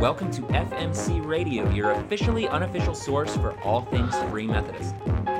Welcome 0.00 0.30
to 0.30 0.42
FMC 0.42 1.26
Radio, 1.26 1.68
your 1.70 1.90
officially 1.90 2.46
unofficial 2.46 2.94
source 2.94 3.34
for 3.34 3.60
all 3.62 3.80
things 3.80 4.14
Free 4.30 4.46
Methodist. 4.46 4.94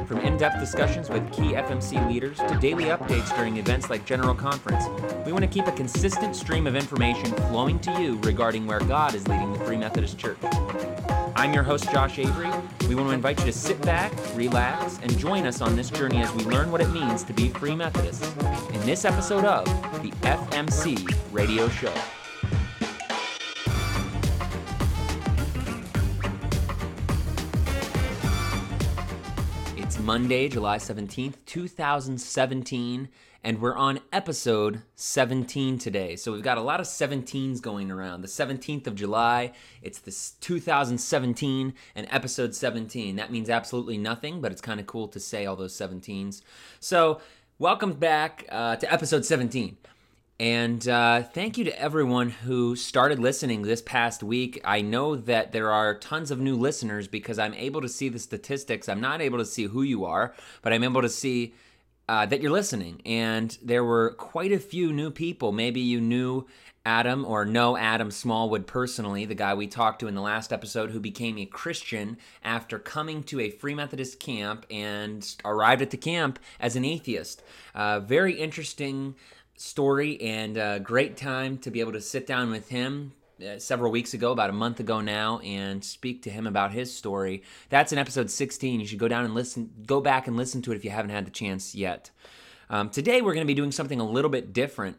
From 0.09 0.19
in 0.19 0.37
depth 0.37 0.59
discussions 0.59 1.09
with 1.09 1.31
key 1.31 1.53
FMC 1.53 2.09
leaders 2.09 2.39
to 2.39 2.59
daily 2.61 2.87
updates 2.87 3.33
during 3.37 3.59
events 3.59 3.89
like 3.89 4.05
General 4.05 4.35
Conference, 4.35 4.85
we 5.25 5.31
want 5.31 5.45
to 5.45 5.49
keep 5.49 5.69
a 5.69 5.73
consistent 5.73 6.35
stream 6.35 6.67
of 6.67 6.75
information 6.75 7.27
flowing 7.51 7.79
to 7.79 8.03
you 8.03 8.19
regarding 8.23 8.67
where 8.67 8.81
God 8.81 9.15
is 9.15 9.29
leading 9.29 9.53
the 9.53 9.61
Free 9.61 9.77
Methodist 9.77 10.19
Church. 10.19 10.39
I'm 11.37 11.55
your 11.55 11.63
host, 11.63 11.89
Josh 11.93 12.19
Avery. 12.19 12.51
We 12.89 12.97
want 12.97 13.11
to 13.11 13.15
invite 13.15 13.39
you 13.39 13.47
to 13.47 13.53
sit 13.53 13.81
back, 13.83 14.13
relax, 14.35 14.99
and 15.01 15.17
join 15.19 15.47
us 15.47 15.61
on 15.61 15.77
this 15.77 15.89
journey 15.89 16.21
as 16.21 16.33
we 16.35 16.43
learn 16.43 16.73
what 16.73 16.81
it 16.81 16.89
means 16.89 17.23
to 17.23 17.33
be 17.33 17.51
Free 17.51 17.77
Methodist 17.77 18.25
in 18.73 18.81
this 18.81 19.05
episode 19.05 19.45
of 19.45 19.67
the 20.03 20.11
FMC 20.23 21.15
Radio 21.31 21.69
Show. 21.69 21.95
Monday, 30.09 30.49
July 30.49 30.79
17th, 30.79 31.35
2017, 31.45 33.11
and 33.45 33.61
we're 33.61 33.77
on 33.77 34.01
episode 34.11 34.81
17 34.95 35.77
today. 35.77 36.17
So 36.17 36.33
we've 36.33 36.43
got 36.43 36.57
a 36.57 36.63
lot 36.63 36.81
of 36.81 36.87
17s 36.87 37.61
going 37.61 37.91
around. 37.91 38.23
The 38.23 38.29
17th 38.29 38.87
of 38.87 38.95
July, 38.95 39.53
it's 39.83 39.99
this 39.99 40.31
2017 40.41 41.75
and 41.95 42.07
episode 42.11 42.55
17. 42.55 43.17
That 43.17 43.31
means 43.31 43.51
absolutely 43.51 43.99
nothing, 43.99 44.41
but 44.41 44.51
it's 44.51 44.63
kind 44.63 44.81
of 44.81 44.87
cool 44.87 45.09
to 45.09 45.21
say 45.21 45.45
all 45.45 45.57
those 45.57 45.77
17s. 45.77 46.41
So, 46.81 47.21
welcome 47.59 47.93
back 47.93 48.47
uh, 48.49 48.77
to 48.77 48.91
episode 48.91 49.27
17. 49.27 49.77
And 50.41 50.87
uh, 50.87 51.23
thank 51.23 51.59
you 51.59 51.65
to 51.65 51.81
everyone 51.81 52.31
who 52.31 52.77
started 52.77 53.19
listening 53.19 53.63
this 53.63 53.83
past 53.83 54.23
week. 54.23 54.61
I 54.65 54.83
know 54.83 55.17
that 55.17 55.51
there 55.51 55.73
are 55.73 55.99
tons 55.99 56.31
of 56.31 56.39
new 56.39 56.55
listeners 56.55 57.09
because 57.09 57.41
I'm 57.41 57.55
able 57.55 57.81
to 57.81 57.89
see 57.89 58.09
the 58.09 58.21
statistics. 58.21 58.89
I'm 58.89 59.01
not 59.01 59.21
able 59.21 59.39
to 59.39 59.45
see 59.45 59.65
who 59.65 59.83
you 59.83 60.05
are, 60.05 60.33
but 60.63 60.73
I'm 60.73 60.85
able 60.85 61.03
to 61.03 61.09
see 61.09 61.55
uh, 62.09 62.25
that 62.27 62.41
you're 62.41 62.53
listening. 62.53 63.03
And 63.05 63.59
there 63.63 63.83
were 63.83 64.11
quite 64.11 64.53
a 64.53 64.61
few 64.61 64.93
new 64.93 65.11
people. 65.11 65.51
Maybe 65.51 65.81
you 65.81 66.01
knew 66.01 66.47
Adam 66.87 67.25
or 67.27 67.45
know 67.45 67.77
Adam 67.77 68.11
Smallwood 68.11 68.67
personally, 68.67 69.27
the 69.27 69.35
guy 69.35 69.53
we 69.53 69.67
talked 69.67 69.99
to 70.01 70.09
in 70.09 70.15
the 70.15 70.23
last 70.23 70.53
episode 70.53 70.91
who 70.91 71.01
became 71.01 71.37
a 71.37 71.45
Christian 71.45 72.17
after 72.43 72.79
coming 72.79 73.23
to 73.25 73.41
a 73.41 73.51
Free 73.51 73.75
Methodist 73.75 74.21
camp 74.21 74.65
and 74.71 75.37
arrived 75.45 75.83
at 75.83 75.91
the 75.91 75.99
camp 75.99 76.39
as 76.59 76.77
an 76.77 76.85
atheist. 76.85 77.43
Uh, 77.75 78.01
very 78.01 78.35
interesting 78.35 79.17
story 79.59 80.21
and 80.23 80.57
a 80.57 80.81
great 80.81 81.17
time 81.17 81.59
to 81.59 81.71
be 81.71 81.81
able 81.81 81.93
to 81.93 82.01
sit 82.01 82.27
down 82.27 82.51
with 82.51 82.69
him 82.69 83.13
uh, 83.45 83.59
several 83.59 83.93
weeks 83.93 84.15
ago, 84.15 84.33
about 84.33 84.51
a 84.51 84.53
month 84.53 84.81
ago 84.81 85.01
now, 85.01 85.41
and 85.41 85.85
speak 85.85 86.23
to 86.23 86.31
him 86.31 86.47
about 86.47 86.73
his 86.73 86.95
story. 86.95 87.43
That's 87.69 87.93
in 87.93 87.99
episode 87.99 88.31
16. 88.31 88.81
You 88.81 88.87
should 88.87 88.99
go 88.99 89.09
down 89.09 89.25
and 89.25 89.35
listen, 89.35 89.71
go 89.87 90.01
back 90.01 90.27
and 90.27 90.37
listen 90.37 90.63
to 90.63 90.73
it 90.73 90.77
if 90.77 90.85
you 90.85 90.91
haven't 90.91 91.11
had 91.11 91.27
the 91.27 91.31
chance 91.31 91.75
yet. 91.75 92.11
Um, 92.71 92.91
today, 92.91 93.21
we're 93.21 93.35
going 93.35 93.47
to 93.47 93.51
be 93.51 93.55
doing 93.55 93.73
something 93.73 94.01
a 94.01 94.09
little 94.09 94.31
bit 94.31 94.53
different. 94.53 94.97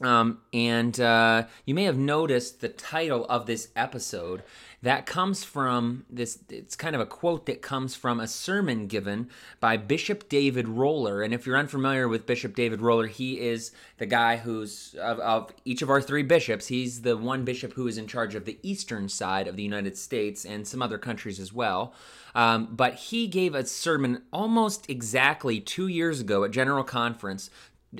Um, 0.00 0.38
and 0.52 0.98
uh, 1.00 1.44
you 1.64 1.74
may 1.74 1.84
have 1.84 1.98
noticed 1.98 2.60
the 2.60 2.68
title 2.68 3.26
of 3.26 3.46
this 3.46 3.68
episode 3.74 4.42
that 4.82 5.06
comes 5.06 5.42
from 5.42 6.04
this 6.08 6.38
it's 6.48 6.76
kind 6.76 6.94
of 6.94 7.00
a 7.00 7.06
quote 7.06 7.46
that 7.46 7.62
comes 7.62 7.94
from 7.94 8.20
a 8.20 8.28
sermon 8.28 8.86
given 8.86 9.28
by 9.60 9.76
bishop 9.76 10.28
david 10.28 10.68
roller. 10.68 11.22
And 11.22 11.34
if 11.34 11.46
you're 11.46 11.56
unfamiliar 11.56 12.08
with 12.08 12.26
bishop 12.26 12.54
david 12.54 12.80
roller 12.80 13.06
he 13.06 13.40
is 13.40 13.72
the 13.98 14.06
guy 14.06 14.36
who's 14.36 14.94
of, 15.00 15.18
of, 15.18 15.52
each 15.64 15.82
of 15.82 15.90
our 15.90 16.00
three 16.00 16.22
bishops 16.22 16.68
he's 16.68 17.02
the 17.02 17.16
one 17.16 17.44
bishop 17.44 17.72
who 17.72 17.86
is 17.86 17.98
in 17.98 18.06
charge 18.06 18.34
of 18.34 18.44
the 18.44 18.58
eastern 18.62 19.08
side 19.08 19.48
of 19.48 19.56
the 19.56 19.62
united 19.62 19.96
states 19.96 20.44
and 20.44 20.66
some 20.66 20.82
other 20.82 20.98
countries 20.98 21.40
as 21.40 21.52
well. 21.52 21.92
Um, 22.34 22.68
but 22.70 22.94
he 22.94 23.26
gave 23.26 23.54
a 23.54 23.66
sermon 23.66 24.22
almost 24.32 24.88
exactly 24.88 25.60
two 25.60 25.88
years 25.88 26.20
ago 26.20 26.44
at 26.44 26.52
general 26.52 26.84
conference 26.84 27.50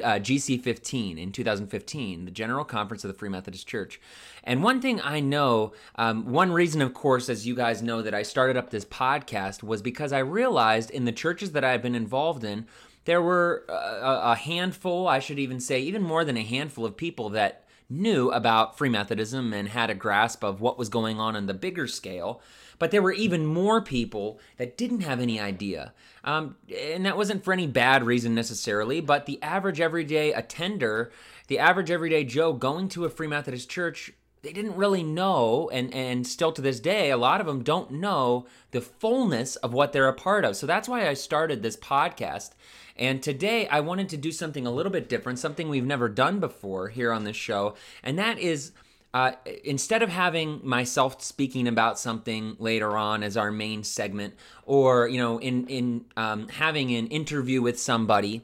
uh, 0.03 0.19
GC15 0.19 1.19
in 1.19 1.33
2015, 1.33 2.25
the 2.25 2.31
General 2.31 2.65
Conference 2.65 3.05
of 3.05 3.09
the 3.09 3.19
Free 3.19 3.29
Methodist 3.29 3.67
Church. 3.67 4.01
And 4.45 4.63
one 4.63 4.81
thing 4.81 5.01
I 5.01 5.21
know, 5.21 5.73
um, 5.97 6.31
one 6.31 6.53
reason, 6.53 6.83
of 6.83 6.95
course, 6.95 7.29
as 7.29 7.47
you 7.47 7.55
guys 7.55 7.83
know, 7.83 8.03
that 8.03 8.15
I 8.15 8.23
started 8.23 8.57
up 8.57 8.71
this 8.71 8.85
podcast 8.85 9.63
was 9.63 9.81
because 9.83 10.13
I 10.13 10.19
realized 10.19 10.91
in 10.91 11.05
the 11.05 11.13
churches 11.13 11.53
that 11.53 11.65
I've 11.65 11.83
been 11.83 11.95
involved 11.95 12.45
in, 12.45 12.67
there 13.07 13.23
were 13.23 13.65
a, 13.69 14.33
a 14.33 14.35
handful, 14.35 15.09
I 15.09 15.19
should 15.19 15.39
even 15.39 15.61
say, 15.61 15.81
even 15.81 16.03
more 16.03 16.25
than 16.25 16.37
a 16.37 16.43
handful 16.43 16.85
of 16.85 16.97
people 16.97 17.31
that 17.31 17.65
knew 17.89 18.31
about 18.31 18.77
Free 18.77 18.91
Methodism 18.91 19.55
and 19.55 19.69
had 19.69 19.89
a 19.89 19.95
grasp 19.95 20.45
of 20.45 20.61
what 20.61 20.79
was 20.79 20.91
going 20.91 21.19
on 21.19 21.35
on 21.35 21.47
the 21.47 21.55
bigger 21.55 21.87
scale. 21.87 22.43
But 22.79 22.91
there 22.91 23.03
were 23.03 23.13
even 23.13 23.47
more 23.47 23.81
people 23.81 24.39
that 24.57 24.77
didn't 24.77 25.01
have 25.01 25.21
any 25.21 25.41
idea. 25.41 25.93
Um, 26.25 26.57
and 26.77 27.05
that 27.07 27.17
wasn't 27.17 27.45
for 27.45 27.53
any 27.53 27.67
bad 27.67 28.05
reason 28.05 28.35
necessarily, 28.35 29.01
but 29.01 29.27
the 29.27 29.43
average 29.43 29.81
everyday 29.81 30.33
attender, 30.33 31.11
the 31.49 31.59
average 31.59 31.91
everyday 31.91 32.25
Joe 32.25 32.53
going 32.53 32.89
to 32.91 33.05
a 33.05 33.11
Free 33.11 33.27
Methodist 33.27 33.69
church 33.69 34.13
they 34.43 34.53
didn't 34.53 34.77
really 34.77 35.03
know 35.03 35.69
and 35.73 35.93
and 35.93 36.27
still 36.27 36.53
to 36.53 36.63
this 36.63 36.81
day 36.81 37.11
a 37.11 37.17
lot 37.17 37.41
of 37.41 37.47
them 37.47 37.63
don't 37.63 37.91
know 37.91 38.47
the 38.71 38.81
fullness 38.81 39.57
of 39.57 39.73
what 39.73 39.93
they're 39.93 40.09
a 40.09 40.13
part 40.13 40.45
of 40.45 40.57
so 40.57 40.67
that's 40.67 40.89
why 40.89 41.09
i 41.09 41.15
started 41.15 41.63
this 41.63 41.77
podcast 41.77 42.51
and 42.97 43.23
today 43.23 43.67
i 43.69 43.81
wanted 43.81 44.09
to 44.09 44.17
do 44.17 44.33
something 44.33 44.67
a 44.67 44.71
little 44.71 44.93
bit 44.93 45.09
different 45.09 45.39
something 45.39 45.69
we've 45.69 45.85
never 45.85 46.09
done 46.09 46.41
before 46.41 46.89
here 46.89 47.13
on 47.13 47.25
this 47.25 47.37
show 47.37 47.75
and 48.03 48.19
that 48.19 48.39
is 48.39 48.73
uh, 49.19 49.33
instead 49.65 50.01
of 50.01 50.11
having 50.11 50.61
myself 50.63 51.21
speaking 51.21 51.67
about 51.67 51.99
something 51.99 52.55
later 52.61 52.97
on 52.97 53.25
as 53.25 53.37
our 53.37 53.51
main 53.51 53.83
segment, 53.83 54.33
or 54.65 55.09
you 55.09 55.19
know, 55.19 55.41
in 55.41 55.67
in 55.67 56.05
um, 56.17 56.47
having 56.47 56.95
an 56.95 57.09
interview 57.09 57.61
with 57.61 57.81
somebody, 57.81 58.43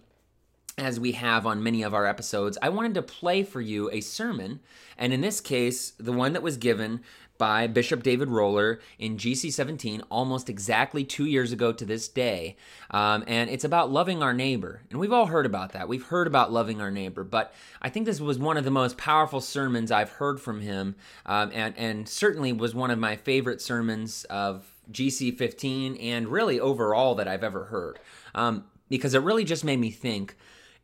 as 0.77 0.99
we 0.99 1.13
have 1.13 1.47
on 1.47 1.63
many 1.63 1.85
of 1.85 1.95
our 1.95 2.07
episodes, 2.07 2.59
I 2.61 2.71
wanted 2.71 2.95
to 2.95 3.03
play 3.03 3.45
for 3.45 3.61
you 3.61 3.89
a 3.93 4.01
sermon, 4.01 4.59
and 4.99 5.13
in 5.13 5.21
this 5.21 5.41
case, 5.41 5.93
the 5.97 6.13
one 6.13 6.33
that 6.33 6.43
was 6.43 6.57
given 6.57 7.03
by 7.45 7.67
Bishop 7.67 8.03
David 8.03 8.31
Roller 8.31 8.81
in 8.99 9.19
GC 9.19 9.53
17 9.53 10.01
almost 10.11 10.49
exactly 10.49 11.05
two 11.05 11.27
years 11.27 11.53
ago 11.53 11.75
to 11.75 11.85
this 11.85 12.09
day. 12.09 12.57
Um, 12.91 13.23
and 13.27 13.51
it's 13.51 13.65
about 13.65 13.93
loving 13.93 14.23
our 14.23 14.33
neighbor. 14.33 14.81
And 14.89 14.99
we've 14.99 15.13
all 15.13 15.27
heard 15.27 15.45
about 15.45 15.73
that. 15.73 15.87
We've 15.87 16.07
heard 16.07 16.27
about 16.27 16.51
loving 16.51 16.81
our 16.81 16.91
neighbor. 16.91 17.23
But 17.23 17.53
I 17.83 17.91
think 17.91 18.07
this 18.07 18.19
was 18.19 18.39
one 18.39 18.57
of 18.57 18.65
the 18.65 18.71
most 18.71 18.97
powerful 18.97 19.43
sermons 19.43 19.93
I've 19.93 20.09
heard 20.09 20.41
from 20.41 20.63
him, 20.63 20.97
um, 21.27 21.51
and, 21.53 21.77
and 21.77 22.09
certainly 22.09 22.55
was 22.55 22.75
one 22.75 22.91
of 22.91 22.99
my 22.99 23.15
favorite 23.15 23.61
sermons 23.61 24.25
of 24.31 24.65
GC 24.91 25.37
15 25.37 25.97
and 25.97 26.29
really 26.29 26.59
overall 26.59 27.15
that 27.17 27.29
I've 27.29 27.45
ever 27.45 27.65
heard. 27.67 27.99
Um, 28.35 28.65
because 28.89 29.13
it 29.13 29.21
really 29.21 29.45
just 29.45 29.65
made 29.65 29.81
me 29.81 29.91
think. 29.91 30.35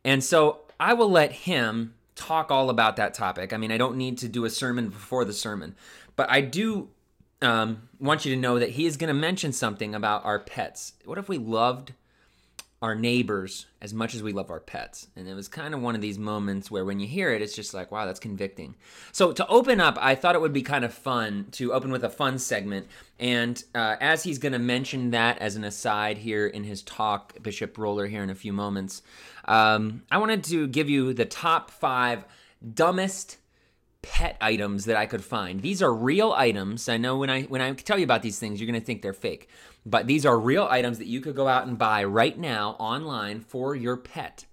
And 0.05 0.23
so 0.23 0.59
I 0.79 0.93
will 0.93 1.09
let 1.09 1.31
him 1.31 1.95
talk 2.21 2.51
all 2.51 2.69
about 2.69 2.97
that 2.97 3.13
topic. 3.13 3.51
I 3.51 3.57
mean, 3.57 3.71
I 3.71 3.77
don't 3.77 3.95
need 3.95 4.19
to 4.19 4.27
do 4.27 4.45
a 4.45 4.49
sermon 4.49 4.89
before 4.89 5.25
the 5.25 5.33
sermon, 5.33 5.75
but 6.21 6.29
I 6.29 6.41
do 6.41 6.89
um, 7.41 7.89
want 7.99 8.25
you 8.25 8.35
to 8.35 8.39
know 8.39 8.59
that 8.59 8.69
he 8.69 8.85
is 8.85 8.95
going 8.95 9.07
to 9.07 9.13
mention 9.19 9.51
something 9.51 9.95
about 9.95 10.23
our 10.23 10.37
pets. 10.37 10.93
What 11.03 11.17
if 11.17 11.27
we 11.27 11.39
loved 11.39 11.93
our 12.79 12.93
neighbors 12.93 13.65
as 13.81 13.91
much 13.91 14.13
as 14.13 14.21
we 14.21 14.31
love 14.31 14.51
our 14.51 14.59
pets? 14.59 15.07
And 15.15 15.27
it 15.27 15.33
was 15.33 15.47
kind 15.47 15.73
of 15.73 15.81
one 15.81 15.95
of 15.95 16.01
these 16.01 16.19
moments 16.19 16.69
where 16.69 16.85
when 16.85 16.99
you 16.99 17.07
hear 17.07 17.33
it, 17.33 17.41
it's 17.41 17.55
just 17.55 17.73
like, 17.73 17.91
wow, 17.91 18.05
that's 18.05 18.19
convicting. 18.19 18.75
So 19.11 19.31
to 19.31 19.47
open 19.47 19.81
up, 19.81 19.97
I 19.99 20.13
thought 20.13 20.35
it 20.35 20.41
would 20.41 20.53
be 20.53 20.61
kind 20.61 20.85
of 20.85 20.93
fun 20.93 21.47
to 21.53 21.73
open 21.73 21.91
with 21.91 22.03
a 22.03 22.09
fun 22.11 22.37
segment. 22.37 22.85
And 23.17 23.63
uh, 23.73 23.95
as 23.99 24.21
he's 24.21 24.37
going 24.37 24.53
to 24.53 24.59
mention 24.59 25.09
that 25.09 25.39
as 25.39 25.55
an 25.55 25.63
aside 25.63 26.19
here 26.19 26.45
in 26.45 26.65
his 26.65 26.83
talk, 26.83 27.41
Bishop 27.41 27.79
Roller, 27.79 28.05
here 28.05 28.21
in 28.21 28.29
a 28.29 28.35
few 28.35 28.53
moments, 28.53 29.01
um, 29.45 30.03
I 30.11 30.19
wanted 30.19 30.43
to 30.43 30.67
give 30.67 30.87
you 30.87 31.15
the 31.15 31.25
top 31.25 31.71
five 31.71 32.25
dumbest 32.75 33.37
pet 34.01 34.37
items 34.41 34.85
that 34.85 34.97
I 34.97 35.05
could 35.05 35.23
find. 35.23 35.61
These 35.61 35.81
are 35.81 35.93
real 35.93 36.33
items. 36.33 36.89
I 36.89 36.97
know 36.97 37.17
when 37.17 37.29
I 37.29 37.43
when 37.43 37.61
I 37.61 37.71
tell 37.73 37.97
you 37.97 38.03
about 38.03 38.21
these 38.21 38.39
things, 38.39 38.59
you're 38.59 38.69
going 38.69 38.79
to 38.79 38.85
think 38.85 39.01
they're 39.01 39.13
fake. 39.13 39.49
But 39.85 40.07
these 40.07 40.25
are 40.25 40.39
real 40.39 40.67
items 40.69 40.97
that 40.97 41.07
you 41.07 41.21
could 41.21 41.35
go 41.35 41.47
out 41.47 41.67
and 41.67 41.77
buy 41.77 42.03
right 42.03 42.37
now 42.37 42.71
online 42.79 43.41
for 43.41 43.75
your 43.75 43.97
pet. 43.97 44.45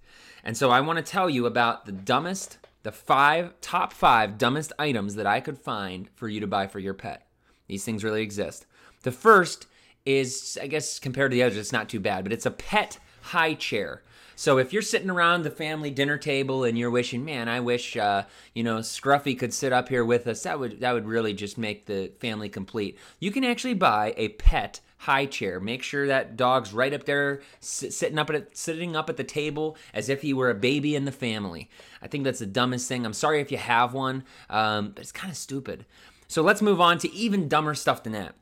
And 0.43 0.55
so 0.55 0.69
I 0.69 0.81
want 0.81 0.97
to 0.97 1.11
tell 1.11 1.29
you 1.29 1.45
about 1.45 1.85
the 1.85 1.91
dumbest, 1.91 2.57
the 2.83 2.91
five 2.91 3.59
top 3.61 3.91
5 3.91 4.37
dumbest 4.37 4.73
items 4.79 5.15
that 5.15 5.27
I 5.27 5.39
could 5.39 5.57
find 5.57 6.09
for 6.15 6.27
you 6.27 6.39
to 6.39 6.47
buy 6.47 6.67
for 6.67 6.79
your 6.79 6.93
pet. 6.93 7.27
These 7.67 7.83
things 7.83 8.03
really 8.03 8.21
exist. 8.21 8.65
The 9.03 9.11
first 9.11 9.67
is 10.05 10.57
I 10.61 10.67
guess 10.67 10.99
compared 10.99 11.31
to 11.31 11.35
the 11.35 11.43
others 11.43 11.57
it's 11.57 11.73
not 11.73 11.89
too 11.89 11.99
bad, 11.99 12.23
but 12.23 12.33
it's 12.33 12.45
a 12.45 12.51
pet 12.51 12.99
high 13.21 13.53
chair. 13.53 14.03
So 14.39 14.57
if 14.57 14.71
you're 14.71 14.81
sitting 14.81 15.09
around 15.09 15.43
the 15.43 15.51
family 15.51 15.91
dinner 15.91 16.17
table 16.17 16.63
and 16.63 16.77
you're 16.77 16.89
wishing, 16.89 17.25
man, 17.25 17.49
I 17.49 17.59
wish 17.59 17.97
uh, 17.97 18.23
you 18.53 18.63
know 18.63 18.77
Scruffy 18.77 19.37
could 19.37 19.53
sit 19.53 19.73
up 19.73 19.89
here 19.89 20.05
with 20.05 20.27
us, 20.27 20.43
that 20.43 20.57
would 20.57 20.79
that 20.79 20.93
would 20.93 21.05
really 21.05 21.33
just 21.33 21.57
make 21.57 21.87
the 21.87 22.13
family 22.21 22.47
complete. 22.47 22.97
You 23.19 23.31
can 23.31 23.43
actually 23.43 23.73
buy 23.73 24.13
a 24.15 24.29
pet 24.29 24.79
high 24.99 25.25
chair. 25.25 25.59
Make 25.59 25.83
sure 25.83 26.07
that 26.07 26.37
dog's 26.37 26.71
right 26.71 26.93
up 26.93 27.03
there, 27.03 27.41
sitting 27.59 28.17
up 28.17 28.29
at 28.29 28.55
sitting 28.55 28.95
up 28.95 29.09
at 29.09 29.17
the 29.17 29.25
table 29.25 29.75
as 29.93 30.07
if 30.07 30.21
he 30.21 30.33
were 30.33 30.49
a 30.49 30.55
baby 30.55 30.95
in 30.95 31.03
the 31.03 31.11
family. 31.11 31.69
I 32.01 32.07
think 32.07 32.23
that's 32.23 32.39
the 32.39 32.45
dumbest 32.45 32.87
thing. 32.87 33.05
I'm 33.05 33.11
sorry 33.11 33.41
if 33.41 33.51
you 33.51 33.57
have 33.57 33.93
one, 33.93 34.23
um, 34.49 34.91
but 34.91 35.01
it's 35.01 35.11
kind 35.11 35.29
of 35.29 35.37
stupid. 35.37 35.85
So 36.29 36.43
let's 36.43 36.61
move 36.61 36.79
on 36.79 36.97
to 36.99 37.11
even 37.11 37.49
dumber 37.49 37.75
stuff 37.75 38.03
than 38.03 38.13
that. 38.13 38.35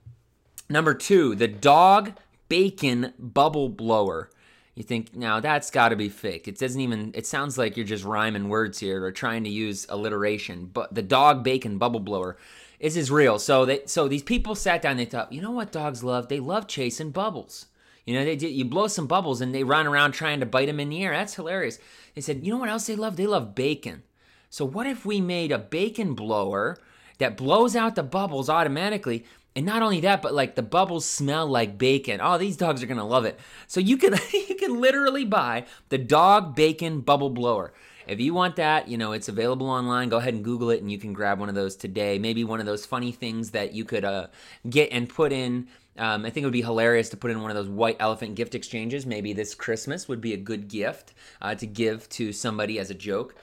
Number 0.69 0.93
two, 0.93 1.33
the 1.33 1.47
dog 1.47 2.11
bacon 2.50 3.13
bubble 3.17 3.69
blower. 3.69 4.29
You 4.77 4.83
think 4.83 5.15
now 5.15 5.39
that's 5.39 5.71
got 5.71 5.89
to 5.89 5.95
be 5.95 6.07
fake. 6.07 6.47
It 6.47 6.59
doesn't 6.59 6.79
even. 6.79 7.12
It 7.15 7.25
sounds 7.25 7.57
like 7.57 7.75
you're 7.75 7.85
just 7.85 8.03
rhyming 8.03 8.47
words 8.47 8.77
here 8.77 9.03
or 9.03 9.12
trying 9.12 9.44
to 9.45 9.50
use 9.50 9.88
alliteration. 9.89 10.69
But 10.71 10.94
the 10.94 11.01
dog 11.01 11.44
bacon 11.44 11.79
bubble 11.79 12.00
blower, 12.00 12.38
this 12.79 12.95
is 12.95 13.09
real. 13.09 13.39
So 13.39 13.65
they 13.65 13.81
so 13.88 14.07
these 14.07 14.21
people 14.21 14.53
sat 14.53 14.83
down. 14.83 14.97
They 14.97 15.06
thought, 15.06 15.33
you 15.33 15.41
know 15.41 15.50
what 15.50 15.71
dogs 15.71 16.03
love? 16.03 16.27
They 16.27 16.39
love 16.39 16.68
chasing 16.68 17.09
bubbles. 17.09 17.65
You 18.06 18.13
know, 18.13 18.24
they 18.24 18.35
did 18.35 18.51
you 18.51 18.65
blow 18.65 18.85
some 18.88 19.07
bubbles 19.07 19.41
and 19.41 19.51
they 19.51 19.63
run 19.63 19.88
around 19.88 20.12
trying 20.12 20.41
to 20.41 20.45
bite 20.45 20.68
them 20.68 20.79
in 20.79 20.89
the 20.89 21.03
air. 21.03 21.12
That's 21.12 21.33
hilarious. 21.33 21.79
They 22.13 22.21
said, 22.21 22.45
you 22.45 22.51
know 22.51 22.59
what 22.59 22.69
else 22.69 22.85
they 22.85 22.95
love? 22.95 23.15
They 23.15 23.25
love 23.25 23.56
bacon. 23.56 24.03
So 24.51 24.63
what 24.63 24.85
if 24.85 25.07
we 25.07 25.19
made 25.19 25.51
a 25.51 25.57
bacon 25.57 26.13
blower 26.13 26.77
that 27.18 27.35
blows 27.35 27.75
out 27.75 27.95
the 27.95 28.03
bubbles 28.03 28.47
automatically? 28.47 29.25
And 29.57 29.65
not 29.65 29.81
only 29.81 30.01
that, 30.01 30.21
but 30.21 30.36
like 30.36 30.54
the 30.54 30.62
bubbles 30.62 31.04
smell 31.04 31.48
like 31.48 31.80
bacon. 31.80 32.19
Oh, 32.21 32.38
these 32.38 32.57
dogs 32.57 32.83
are 32.83 32.86
gonna 32.86 33.07
love 33.07 33.25
it. 33.25 33.39
So 33.65 33.80
you 33.80 33.98
can 33.98 34.13
you 34.31 34.54
can 34.54 34.80
literally 34.80 35.25
buy 35.25 35.65
the 35.89 35.98
dog 35.98 36.56
bacon 36.56 37.01
bubble 37.01 37.31
blower. 37.31 37.74
If 38.06 38.19
you 38.19 38.36
want 38.36 38.57
that, 38.57 38.88
you 38.88 39.00
know, 39.00 39.13
it's 39.13 39.30
available 39.30 39.68
online. 39.68 40.09
Go 40.09 40.18
ahead 40.18 40.36
and 40.36 40.44
Google 40.44 40.69
it 40.69 40.81
and 40.81 40.92
you 40.92 41.00
can 41.00 41.12
grab 41.12 41.39
one 41.39 41.50
of 41.50 41.56
those 41.56 41.75
today. 41.75 42.19
Maybe 42.19 42.44
one 42.44 42.59
of 42.59 42.68
those 42.68 42.86
funny 42.86 43.12
things 43.12 43.50
that 43.50 43.74
you 43.74 43.83
could 43.83 44.06
uh, 44.06 44.27
get 44.69 44.92
and 44.92 45.09
put 45.09 45.33
in. 45.33 45.69
Um, 45.98 46.24
I 46.24 46.30
think 46.30 46.44
it 46.44 46.45
would 46.45 46.53
be 46.53 46.62
hilarious 46.62 47.10
to 47.10 47.18
put 47.18 47.31
in 47.31 47.42
one 47.42 47.50
of 47.50 47.57
those 47.57 47.68
white 47.68 47.98
elephant 48.00 48.36
gift 48.36 48.53
exchanges. 48.53 49.07
Maybe 49.07 49.33
this 49.33 49.56
Christmas 49.56 50.07
would 50.07 50.21
be 50.21 50.33
a 50.33 50.38
good 50.38 50.68
gift 50.68 51.15
uh, 51.42 51.56
to 51.56 51.65
give 51.65 52.07
to 52.10 52.31
somebody 52.31 52.77
as 52.77 52.92
a 52.92 52.94
joke. 52.94 53.33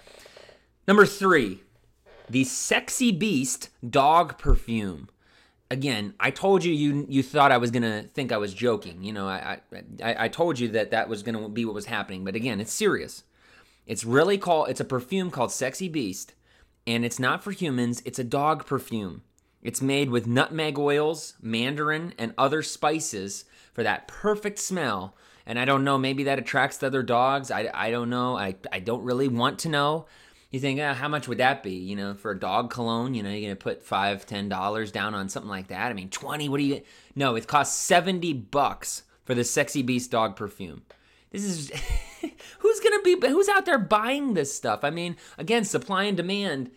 Number 0.87 1.07
three, 1.07 1.65
the 2.31 2.45
Sexy 2.45 3.11
Beast 3.11 3.71
dog 3.91 4.39
perfume 4.39 5.09
again, 5.75 6.15
I 6.21 6.31
told 6.31 6.65
you 6.65 6.73
you 6.73 7.05
you 7.09 7.23
thought 7.23 7.53
I 7.53 7.59
was 7.59 7.71
gonna 7.71 8.05
think 8.15 8.33
I 8.33 8.39
was 8.39 8.55
joking. 8.55 9.03
You 9.03 9.13
know, 9.13 9.29
I 9.29 9.59
I, 10.03 10.25
I 10.25 10.29
told 10.29 10.59
you 10.59 10.69
that 10.69 10.93
that 10.93 11.09
was 11.09 11.23
gonna 11.23 11.49
be 11.49 11.65
what 11.65 11.75
was 11.75 11.87
happening. 11.87 12.25
But 12.25 12.37
again, 12.37 12.61
it's 12.61 12.73
serious. 12.73 13.25
It's 13.87 14.05
really 14.05 14.39
called. 14.39 14.71
It's 14.71 14.81
a 14.81 14.85
perfume 14.85 15.31
called 15.31 15.53
Sexy 15.53 15.89
Beast, 15.89 16.35
and 16.87 17.05
it's 17.05 17.19
not 17.19 17.43
for 17.43 17.51
humans. 17.51 18.03
It's 18.05 18.21
a 18.21 18.25
dog 18.25 18.67
perfume. 18.67 19.23
It's 19.63 19.83
made 19.83 20.11
with 20.11 20.27
nutmeg 20.27 20.79
oils, 20.79 21.35
mandarin, 21.43 22.15
and 22.19 22.35
other 22.39 22.63
spices 22.63 23.45
for 23.73 23.83
that 23.83 24.07
perfect 24.07 24.59
smell. 24.59 25.17
And 25.47 25.59
I 25.59 25.65
don't 25.65 25.85
know, 25.85 25.99
maybe 25.99 26.25
that 26.25 26.39
attracts 26.39 26.79
the 26.79 26.87
other 26.87 27.03
dogs. 27.03 27.51
I, 27.51 27.69
I 27.75 27.91
don't 27.91 28.09
know. 28.09 28.37
I, 28.37 28.57
I 28.73 28.81
don't 28.81 29.03
really 29.03 29.29
want 29.29 29.59
to 29.61 29.69
know 29.69 30.07
you 30.55 30.61
think, 30.61 30.79
oh, 30.79 30.95
how 30.95 31.09
much 31.09 31.27
would 31.27 31.39
that 31.39 31.65
be? 31.65 31.73
You 31.73 31.97
know, 31.97 32.15
for 32.15 32.31
a 32.31 32.39
dog 32.39 32.71
cologne, 32.71 33.13
you 33.15 33.25
know, 33.25 33.31
you're 33.31 33.41
gonna 33.41 33.57
put 33.57 33.83
five, 33.83 34.25
ten 34.25 34.49
dollars 34.49 34.93
down 34.93 35.13
on 35.13 35.29
something 35.29 35.51
like 35.51 35.67
that. 35.67 35.91
I 35.91 35.95
mean, 35.95 36.11
twenty. 36.11 36.49
What 36.49 36.59
do 36.59 36.63
you? 36.63 36.83
No, 37.17 37.35
it 37.35 37.49
costs 37.49 37.77
seventy 37.77 38.33
bucks 38.33 39.03
for 39.25 39.35
the 39.35 39.43
Sexy 39.43 39.83
Beast 39.83 40.13
dog 40.13 40.37
perfume. 40.37 40.83
This 41.33 41.43
is 41.43 41.73
who's 42.61 42.79
gonna 42.79 43.03
be? 43.03 43.19
Who's 43.27 43.49
out 43.49 43.67
there 43.67 43.81
buying 43.81 44.35
this 44.35 44.55
stuff? 44.55 44.85
I 44.85 44.91
mean, 44.91 45.17
again, 45.39 45.65
supply 45.65 46.05
and 46.05 46.17
demand. 46.17 46.71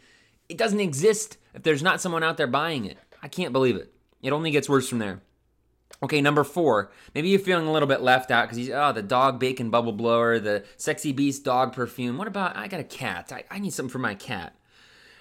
It 0.49 0.57
doesn't 0.57 0.79
exist 0.79 1.37
if 1.53 1.61
there's 1.61 1.83
not 1.83 2.01
someone 2.01 2.23
out 2.23 2.37
there 2.37 2.47
buying 2.47 2.85
it. 2.85 2.97
I 3.21 3.27
can't 3.27 3.53
believe 3.53 3.75
it. 3.75 3.93
It 4.23 4.33
only 4.33 4.49
gets 4.49 4.67
worse 4.67 4.89
from 4.89 4.97
there. 4.97 5.21
Okay, 6.03 6.21
number 6.21 6.43
four. 6.43 6.91
Maybe 7.15 7.29
you're 7.29 7.39
feeling 7.39 7.67
a 7.67 7.71
little 7.71 7.87
bit 7.87 8.01
left 8.01 8.29
out 8.29 8.45
because 8.45 8.59
you 8.59 8.73
oh 8.73 8.93
the 8.93 9.01
dog 9.01 9.39
bacon 9.39 9.69
bubble 9.69 9.93
blower, 9.93 10.39
the 10.39 10.63
sexy 10.77 11.11
beast 11.11 11.43
dog 11.43 11.73
perfume. 11.73 12.17
What 12.17 12.27
about 12.27 12.55
I 12.55 12.67
got 12.67 12.79
a 12.79 12.83
cat? 12.83 13.31
I, 13.31 13.43
I 13.49 13.59
need 13.59 13.73
something 13.73 13.91
for 13.91 13.99
my 13.99 14.13
cat. 14.13 14.55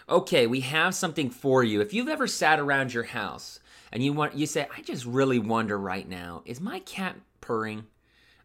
Okay, 0.08 0.46
we 0.46 0.60
have 0.60 0.94
something 0.94 1.30
for 1.30 1.64
you. 1.64 1.80
If 1.80 1.92
you've 1.92 2.08
ever 2.08 2.26
sat 2.26 2.60
around 2.60 2.94
your 2.94 3.04
house 3.04 3.58
and 3.90 4.04
you 4.04 4.12
want 4.12 4.36
you 4.36 4.46
say, 4.46 4.68
I 4.76 4.82
just 4.82 5.04
really 5.06 5.38
wonder 5.38 5.78
right 5.78 6.08
now, 6.08 6.42
is 6.44 6.60
my 6.60 6.80
cat 6.80 7.16
purring? 7.40 7.86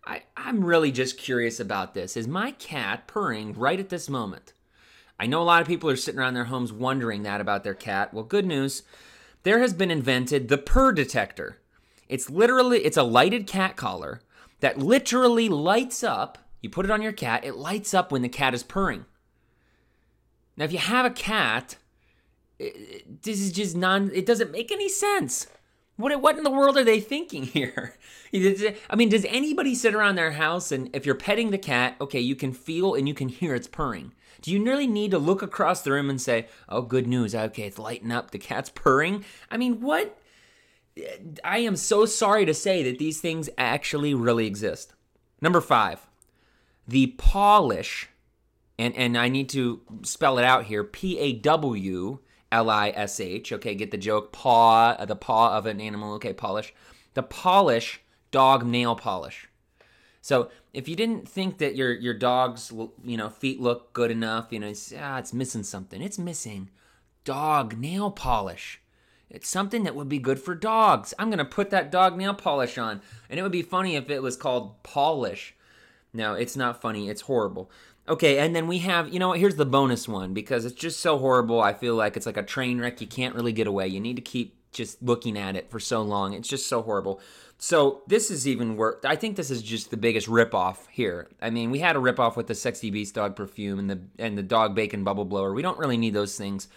I, 0.06 0.24
I'm 0.36 0.64
really 0.64 0.92
just 0.92 1.18
curious 1.18 1.60
about 1.60 1.94
this. 1.94 2.18
Is 2.18 2.28
my 2.28 2.52
cat 2.52 3.08
purring 3.08 3.54
right 3.54 3.80
at 3.80 3.90
this 3.90 4.10
moment? 4.10 4.54
I 5.20 5.28
know 5.28 5.42
a 5.42 5.44
lot 5.44 5.62
of 5.62 5.68
people 5.68 5.90
are 5.90 5.96
sitting 5.96 6.20
around 6.20 6.34
their 6.34 6.46
homes 6.46 6.74
wondering 6.74 7.22
that 7.24 7.42
about 7.42 7.64
their 7.64 7.76
cat. 7.76 8.12
Well, 8.12 8.24
good 8.24 8.46
news. 8.46 8.82
There 9.44 9.60
has 9.60 9.74
been 9.74 9.92
invented 9.92 10.48
the 10.48 10.58
purr 10.58 10.94
detector. 10.94 11.60
It's 12.12 12.30
literally 12.30 12.80
it's 12.80 12.98
a 12.98 13.04
lighted 13.04 13.48
cat 13.48 13.78
collar 13.78 14.22
that 14.60 14.78
literally 14.78 15.48
lights 15.48 16.04
up. 16.04 16.38
You 16.60 16.70
put 16.70 16.86
it 16.86 16.92
on 16.92 17.02
your 17.02 17.14
cat, 17.14 17.46
it 17.46 17.56
lights 17.56 17.94
up 17.94 18.12
when 18.12 18.22
the 18.22 18.30
cat 18.30 18.54
is 18.54 18.64
purring. 18.64 19.06
Now, 20.58 20.66
if 20.66 20.74
you 20.74 20.78
have 20.78 21.06
a 21.06 21.10
cat, 21.10 21.78
it, 22.60 23.24
this 23.24 23.40
is 23.40 23.54
just 23.54 23.78
non. 23.78 24.12
It 24.14 24.26
doesn't 24.26 24.52
make 24.52 24.74
any 24.74 24.90
sense. 24.90 25.48
What 25.96 26.22
what 26.22 26.38
in 26.38 26.44
the 26.44 26.52
world 26.52 26.78
are 26.78 26.84
they 26.84 27.00
thinking 27.00 27.44
here? 27.58 27.96
I 28.34 28.96
mean, 28.98 29.08
does 29.08 29.26
anybody 29.26 29.74
sit 29.74 29.96
around 29.96 30.16
their 30.16 30.32
house 30.32 30.74
and 30.74 30.94
if 30.94 31.06
you're 31.06 31.16
petting 31.16 31.52
the 31.52 31.58
cat, 31.58 31.96
okay, 32.02 32.20
you 32.20 32.36
can 32.36 32.52
feel 32.52 32.94
and 32.94 33.08
you 33.08 33.14
can 33.14 33.30
hear 33.30 33.56
it's 33.56 33.68
purring. 33.68 34.14
Do 34.42 34.52
you 34.52 34.62
really 34.64 34.88
need 34.88 35.12
to 35.12 35.18
look 35.18 35.42
across 35.42 35.82
the 35.82 35.94
room 35.94 36.10
and 36.10 36.20
say, 36.20 36.48
"Oh, 36.68 36.82
good 36.82 37.08
news. 37.08 37.34
Okay, 37.34 37.64
it's 37.64 37.80
lighting 37.80 38.12
up. 38.12 38.32
The 38.32 38.38
cat's 38.38 38.70
purring." 38.70 39.24
I 39.50 39.56
mean, 39.56 39.80
what 39.80 40.18
I 41.44 41.60
am 41.60 41.76
so 41.76 42.06
sorry 42.06 42.46
to 42.46 42.54
say 42.54 42.84
that 42.84 43.00
these 43.00 43.22
things 43.22 43.50
actually 43.58 44.14
really 44.14 44.46
exist. 44.48 44.94
Number 45.42 45.62
five, 45.62 46.08
the 46.88 47.08
Pawlish, 47.18 48.10
and, 48.78 48.96
and 48.96 49.18
I 49.18 49.30
need 49.30 49.50
to 49.50 49.82
spell 50.04 50.38
it 50.38 50.46
out 50.46 50.66
here 50.66 50.84
P 50.84 51.18
A 51.20 51.34
W 51.34 52.20
L 52.52 52.70
I 52.70 52.90
S 52.90 53.20
H. 53.20 53.52
Okay, 53.52 53.76
get 53.76 53.92
the 53.92 53.98
joke. 53.98 54.32
Paw, 54.32 54.96
uh, 55.00 55.06
the 55.06 55.16
paw 55.16 55.58
of 55.58 55.66
an 55.66 55.82
animal. 55.82 56.14
Okay, 56.16 56.34
Pawlish. 56.34 56.74
The 57.14 57.24
Pawlish, 57.24 58.02
dog 58.32 58.66
nail 58.66 58.96
polish. 58.96 59.48
So 60.22 60.50
if 60.74 60.88
you 60.88 60.96
didn't 60.96 61.28
think 61.28 61.58
that 61.58 61.76
your 61.76 61.94
your 61.94 62.14
dog's 62.14 62.72
you 63.04 63.18
know 63.18 63.30
feet 63.30 63.60
look 63.60 63.94
good 63.94 64.12
enough, 64.12 64.48
you 64.52 64.60
know, 64.60 64.68
it's, 64.68 64.94
ah, 64.98 65.18
it's 65.18 65.34
missing 65.34 65.64
something. 65.64 66.02
It's 66.02 66.20
missing 66.20 66.70
dog 67.24 67.78
nail 67.78 68.12
polish. 68.12 68.80
It's 69.32 69.50
something 69.50 69.84
that 69.84 69.96
would 69.96 70.10
be 70.10 70.20
good 70.20 70.40
for 70.40 70.54
dogs. 70.54 71.14
I'm 71.18 71.30
going 71.30 71.40
to 71.40 71.46
put 71.46 71.70
that 71.70 71.92
dog 71.92 72.18
nail 72.18 72.34
polish 72.34 72.78
on. 72.78 73.02
And 73.30 73.40
it 73.40 73.44
would 73.44 73.52
be 73.52 73.62
funny 73.62 73.96
if 73.96 74.10
it 74.10 74.22
was 74.22 74.36
called 74.36 74.84
Pawlish. 74.84 75.56
No, 76.14 76.34
it's 76.34 76.58
not 76.58 76.82
funny. 76.82 77.10
It's 77.10 77.22
horrible. 77.22 77.72
Okay, 78.10 78.40
and 78.40 78.56
then 78.56 78.68
we 78.68 78.80
have, 78.80 79.14
you 79.14 79.20
know 79.20 79.30
what, 79.30 79.40
here's 79.40 79.56
the 79.56 79.66
bonus 79.66 80.08
one 80.08 80.34
because 80.34 80.66
it's 80.66 80.76
just 80.76 81.00
so 81.00 81.18
horrible. 81.18 81.62
I 81.62 81.74
feel 81.74 81.96
like 81.96 82.18
it's 82.18 82.26
like 82.26 82.38
a 82.38 82.44
train 82.44 82.80
wreck. 82.80 83.00
You 83.00 83.08
can't 83.08 83.36
really 83.36 83.54
get 83.54 83.68
away. 83.68 83.88
You 83.88 84.00
need 84.00 84.18
to 84.18 84.22
keep 84.22 84.56
just 84.72 85.02
looking 85.02 85.38
at 85.38 85.56
it 85.56 85.70
for 85.70 85.80
so 85.80 86.02
long. 86.02 86.34
It's 86.34 86.48
just 86.48 86.68
so 86.68 86.82
horrible. 86.82 87.22
So 87.58 88.02
this 88.08 88.32
is 88.32 88.48
even 88.48 88.76
worse. 88.76 89.06
I 89.06 89.16
think 89.16 89.36
this 89.36 89.52
is 89.52 89.62
just 89.62 89.92
the 89.92 89.98
biggest 89.98 90.28
ripoff 90.28 90.88
here. 90.90 91.30
I 91.42 91.52
mean, 91.52 91.70
we 91.70 91.80
had 91.80 91.96
a 91.96 92.00
ripoff 92.00 92.36
with 92.36 92.48
the 92.48 92.56
Sexy 92.56 92.90
Beast 92.90 93.14
dog 93.14 93.36
perfume 93.36 93.78
and 93.78 93.90
the 93.90 94.00
and 94.18 94.38
the 94.38 94.44
dog 94.44 94.74
bacon 94.74 95.04
bubble 95.04 95.26
blower. 95.26 95.54
We 95.54 95.62
don't 95.62 95.78
really 95.78 95.98
need 95.98 96.14
those 96.14 96.36
things. 96.36 96.68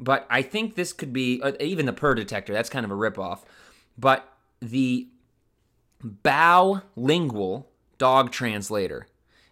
But 0.00 0.26
I 0.30 0.42
think 0.42 0.74
this 0.74 0.92
could 0.92 1.12
be 1.12 1.40
uh, 1.42 1.52
even 1.60 1.86
the 1.86 1.92
purr 1.92 2.14
detector. 2.14 2.52
That's 2.52 2.70
kind 2.70 2.84
of 2.84 2.90
a 2.90 2.94
ripoff. 2.94 3.40
But 3.98 4.26
the 4.60 5.08
lingual 6.96 7.68
dog 7.98 8.32
translator. 8.32 9.06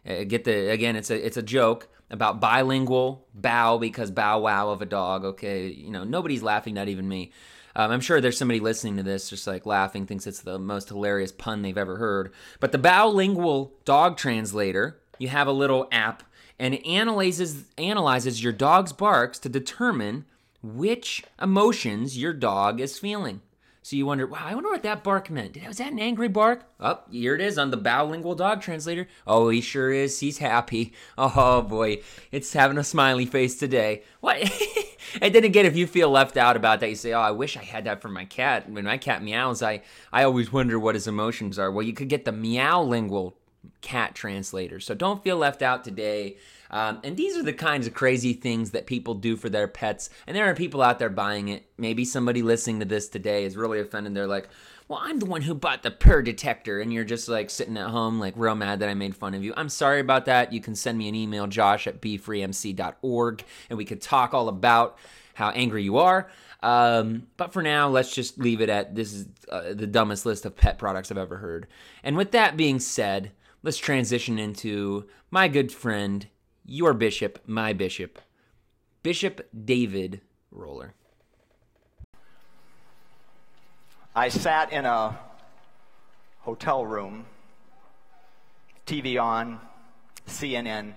Uh, 0.08 0.24
get 0.24 0.44
the 0.44 0.70
again. 0.70 0.96
It's 0.96 1.10
a 1.10 1.26
it's 1.26 1.36
a 1.36 1.42
joke 1.42 1.88
about 2.10 2.40
bilingual 2.40 3.26
bow 3.34 3.78
because 3.78 4.10
bow 4.10 4.40
wow 4.40 4.70
of 4.70 4.80
a 4.80 4.86
dog. 4.86 5.24
Okay, 5.24 5.68
you 5.68 5.90
know 5.90 6.04
nobody's 6.04 6.42
laughing, 6.42 6.74
not 6.74 6.88
even 6.88 7.08
me. 7.08 7.32
Um, 7.76 7.92
I'm 7.92 8.00
sure 8.00 8.20
there's 8.20 8.38
somebody 8.38 8.58
listening 8.58 8.96
to 8.96 9.02
this 9.02 9.30
just 9.30 9.46
like 9.46 9.66
laughing, 9.66 10.06
thinks 10.06 10.26
it's 10.26 10.40
the 10.40 10.58
most 10.58 10.88
hilarious 10.88 11.30
pun 11.30 11.62
they've 11.62 11.78
ever 11.78 11.96
heard. 11.96 12.32
But 12.58 12.72
the 12.72 12.78
bilingual 12.78 13.74
dog 13.84 14.16
translator, 14.16 14.98
you 15.18 15.28
have 15.28 15.46
a 15.46 15.52
little 15.52 15.86
app 15.92 16.24
and 16.58 16.74
it 16.74 16.84
analyzes 16.86 17.64
analyzes 17.76 18.42
your 18.42 18.52
dog's 18.52 18.92
barks 18.92 19.38
to 19.40 19.48
determine 19.48 20.24
which 20.62 21.24
emotions 21.40 22.18
your 22.18 22.32
dog 22.32 22.80
is 22.80 22.98
feeling. 22.98 23.40
So 23.88 23.96
you 23.96 24.04
wonder, 24.04 24.26
wow, 24.26 24.40
I 24.42 24.54
wonder 24.54 24.68
what 24.68 24.82
that 24.82 25.02
bark 25.02 25.30
meant. 25.30 25.56
Was 25.66 25.78
that 25.78 25.92
an 25.92 25.98
angry 25.98 26.28
bark? 26.28 26.64
Oh, 26.78 27.00
here 27.10 27.34
it 27.34 27.40
is 27.40 27.56
on 27.56 27.70
the 27.70 27.78
bilingual 27.78 28.34
dog 28.34 28.60
translator. 28.60 29.08
Oh, 29.26 29.48
he 29.48 29.62
sure 29.62 29.90
is. 29.90 30.20
He's 30.20 30.36
happy. 30.36 30.92
Oh 31.16 31.62
boy, 31.62 32.02
it's 32.30 32.52
having 32.52 32.76
a 32.76 32.84
smiley 32.84 33.24
face 33.24 33.56
today. 33.56 34.02
What? 34.20 34.38
and 35.22 35.34
then 35.34 35.44
again, 35.44 35.64
if 35.64 35.74
you 35.74 35.86
feel 35.86 36.10
left 36.10 36.36
out 36.36 36.54
about 36.54 36.80
that, 36.80 36.90
you 36.90 36.96
say, 36.96 37.14
oh, 37.14 37.20
I 37.20 37.30
wish 37.30 37.56
I 37.56 37.62
had 37.62 37.84
that 37.84 38.02
for 38.02 38.08
my 38.10 38.26
cat. 38.26 38.68
When 38.68 38.84
my 38.84 38.98
cat 38.98 39.22
meows, 39.22 39.62
I, 39.62 39.80
I 40.12 40.24
always 40.24 40.52
wonder 40.52 40.78
what 40.78 40.94
his 40.94 41.06
emotions 41.06 41.58
are. 41.58 41.70
Well, 41.70 41.86
you 41.86 41.94
could 41.94 42.08
get 42.10 42.26
the 42.26 42.32
meow 42.32 42.82
lingual 42.82 43.38
cat 43.80 44.14
translator. 44.14 44.80
So 44.80 44.94
don't 44.94 45.22
feel 45.24 45.36
left 45.38 45.62
out 45.62 45.84
today. 45.84 46.36
Um, 46.70 47.00
and 47.04 47.16
these 47.16 47.36
are 47.36 47.42
the 47.42 47.52
kinds 47.52 47.86
of 47.86 47.94
crazy 47.94 48.32
things 48.32 48.72
that 48.72 48.86
people 48.86 49.14
do 49.14 49.36
for 49.36 49.48
their 49.48 49.68
pets. 49.68 50.10
And 50.26 50.36
there 50.36 50.48
are 50.48 50.54
people 50.54 50.82
out 50.82 50.98
there 50.98 51.08
buying 51.08 51.48
it. 51.48 51.66
Maybe 51.78 52.04
somebody 52.04 52.42
listening 52.42 52.80
to 52.80 52.86
this 52.86 53.08
today 53.08 53.44
is 53.44 53.56
really 53.56 53.80
offended. 53.80 54.14
They're 54.14 54.26
like, 54.26 54.48
well, 54.88 55.00
I'm 55.02 55.18
the 55.18 55.26
one 55.26 55.42
who 55.42 55.54
bought 55.54 55.82
the 55.82 55.90
purr 55.90 56.22
detector. 56.22 56.80
And 56.80 56.92
you're 56.92 57.04
just 57.04 57.28
like 57.28 57.50
sitting 57.50 57.76
at 57.76 57.90
home, 57.90 58.18
like 58.18 58.34
real 58.36 58.54
mad 58.54 58.80
that 58.80 58.88
I 58.88 58.94
made 58.94 59.16
fun 59.16 59.34
of 59.34 59.44
you. 59.44 59.52
I'm 59.56 59.68
sorry 59.68 60.00
about 60.00 60.24
that. 60.26 60.52
You 60.52 60.60
can 60.60 60.74
send 60.74 60.98
me 60.98 61.08
an 61.08 61.14
email, 61.14 61.46
josh 61.46 61.86
at 61.86 62.00
befreemc.org, 62.00 63.44
and 63.70 63.76
we 63.76 63.84
could 63.84 64.00
talk 64.00 64.34
all 64.34 64.48
about 64.48 64.98
how 65.34 65.50
angry 65.50 65.84
you 65.84 65.98
are. 65.98 66.28
Um, 66.62 67.28
but 67.36 67.52
for 67.52 67.62
now, 67.62 67.88
let's 67.88 68.12
just 68.12 68.38
leave 68.38 68.60
it 68.60 68.68
at 68.68 68.94
this 68.94 69.12
is 69.12 69.26
uh, 69.48 69.74
the 69.74 69.86
dumbest 69.86 70.26
list 70.26 70.44
of 70.44 70.56
pet 70.56 70.78
products 70.78 71.10
I've 71.10 71.18
ever 71.18 71.36
heard. 71.36 71.68
And 72.02 72.16
with 72.16 72.32
that 72.32 72.56
being 72.56 72.80
said, 72.80 73.30
let's 73.62 73.78
transition 73.78 74.38
into 74.38 75.06
my 75.30 75.46
good 75.46 75.70
friend, 75.70 76.26
your 76.70 76.92
bishop, 76.92 77.40
my 77.46 77.72
bishop, 77.72 78.20
Bishop 79.02 79.48
David 79.64 80.20
Roller. 80.50 80.92
I 84.14 84.28
sat 84.28 84.70
in 84.70 84.84
a 84.84 85.18
hotel 86.40 86.84
room, 86.84 87.24
TV 88.86 89.20
on, 89.20 89.60
CNN. 90.26 90.92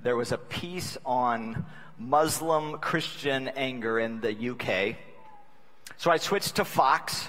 There 0.00 0.14
was 0.14 0.30
a 0.30 0.38
piece 0.38 0.96
on 1.04 1.66
Muslim 1.98 2.78
Christian 2.78 3.48
anger 3.48 3.98
in 3.98 4.20
the 4.20 4.50
UK. 4.50 4.96
So 5.96 6.12
I 6.12 6.18
switched 6.18 6.56
to 6.56 6.64
Fox. 6.64 7.28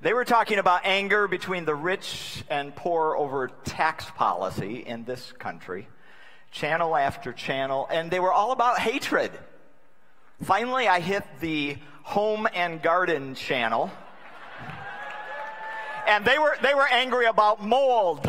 They 0.00 0.12
were 0.12 0.24
talking 0.24 0.58
about 0.58 0.82
anger 0.84 1.26
between 1.26 1.64
the 1.64 1.74
rich 1.74 2.44
and 2.48 2.74
poor 2.76 3.16
over 3.16 3.48
tax 3.64 4.04
policy 4.12 4.84
in 4.86 5.04
this 5.04 5.32
country, 5.32 5.88
channel 6.50 6.96
after 6.96 7.32
channel, 7.32 7.86
and 7.90 8.10
they 8.10 8.20
were 8.20 8.32
all 8.32 8.52
about 8.52 8.78
hatred. 8.78 9.30
Finally, 10.42 10.88
I 10.88 11.00
hit 11.00 11.24
the 11.40 11.76
home 12.02 12.48
and 12.54 12.82
garden 12.82 13.34
channel, 13.34 13.90
and 16.06 16.24
they 16.24 16.38
were, 16.38 16.56
they 16.62 16.74
were 16.74 16.88
angry 16.90 17.26
about 17.26 17.62
mold. 17.64 18.28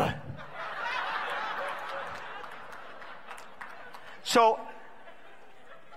So, 4.24 4.60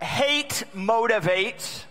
hate 0.02 0.64
motivates 0.74 1.86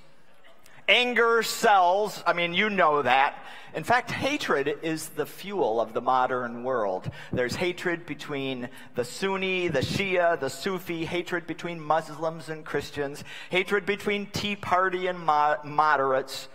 Anger 0.88 1.42
sells. 1.42 2.22
I 2.26 2.34
mean, 2.34 2.52
you 2.52 2.68
know 2.68 3.02
that. 3.02 3.38
In 3.74 3.82
fact, 3.82 4.12
hatred 4.12 4.78
is 4.82 5.08
the 5.08 5.26
fuel 5.26 5.80
of 5.80 5.94
the 5.94 6.00
modern 6.00 6.62
world. 6.62 7.10
There's 7.32 7.56
hatred 7.56 8.06
between 8.06 8.68
the 8.94 9.04
Sunni, 9.04 9.66
the 9.66 9.80
Shia, 9.80 10.38
the 10.38 10.48
Sufi, 10.48 11.04
hatred 11.04 11.48
between 11.48 11.80
Muslims 11.80 12.48
and 12.48 12.64
Christians, 12.64 13.24
hatred 13.50 13.84
between 13.84 14.26
Tea 14.26 14.54
Party 14.54 15.08
and 15.08 15.18
mo- 15.18 15.56
moderates, 15.64 16.48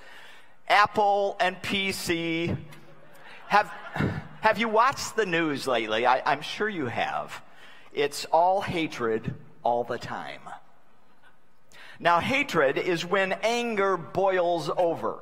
Apple 0.69 1.35
and 1.41 1.61
PC. 1.61 2.55
Have, 3.47 3.69
have 4.39 4.57
you 4.57 4.69
watched 4.69 5.17
the 5.17 5.25
news 5.25 5.67
lately? 5.67 6.05
I, 6.05 6.21
I'm 6.25 6.41
sure 6.41 6.69
you 6.69 6.85
have. 6.85 7.41
It's 7.91 8.23
all 8.25 8.61
hatred 8.61 9.33
all 9.61 9.83
the 9.83 9.97
time. 9.97 10.41
Now, 11.99 12.21
hatred 12.21 12.77
is 12.77 13.03
when 13.03 13.33
anger 13.43 13.97
boils 13.97 14.69
over. 14.77 15.19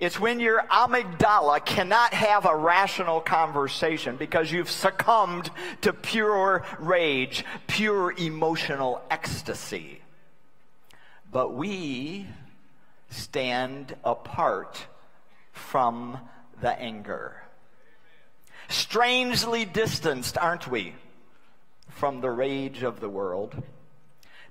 It's 0.00 0.18
when 0.18 0.40
your 0.40 0.62
amygdala 0.62 1.62
cannot 1.66 2.14
have 2.14 2.46
a 2.46 2.56
rational 2.56 3.20
conversation 3.20 4.16
because 4.16 4.50
you've 4.50 4.70
succumbed 4.70 5.50
to 5.82 5.92
pure 5.92 6.64
rage, 6.78 7.44
pure 7.66 8.14
emotional 8.16 9.02
ecstasy. 9.10 10.00
But 11.30 11.52
we 11.52 12.26
stand 13.10 13.94
apart 14.02 14.86
from 15.52 16.18
the 16.62 16.72
anger. 16.80 17.42
Strangely 18.70 19.66
distanced, 19.66 20.38
aren't 20.38 20.66
we, 20.66 20.94
from 21.90 22.22
the 22.22 22.30
rage 22.30 22.82
of 22.82 23.00
the 23.00 23.08
world? 23.10 23.54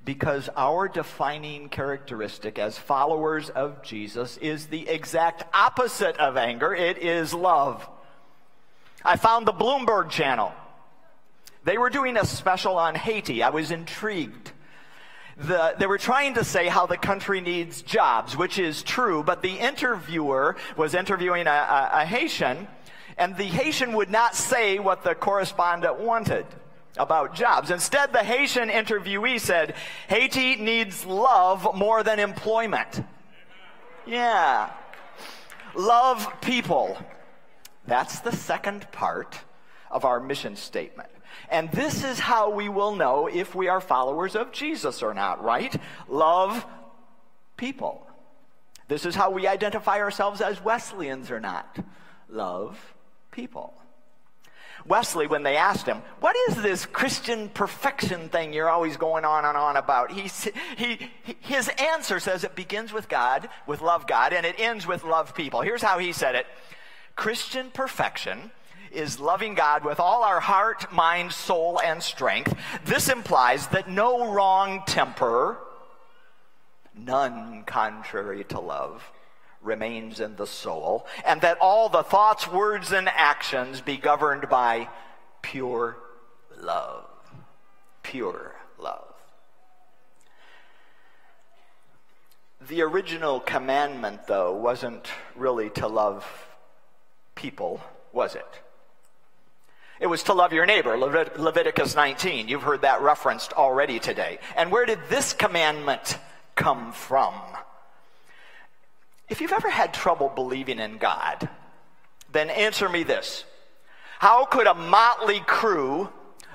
Because 0.06 0.50
our 0.56 0.88
defining 0.88 1.70
characteristic 1.70 2.58
as 2.58 2.78
followers 2.78 3.50
of 3.50 3.84
Jesus 3.84 4.38
is 4.38 4.68
the 4.68 4.88
exact 4.88 5.44
opposite 5.54 6.18
of 6.18 6.38
anger 6.38 6.74
it 6.74 6.98
is 6.98 7.34
love. 7.34 7.88
I 9.04 9.18
found 9.18 9.46
the 9.46 9.54
Bloomberg 9.54 10.10
channel. 10.10 10.54
They 11.64 11.78
were 11.78 11.90
doing 11.90 12.18
a 12.18 12.26
special 12.26 12.78
on 12.78 12.96
Haiti. 12.96 13.44
I 13.44 13.50
was 13.50 13.72
intrigued. 13.72 14.52
The, 15.38 15.76
they 15.78 15.86
were 15.86 15.98
trying 15.98 16.34
to 16.34 16.44
say 16.44 16.68
how 16.68 16.86
the 16.86 16.98
country 16.98 17.40
needs 17.40 17.82
jobs, 17.82 18.36
which 18.36 18.60
is 18.60 18.84
true, 18.84 19.24
but 19.24 19.42
the 19.42 19.54
interviewer 19.54 20.58
was 20.76 20.94
interviewing 20.94 21.48
a, 21.48 21.50
a, 21.50 21.90
a 22.02 22.06
Haitian, 22.06 22.68
and 23.18 23.38
the 23.38 23.46
Haitian 23.46 23.94
would 23.94 24.10
not 24.10 24.36
say 24.36 24.80
what 24.80 25.04
the 25.04 25.16
correspondent 25.16 26.00
wanted 26.00 26.46
about 27.00 27.34
jobs. 27.34 27.72
Instead, 27.72 28.14
the 28.14 28.24
Haitian 28.24 28.70
interviewee 28.70 29.40
said, 29.40 29.74
Haiti 30.10 30.58
needs 30.58 31.06
love 31.06 31.76
more 31.76 32.04
than 32.04 32.20
employment. 32.20 33.04
Yeah. 34.06 34.70
Love 35.76 36.42
people. 36.42 36.98
That's 37.88 38.20
the 38.20 38.36
second 38.36 38.92
part 38.92 39.40
of 39.90 40.06
our 40.06 40.20
mission 40.20 40.56
statement. 40.56 41.10
And 41.50 41.72
this 41.72 42.04
is 42.04 42.20
how 42.20 42.52
we 42.52 42.70
will 42.70 42.96
know 42.96 43.28
if 43.28 43.56
we 43.56 43.70
are 43.70 43.80
followers 43.80 44.36
of 44.36 44.52
Jesus 44.52 45.02
or 45.02 45.14
not, 45.14 45.44
right? 45.44 45.76
Love 46.08 46.66
people. 47.58 48.06
This 48.88 49.06
is 49.06 49.16
how 49.16 49.32
we 49.32 49.48
identify 49.48 50.00
ourselves 50.00 50.42
as 50.42 50.64
Wesleyans 50.64 51.32
or 51.32 51.40
not. 51.40 51.78
Love 52.28 52.94
people. 53.32 53.74
Wesley, 54.90 55.28
when 55.28 55.44
they 55.44 55.56
asked 55.56 55.86
him, 55.86 56.02
What 56.20 56.36
is 56.50 56.56
this 56.62 56.88
Christian 56.88 57.48
perfection 57.50 58.28
thing 58.30 58.52
you're 58.52 58.70
always 58.70 58.98
going 58.98 59.24
on 59.24 59.46
and 59.46 59.56
on 59.56 59.78
about? 59.78 60.12
He, 60.12 60.30
he, 60.76 61.12
his 61.42 61.70
answer 61.78 62.20
says 62.20 62.44
it 62.44 62.56
begins 62.56 62.92
with 62.92 63.08
God, 63.08 63.50
with 63.68 63.82
love 63.82 64.08
God, 64.08 64.34
and 64.34 64.46
it 64.46 64.60
ends 64.60 64.88
with 64.88 65.04
love 65.04 65.36
people. 65.36 65.62
Here's 65.62 65.84
how 65.84 66.00
he 66.00 66.12
said 66.12 66.34
it 66.34 66.48
Christian 67.16 67.70
perfection 67.70 68.52
is 68.92 69.20
loving 69.20 69.54
God 69.54 69.86
with 69.86 70.00
all 70.00 70.24
our 70.24 70.40
heart, 70.40 70.92
mind, 70.92 71.32
soul, 71.32 71.80
and 71.80 72.02
strength. 72.02 72.56
This 72.86 73.10
implies 73.10 73.68
that 73.68 73.88
no 73.88 74.34
wrong 74.34 74.82
temper, 74.88 75.60
none 76.96 77.64
contrary 77.66 78.44
to 78.46 78.60
love, 78.60 79.04
remains 79.62 80.20
in 80.20 80.36
the 80.36 80.48
soul, 80.48 81.06
and 81.26 81.42
that 81.42 81.58
all 81.60 81.90
the 81.90 82.04
thoughts, 82.04 82.48
words, 82.48 82.92
and 82.92 83.10
actions 83.10 83.82
be 83.82 83.98
governed 83.98 84.50
by 84.50 84.88
pure 85.42 85.98
love. 86.58 87.06
Pure 88.04 88.56
love. 88.80 89.14
The 92.68 92.82
original 92.82 93.40
commandment, 93.40 94.28
though, 94.28 94.54
wasn't 94.54 95.08
really 95.36 95.70
to 95.72 95.88
love 95.88 96.26
people, 97.36 97.82
was 98.12 98.36
it? 98.36 98.62
It 100.00 100.08
was 100.08 100.24
to 100.24 100.34
love 100.34 100.54
your 100.54 100.66
neighbor, 100.66 100.98
Levit- 100.98 101.38
Leviticus 101.40 101.96
19. 101.96 102.48
You've 102.48 102.64
heard 102.64 102.82
that 102.82 103.02
referenced 103.02 103.54
already 103.54 104.00
today. 104.00 104.40
And 104.56 104.72
where 104.72 104.86
did 104.86 105.00
this 105.10 105.34
commandment 105.34 106.18
come 106.56 106.94
from? 106.94 107.34
If 109.30 109.42
you've 109.42 109.54
ever 109.54 109.70
had 109.70 109.94
trouble 109.94 110.30
believing 110.30 110.80
in 110.80 110.98
God, 110.98 111.48
then 112.32 112.50
answer 112.50 112.90
me 112.90 113.04
this. 113.04 113.46
How 114.20 114.46
could 114.46 114.68
a 114.68 114.74
motley 114.74 115.40
crew 115.40 116.10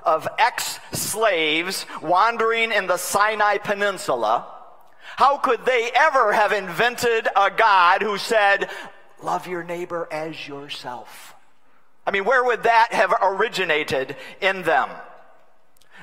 of 0.04 0.28
ex 0.38 0.78
slaves 0.92 1.86
wandering 2.02 2.72
in 2.72 2.86
the 2.86 2.96
Sinai 2.96 3.58
Peninsula, 3.58 4.46
how 5.16 5.38
could 5.38 5.64
they 5.64 5.90
ever 5.94 6.32
have 6.32 6.52
invented 6.52 7.28
a 7.34 7.50
God 7.50 8.02
who 8.02 8.18
said, 8.18 8.68
Love 9.22 9.46
your 9.46 9.62
neighbor 9.62 10.08
as 10.10 10.46
yourself? 10.46 11.34
I 12.06 12.10
mean, 12.10 12.24
where 12.24 12.44
would 12.44 12.64
that 12.64 12.92
have 12.92 13.14
originated 13.22 14.16
in 14.40 14.62
them? 14.62 14.90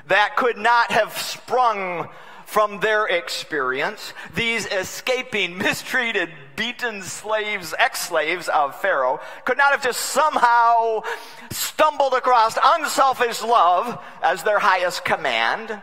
That 0.08 0.36
could 0.36 0.58
not 0.58 0.92
have 0.92 1.16
sprung 1.18 2.10
from 2.52 2.82
their 2.82 3.06
experience, 3.06 4.12
these 4.36 4.66
escaping, 4.66 5.58
mistreated, 5.58 6.30
beaten 6.58 7.02
slaves, 7.02 7.74
ex 7.80 8.02
slaves 8.02 8.50
of 8.50 8.76
Pharaoh, 8.82 9.22
could 9.46 9.58
not 9.58 9.72
have 9.72 9.82
just 9.82 10.02
somehow 10.02 11.02
stumbled 11.50 12.14
across 12.14 12.58
unselfish 12.62 13.42
love 13.42 13.98
as 14.22 14.44
their 14.44 14.60
highest 14.60 15.06
command. 15.06 15.82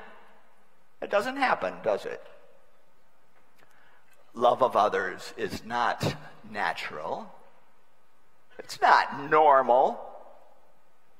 It 1.00 1.10
doesn't 1.10 1.38
happen, 1.38 1.72
does 1.82 2.04
it? 2.04 2.22
Love 4.34 4.62
of 4.62 4.76
others 4.76 5.32
is 5.38 5.64
not 5.64 6.16
natural. 6.50 7.32
It's 8.58 8.78
not 8.82 9.30
normal. 9.30 9.98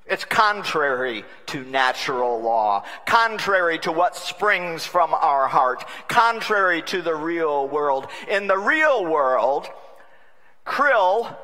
It's 0.08 0.24
contrary 0.24 1.24
to 1.46 1.64
natural 1.64 2.40
law, 2.40 2.84
contrary 3.04 3.78
to 3.80 3.92
what 3.92 4.16
springs 4.16 4.86
from 4.86 5.12
our 5.12 5.48
heart, 5.48 5.84
contrary 6.08 6.80
to 6.82 7.02
the 7.02 7.14
real 7.14 7.68
world. 7.68 8.06
In 8.26 8.46
the 8.46 8.56
real 8.56 9.04
world, 9.04 9.68
krill 10.64 11.36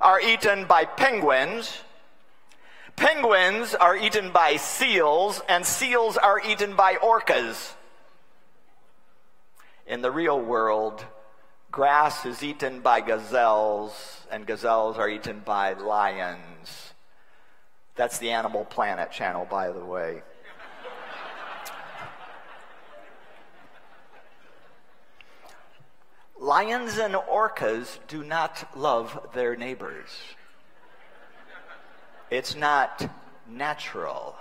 are 0.00 0.20
eaten 0.22 0.64
by 0.64 0.86
penguins, 0.86 1.82
penguins 2.96 3.74
are 3.74 3.96
eaten 3.96 4.32
by 4.32 4.56
seals, 4.56 5.42
and 5.46 5.66
seals 5.66 6.16
are 6.16 6.40
eaten 6.40 6.76
by 6.76 6.94
orcas. 6.94 7.74
In 9.86 10.00
the 10.00 10.10
real 10.10 10.40
world, 10.40 11.04
grass 11.70 12.24
is 12.24 12.42
eaten 12.42 12.80
by 12.80 13.02
gazelles, 13.02 14.26
and 14.30 14.46
gazelles 14.46 14.96
are 14.96 15.10
eaten 15.10 15.42
by 15.44 15.74
lions. 15.74 16.87
That's 17.98 18.18
the 18.18 18.30
Animal 18.30 18.64
Planet 18.64 19.10
channel, 19.10 19.44
by 19.50 19.72
the 19.72 19.84
way. 19.84 20.22
Lions 26.40 26.96
and 26.98 27.14
orcas 27.14 27.98
do 28.06 28.22
not 28.22 28.78
love 28.78 29.30
their 29.34 29.56
neighbors. 29.56 30.10
It's 32.30 32.54
not 32.54 33.10
natural. 33.48 34.36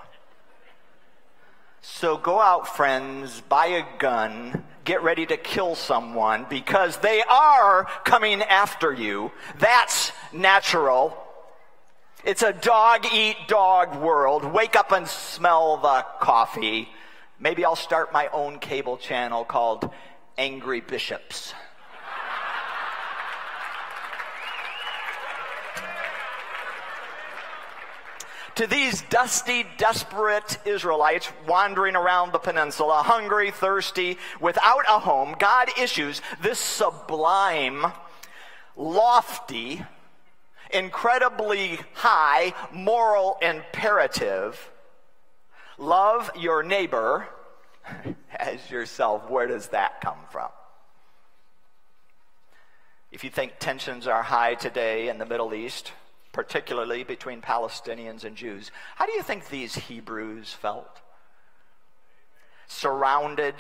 So 1.82 2.16
go 2.16 2.40
out, 2.40 2.68
friends, 2.68 3.42
buy 3.50 3.66
a 3.68 3.86
gun, 3.98 4.64
get 4.84 5.02
ready 5.02 5.26
to 5.26 5.36
kill 5.36 5.74
someone 5.74 6.46
because 6.48 6.98
they 6.98 7.24
are 7.24 7.86
coming 8.04 8.44
after 8.44 8.94
you. 8.94 9.32
That's 9.58 10.12
natural. 10.32 11.27
It's 12.28 12.44
a 12.44 12.52
dog 12.52 13.06
eat 13.14 13.38
dog 13.48 14.02
world. 14.02 14.44
Wake 14.44 14.76
up 14.76 14.92
and 14.92 15.08
smell 15.08 15.78
the 15.78 16.06
coffee. 16.20 16.90
Maybe 17.40 17.64
I'll 17.64 17.78
start 17.78 18.12
my 18.12 18.28
own 18.34 18.60
cable 18.60 18.98
channel 18.98 19.46
called 19.46 19.90
Angry 20.38 20.82
Bishops. 20.82 21.54
to 28.56 28.68
these 28.68 29.04
dusty, 29.04 29.66
desperate 29.78 30.58
Israelites 30.66 31.32
wandering 31.48 31.96
around 31.96 32.34
the 32.34 32.40
peninsula, 32.40 33.04
hungry, 33.04 33.52
thirsty, 33.52 34.18
without 34.42 34.84
a 34.90 35.00
home, 35.00 35.34
God 35.40 35.70
issues 35.80 36.22
this 36.42 36.60
sublime, 36.60 37.86
lofty, 38.76 39.86
incredibly 40.72 41.80
high 41.94 42.54
moral 42.72 43.38
imperative 43.42 44.72
love 45.78 46.32
your 46.36 46.64
neighbor 46.64 47.28
as 48.36 48.70
yourself. 48.70 49.30
Where 49.30 49.48
does 49.48 49.70
that 49.70 50.02
come 50.02 50.20
from? 50.30 50.50
If 53.12 53.24
you 53.24 53.30
think 53.30 53.54
tensions 53.60 54.08
are 54.08 54.24
high 54.24 54.56
today 54.56 55.08
in 55.10 55.18
the 55.18 55.26
Middle 55.26 55.54
East, 55.54 55.94
particularly 56.34 57.04
between 57.04 57.42
Palestinians 57.42 58.26
and 58.26 58.36
Jews, 58.36 58.72
how 58.96 59.06
do 59.06 59.14
you 59.14 59.24
think 59.24 59.48
these 59.48 59.76
Hebrews 59.76 60.54
felt? 60.54 61.02
Surrounded, 62.68 63.56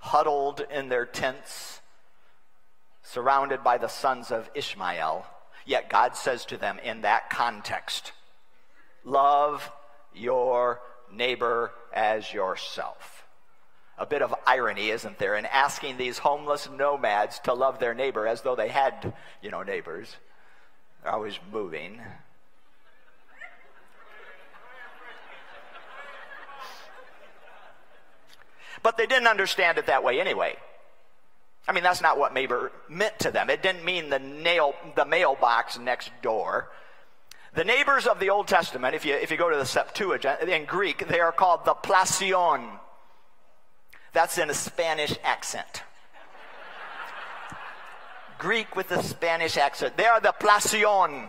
huddled 0.00 0.64
in 0.70 0.90
their 0.90 1.06
tents, 1.06 1.80
surrounded 3.02 3.64
by 3.64 3.78
the 3.78 3.88
sons 3.88 4.30
of 4.30 4.50
Ishmael 4.54 5.26
Yet 5.64 5.88
God 5.88 6.16
says 6.16 6.44
to 6.46 6.56
them 6.56 6.78
in 6.78 7.02
that 7.02 7.30
context, 7.30 8.12
love 9.04 9.70
your 10.14 10.80
neighbor 11.12 11.72
as 11.92 12.32
yourself. 12.32 13.26
A 13.98 14.06
bit 14.06 14.22
of 14.22 14.34
irony, 14.46 14.90
isn't 14.90 15.18
there, 15.18 15.36
in 15.36 15.46
asking 15.46 15.96
these 15.96 16.18
homeless 16.18 16.68
nomads 16.68 17.38
to 17.40 17.54
love 17.54 17.78
their 17.78 17.94
neighbor 17.94 18.26
as 18.26 18.42
though 18.42 18.56
they 18.56 18.68
had, 18.68 19.12
you 19.42 19.50
know, 19.50 19.62
neighbors. 19.62 20.16
They're 21.02 21.12
always 21.12 21.38
moving. 21.52 22.00
But 28.82 28.96
they 28.96 29.06
didn't 29.06 29.28
understand 29.28 29.78
it 29.78 29.86
that 29.86 30.02
way 30.02 30.20
anyway. 30.20 30.56
I 31.66 31.72
mean, 31.72 31.84
that's 31.84 32.02
not 32.02 32.18
what 32.18 32.34
neighbor 32.34 32.72
meant 32.88 33.18
to 33.20 33.30
them. 33.30 33.48
It 33.48 33.62
didn't 33.62 33.84
mean 33.84 34.10
the 34.10 34.18
nail, 34.18 34.74
the 34.96 35.04
mailbox 35.04 35.78
next 35.78 36.10
door. 36.22 36.70
The 37.54 37.64
neighbors 37.64 38.06
of 38.06 38.18
the 38.18 38.30
Old 38.30 38.48
Testament, 38.48 38.94
if 38.94 39.04
you, 39.04 39.14
if 39.14 39.30
you 39.30 39.36
go 39.36 39.50
to 39.50 39.56
the 39.56 39.66
Septuagint, 39.66 40.40
in 40.42 40.64
Greek, 40.64 41.06
they 41.06 41.20
are 41.20 41.32
called 41.32 41.64
the 41.64 41.74
plasion. 41.74 42.78
That's 44.12 44.38
in 44.38 44.50
a 44.50 44.54
Spanish 44.54 45.16
accent. 45.22 45.82
Greek 48.38 48.74
with 48.74 48.90
a 48.90 49.02
Spanish 49.02 49.56
accent. 49.56 49.96
They 49.96 50.06
are 50.06 50.20
the 50.20 50.34
plasion. 50.40 51.28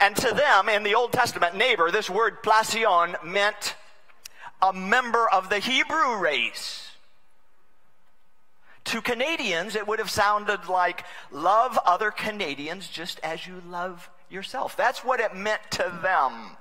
And 0.00 0.16
to 0.16 0.34
them, 0.34 0.68
in 0.68 0.82
the 0.82 0.96
Old 0.96 1.12
Testament, 1.12 1.56
neighbor, 1.56 1.92
this 1.92 2.10
word 2.10 2.42
plasion 2.42 3.22
meant 3.22 3.76
a 4.60 4.72
member 4.72 5.28
of 5.30 5.48
the 5.48 5.60
Hebrew 5.60 6.16
race. 6.16 6.81
To 8.86 9.00
Canadians, 9.00 9.76
it 9.76 9.86
would 9.86 9.98
have 9.98 10.10
sounded 10.10 10.68
like 10.68 11.04
love 11.30 11.78
other 11.84 12.10
Canadians 12.10 12.88
just 12.88 13.20
as 13.22 13.46
you 13.46 13.62
love 13.68 14.10
yourself. 14.28 14.76
That's 14.76 15.04
what 15.04 15.20
it 15.20 15.36
meant 15.36 15.62
to 15.72 16.00
them. 16.02 16.56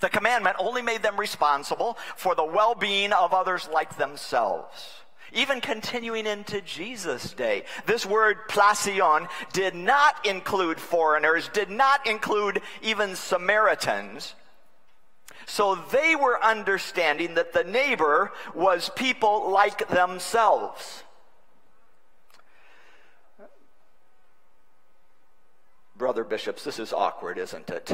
The 0.00 0.08
commandment 0.08 0.56
only 0.58 0.82
made 0.82 1.02
them 1.02 1.18
responsible 1.18 1.96
for 2.16 2.34
the 2.34 2.44
well 2.44 2.74
being 2.74 3.12
of 3.12 3.32
others 3.32 3.68
like 3.72 3.96
themselves. 3.96 5.02
Even 5.32 5.60
continuing 5.60 6.26
into 6.26 6.62
Jesus' 6.62 7.32
day, 7.34 7.64
this 7.84 8.06
word 8.06 8.48
plasion 8.48 9.28
did 9.52 9.74
not 9.74 10.24
include 10.26 10.80
foreigners, 10.80 11.50
did 11.52 11.68
not 11.68 12.06
include 12.06 12.62
even 12.82 13.14
Samaritans. 13.14 14.34
So 15.46 15.74
they 15.92 16.16
were 16.16 16.42
understanding 16.42 17.34
that 17.34 17.52
the 17.52 17.64
neighbor 17.64 18.32
was 18.54 18.90
people 18.96 19.50
like 19.50 19.88
themselves. 19.88 21.04
Brother 25.98 26.22
Bishops, 26.22 26.62
this 26.62 26.78
is 26.78 26.92
awkward, 26.92 27.38
isn't 27.38 27.68
it? 27.68 27.92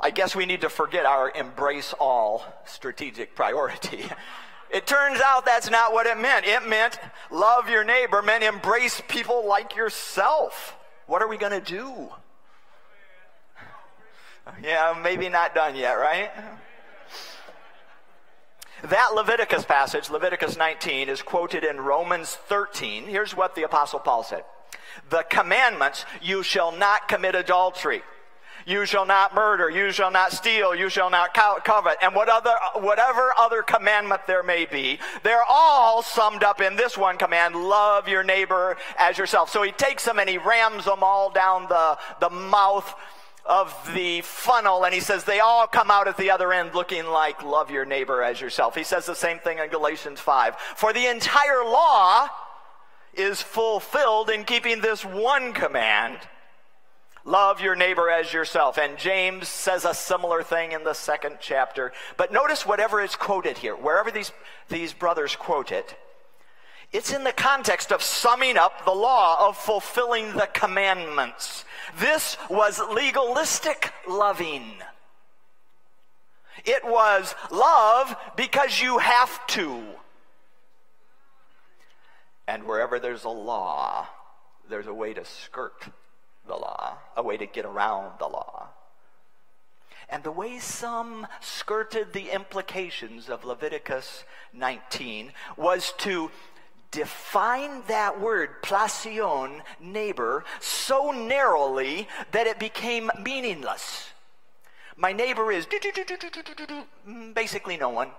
I 0.00 0.10
guess 0.10 0.34
we 0.34 0.46
need 0.46 0.62
to 0.62 0.70
forget 0.70 1.04
our 1.04 1.30
embrace 1.30 1.94
all 2.00 2.42
strategic 2.64 3.34
priority. 3.34 4.06
It 4.68 4.84
turns 4.84 5.20
out 5.20 5.46
that's 5.46 5.70
not 5.70 5.92
what 5.92 6.06
it 6.06 6.18
meant. 6.18 6.44
It 6.44 6.66
meant 6.66 6.98
love 7.30 7.70
your 7.70 7.84
neighbor, 7.84 8.20
meant 8.20 8.42
embrace 8.42 9.00
people 9.06 9.46
like 9.46 9.76
yourself. 9.76 10.76
What 11.06 11.22
are 11.22 11.28
we 11.28 11.36
going 11.36 11.52
to 11.52 11.60
do? 11.60 12.08
Yeah, 14.62 14.98
maybe 15.02 15.28
not 15.28 15.54
done 15.54 15.76
yet, 15.76 15.92
right? 15.92 16.30
That 18.82 19.12
Leviticus 19.14 19.64
passage, 19.64 20.10
Leviticus 20.10 20.56
19, 20.56 21.08
is 21.08 21.22
quoted 21.22 21.62
in 21.62 21.80
Romans 21.80 22.34
13. 22.48 23.04
Here's 23.04 23.36
what 23.36 23.54
the 23.54 23.62
Apostle 23.62 24.00
Paul 24.00 24.24
said 24.24 24.42
the 25.10 25.24
commandments, 25.28 26.04
you 26.22 26.42
shall 26.42 26.72
not 26.72 27.08
commit 27.08 27.34
adultery. 27.34 28.02
You 28.66 28.84
shall 28.84 29.06
not 29.06 29.32
murder. 29.32 29.70
You 29.70 29.92
shall 29.92 30.10
not 30.10 30.32
steal. 30.32 30.74
You 30.74 30.88
shall 30.88 31.08
not 31.08 31.32
covet. 31.32 31.98
And 32.02 32.14
what 32.16 32.28
other, 32.28 32.54
whatever 32.74 33.32
other 33.38 33.62
commandment 33.62 34.22
there 34.26 34.42
may 34.42 34.66
be, 34.66 34.98
they're 35.22 35.44
all 35.48 36.02
summed 36.02 36.42
up 36.42 36.60
in 36.60 36.74
this 36.74 36.98
one 36.98 37.16
command, 37.16 37.54
love 37.54 38.08
your 38.08 38.24
neighbor 38.24 38.76
as 38.98 39.18
yourself. 39.18 39.50
So 39.50 39.62
he 39.62 39.70
takes 39.70 40.04
them 40.04 40.18
and 40.18 40.28
he 40.28 40.38
rams 40.38 40.84
them 40.84 41.02
all 41.02 41.30
down 41.30 41.68
the, 41.68 41.96
the 42.18 42.30
mouth 42.30 42.92
of 43.44 43.72
the 43.94 44.22
funnel 44.22 44.84
and 44.84 44.92
he 44.92 44.98
says 44.98 45.22
they 45.22 45.38
all 45.38 45.68
come 45.68 45.88
out 45.88 46.08
at 46.08 46.16
the 46.16 46.32
other 46.32 46.52
end 46.52 46.74
looking 46.74 47.06
like 47.06 47.44
love 47.44 47.70
your 47.70 47.84
neighbor 47.84 48.20
as 48.20 48.40
yourself. 48.40 48.74
He 48.74 48.82
says 48.82 49.06
the 49.06 49.14
same 49.14 49.38
thing 49.38 49.58
in 49.58 49.68
Galatians 49.68 50.18
5. 50.18 50.56
For 50.56 50.92
the 50.92 51.06
entire 51.06 51.62
law 51.64 52.28
is 53.18 53.42
fulfilled 53.42 54.30
in 54.30 54.44
keeping 54.44 54.80
this 54.80 55.04
one 55.04 55.52
command 55.52 56.18
love 57.26 57.60
your 57.60 57.74
neighbor 57.74 58.08
as 58.08 58.32
yourself. 58.32 58.78
And 58.78 58.96
James 58.96 59.48
says 59.48 59.84
a 59.84 59.92
similar 59.92 60.42
thing 60.42 60.72
in 60.72 60.84
the 60.84 60.94
second 60.94 61.38
chapter. 61.40 61.92
But 62.16 62.32
notice 62.32 62.64
whatever 62.64 63.02
is 63.02 63.16
quoted 63.16 63.58
here, 63.58 63.74
wherever 63.74 64.10
these, 64.10 64.32
these 64.68 64.92
brothers 64.92 65.36
quote 65.36 65.72
it, 65.72 65.96
it's 66.92 67.12
in 67.12 67.24
the 67.24 67.32
context 67.32 67.90
of 67.92 68.00
summing 68.00 68.56
up 68.56 68.84
the 68.84 68.92
law 68.92 69.48
of 69.48 69.56
fulfilling 69.56 70.32
the 70.32 70.48
commandments. 70.52 71.64
This 71.98 72.36
was 72.48 72.80
legalistic 72.94 73.92
loving. 74.08 74.62
It 76.64 76.84
was 76.84 77.34
love 77.50 78.16
because 78.36 78.80
you 78.80 78.98
have 78.98 79.46
to. 79.48 79.82
And 82.46 82.64
wherever 82.64 82.98
there's 82.98 83.24
a 83.24 83.28
law, 83.28 84.06
there's 84.68 84.86
a 84.86 84.94
way 84.94 85.14
to 85.14 85.24
skirt 85.24 85.88
the 86.46 86.54
law, 86.54 86.98
a 87.16 87.22
way 87.22 87.36
to 87.36 87.46
get 87.46 87.64
around 87.64 88.18
the 88.18 88.26
law. 88.26 88.68
And 90.08 90.22
the 90.22 90.30
way 90.30 90.60
some 90.60 91.26
skirted 91.40 92.12
the 92.12 92.30
implications 92.30 93.28
of 93.28 93.44
Leviticus 93.44 94.24
19 94.52 95.32
was 95.56 95.92
to 95.98 96.30
define 96.92 97.82
that 97.88 98.20
word, 98.20 98.62
plasion, 98.62 99.62
neighbor, 99.80 100.44
so 100.60 101.10
narrowly 101.10 102.08
that 102.30 102.46
it 102.46 102.60
became 102.60 103.10
meaningless. 103.20 104.10
My 104.96 105.12
neighbor 105.12 105.50
is 105.50 105.66
basically 107.34 107.76
no 107.76 107.90
one. 107.90 108.10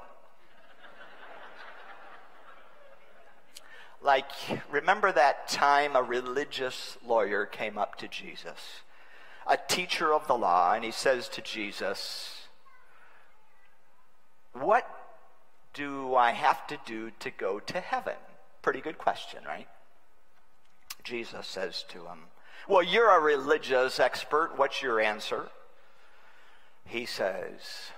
Like, 4.07 4.31
remember 4.71 5.11
that 5.11 5.49
time 5.49 5.97
a 5.97 6.01
religious 6.01 6.97
lawyer 7.05 7.45
came 7.45 7.77
up 7.77 7.97
to 7.97 8.07
Jesus, 8.07 8.79
a 9.45 9.57
teacher 9.57 10.13
of 10.13 10.27
the 10.27 10.37
law, 10.37 10.71
and 10.71 10.85
he 10.85 10.91
says 10.91 11.27
to 11.27 11.41
Jesus, 11.41 12.47
What 14.53 14.89
do 15.73 16.15
I 16.15 16.31
have 16.31 16.65
to 16.67 16.77
do 16.85 17.11
to 17.19 17.29
go 17.29 17.59
to 17.59 17.81
heaven? 17.81 18.15
Pretty 18.61 18.79
good 18.79 18.97
question, 18.97 19.41
right? 19.45 19.67
Jesus 21.03 21.45
says 21.45 21.83
to 21.89 22.05
him, 22.05 22.27
Well, 22.65 22.83
you're 22.83 23.11
a 23.11 23.19
religious 23.19 23.99
expert. 23.99 24.53
What's 24.55 24.81
your 24.81 25.01
answer? 25.01 25.49
He 26.85 27.05
says, 27.05 27.91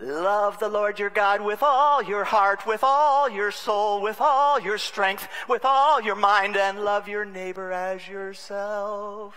Love 0.00 0.58
the 0.58 0.68
Lord 0.68 0.98
your 0.98 1.10
God 1.10 1.42
with 1.42 1.62
all 1.62 2.02
your 2.02 2.24
heart, 2.24 2.66
with 2.66 2.82
all 2.82 3.28
your 3.28 3.50
soul, 3.50 4.00
with 4.00 4.18
all 4.18 4.58
your 4.58 4.78
strength, 4.78 5.28
with 5.46 5.64
all 5.64 6.00
your 6.00 6.16
mind, 6.16 6.56
and 6.56 6.80
love 6.80 7.06
your 7.06 7.26
neighbor 7.26 7.70
as 7.70 8.08
yourself. 8.08 9.34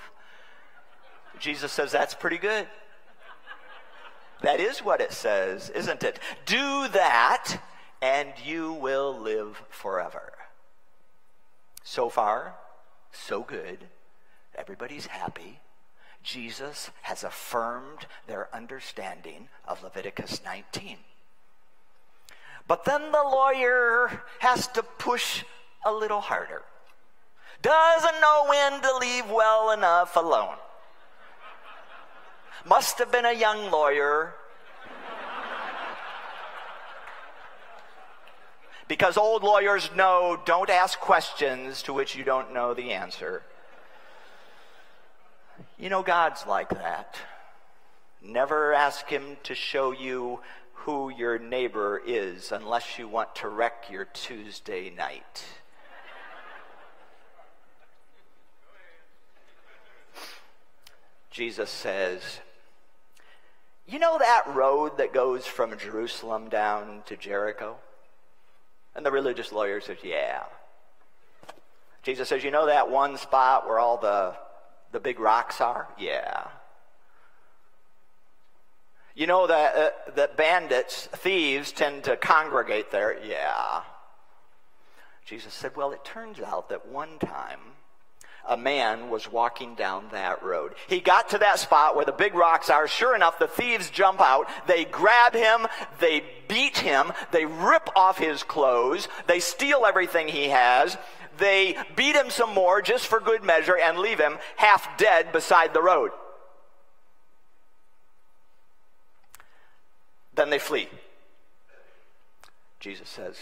Jesus 1.40 1.72
says 1.74 1.92
that's 1.92 2.14
pretty 2.14 2.38
good. 2.38 2.66
That 4.42 4.62
is 4.62 4.80
what 4.80 5.02
it 5.02 5.12
says, 5.12 5.70
isn't 5.70 6.04
it? 6.04 6.20
Do 6.46 6.88
that, 6.90 7.62
and 8.02 8.30
you 8.46 8.74
will 8.74 9.20
live 9.20 9.62
forever. 9.70 10.34
So 11.84 12.08
far, 12.08 12.56
so 13.12 13.42
good. 13.42 13.80
Everybody's 14.56 15.08
happy. 15.08 15.60
Jesus 16.24 16.90
has 17.02 17.24
affirmed 17.24 18.08
their 18.28 18.48
understanding 18.56 19.50
of 19.68 19.84
Leviticus 19.84 20.42
19. 20.44 20.98
But 22.68 22.86
then 22.86 23.12
the 23.12 23.24
lawyer 23.24 24.24
has 24.40 24.68
to 24.68 24.84
push 24.84 25.44
a 25.86 25.92
little 25.92 26.22
harder. 26.22 26.64
Doesn't 27.62 28.22
know 28.22 28.46
when 28.48 28.82
to 28.82 28.98
leave 28.98 29.30
well 29.30 29.72
enough 29.72 30.16
alone. 30.16 30.56
Must 32.66 32.98
have 33.00 33.12
been 33.12 33.26
a 33.26 33.34
young 33.34 33.70
lawyer. 33.70 34.34
Because 38.88 39.18
old 39.18 39.44
lawyers 39.44 39.90
know 39.96 40.40
don't 40.46 40.70
ask 40.70 41.00
questions 41.00 41.82
to 41.84 41.94
which 41.94 42.16
you 42.16 42.24
don't 42.24 42.54
know 42.54 42.74
the 42.74 42.92
answer. 42.92 43.44
You 45.78 45.90
know, 45.90 46.04
God's 46.04 46.46
like 46.46 46.70
that. 46.70 47.18
Never 48.22 48.74
ask 48.74 49.08
Him 49.08 49.38
to 49.44 49.56
show 49.56 49.92
you 49.92 50.40
who 50.74 51.10
your 51.10 51.40
neighbor 51.40 52.02
is 52.06 52.52
unless 52.52 53.00
you 53.00 53.08
want 53.08 53.36
to 53.36 53.48
wreck 53.48 53.86
your 53.90 54.06
Tuesday 54.06 54.90
night. 54.90 55.46
Jesus 61.32 61.70
says, 61.72 62.22
You 63.88 63.98
know 63.98 64.20
that 64.20 64.44
road 64.54 65.00
that 65.00 65.14
goes 65.14 65.48
from 65.48 65.78
Jerusalem 65.80 66.48
down 66.48 67.02
to 67.08 67.18
Jericho? 67.18 67.78
And 68.96 69.04
the 69.04 69.12
religious 69.12 69.52
lawyer 69.52 69.82
says, 69.82 69.98
Yeah. 70.04 70.44
Jesus 72.04 72.30
says, 72.30 72.44
You 72.44 72.52
know 72.52 72.68
that 72.68 72.92
one 72.92 73.18
spot 73.18 73.68
where 73.68 73.80
all 73.80 73.98
the 73.98 74.36
the 74.94 75.02
big 75.02 75.20
rocks 75.20 75.60
are? 75.60 75.90
Yeah. 76.00 76.48
You 79.16 79.28
know 79.28 79.46
that, 79.48 79.76
uh, 79.76 80.12
that 80.16 80.38
bandits, 80.38 81.08
thieves, 81.08 81.72
tend 81.72 82.06
to 82.06 82.16
congregate 82.16 82.92
there? 82.92 83.22
Yeah. 83.24 83.82
Jesus 85.26 85.54
said, 85.54 85.76
Well, 85.76 85.92
it 85.92 86.06
turns 86.06 86.40
out 86.40 86.70
that 86.70 86.88
one 86.88 87.20
time 87.20 87.60
a 88.48 88.58
man 88.58 89.10
was 89.10 89.32
walking 89.32 89.76
down 89.76 90.06
that 90.12 90.44
road. 90.44 90.74
He 90.88 91.00
got 91.00 91.30
to 91.30 91.38
that 91.38 91.60
spot 91.60 91.96
where 91.96 92.06
the 92.06 92.12
big 92.12 92.34
rocks 92.34 92.70
are. 92.70 92.88
Sure 92.88 93.16
enough, 93.16 93.40
the 93.40 93.48
thieves 93.48 93.90
jump 93.90 94.20
out. 94.20 94.50
They 94.68 94.84
grab 94.86 95.34
him. 95.34 95.68
They 96.00 96.24
beat 96.48 96.78
him. 96.78 97.14
They 97.32 97.46
rip 97.46 97.90
off 97.96 98.18
his 98.18 98.44
clothes. 98.44 99.08
They 99.28 99.40
steal 99.40 99.86
everything 99.86 100.28
he 100.28 100.50
has 100.50 100.98
they 101.38 101.78
beat 101.96 102.16
him 102.16 102.30
some 102.30 102.54
more 102.54 102.82
just 102.82 103.08
for 103.08 103.20
good 103.20 103.44
measure 103.44 103.78
and 103.78 103.98
leave 103.98 104.20
him 104.20 104.38
half 104.58 104.98
dead 104.98 105.32
beside 105.32 105.74
the 105.74 105.82
road. 105.82 106.12
Then 110.36 110.50
they 110.50 110.60
flee. 110.60 110.88
Jesus 112.80 113.08
says, 113.08 113.38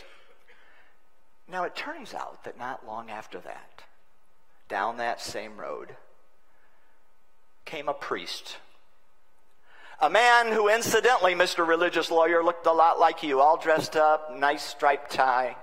Now 1.48 1.64
it 1.64 1.76
turns 1.76 2.14
out 2.14 2.44
that 2.44 2.60
not 2.60 2.86
long 2.86 3.10
after 3.10 3.40
that, 3.40 3.84
down 4.70 4.98
that 4.98 5.22
same 5.22 5.58
road, 5.58 5.96
came 7.66 7.90
a 7.90 7.94
priest. 7.94 8.58
A 10.00 10.10
man 10.10 10.52
who, 10.52 10.68
incidentally, 10.68 11.36
Mr. 11.36 11.68
Religious 11.68 12.10
Lawyer, 12.10 12.44
looked 12.44 12.66
a 12.66 12.72
lot 12.72 13.00
like 13.00 13.22
you, 13.22 13.40
all 13.40 13.58
dressed 13.58 13.96
up, 13.96 14.36
nice 14.36 14.64
striped 14.64 15.12
tie. 15.12 15.56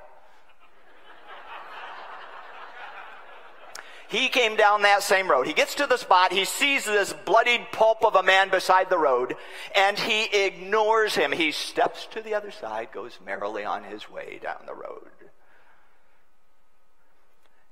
He 4.08 4.28
came 4.28 4.56
down 4.56 4.82
that 4.82 5.02
same 5.02 5.30
road. 5.30 5.46
He 5.46 5.52
gets 5.52 5.74
to 5.74 5.86
the 5.86 5.98
spot. 5.98 6.32
He 6.32 6.46
sees 6.46 6.86
this 6.86 7.12
bloodied 7.12 7.70
pulp 7.72 8.02
of 8.02 8.14
a 8.14 8.22
man 8.22 8.48
beside 8.48 8.88
the 8.88 8.98
road, 8.98 9.36
and 9.76 9.98
he 9.98 10.24
ignores 10.24 11.14
him. 11.14 11.30
He 11.30 11.52
steps 11.52 12.06
to 12.12 12.22
the 12.22 12.34
other 12.34 12.50
side, 12.50 12.90
goes 12.90 13.18
merrily 13.24 13.64
on 13.64 13.84
his 13.84 14.10
way 14.10 14.40
down 14.42 14.62
the 14.66 14.74
road. 14.74 15.10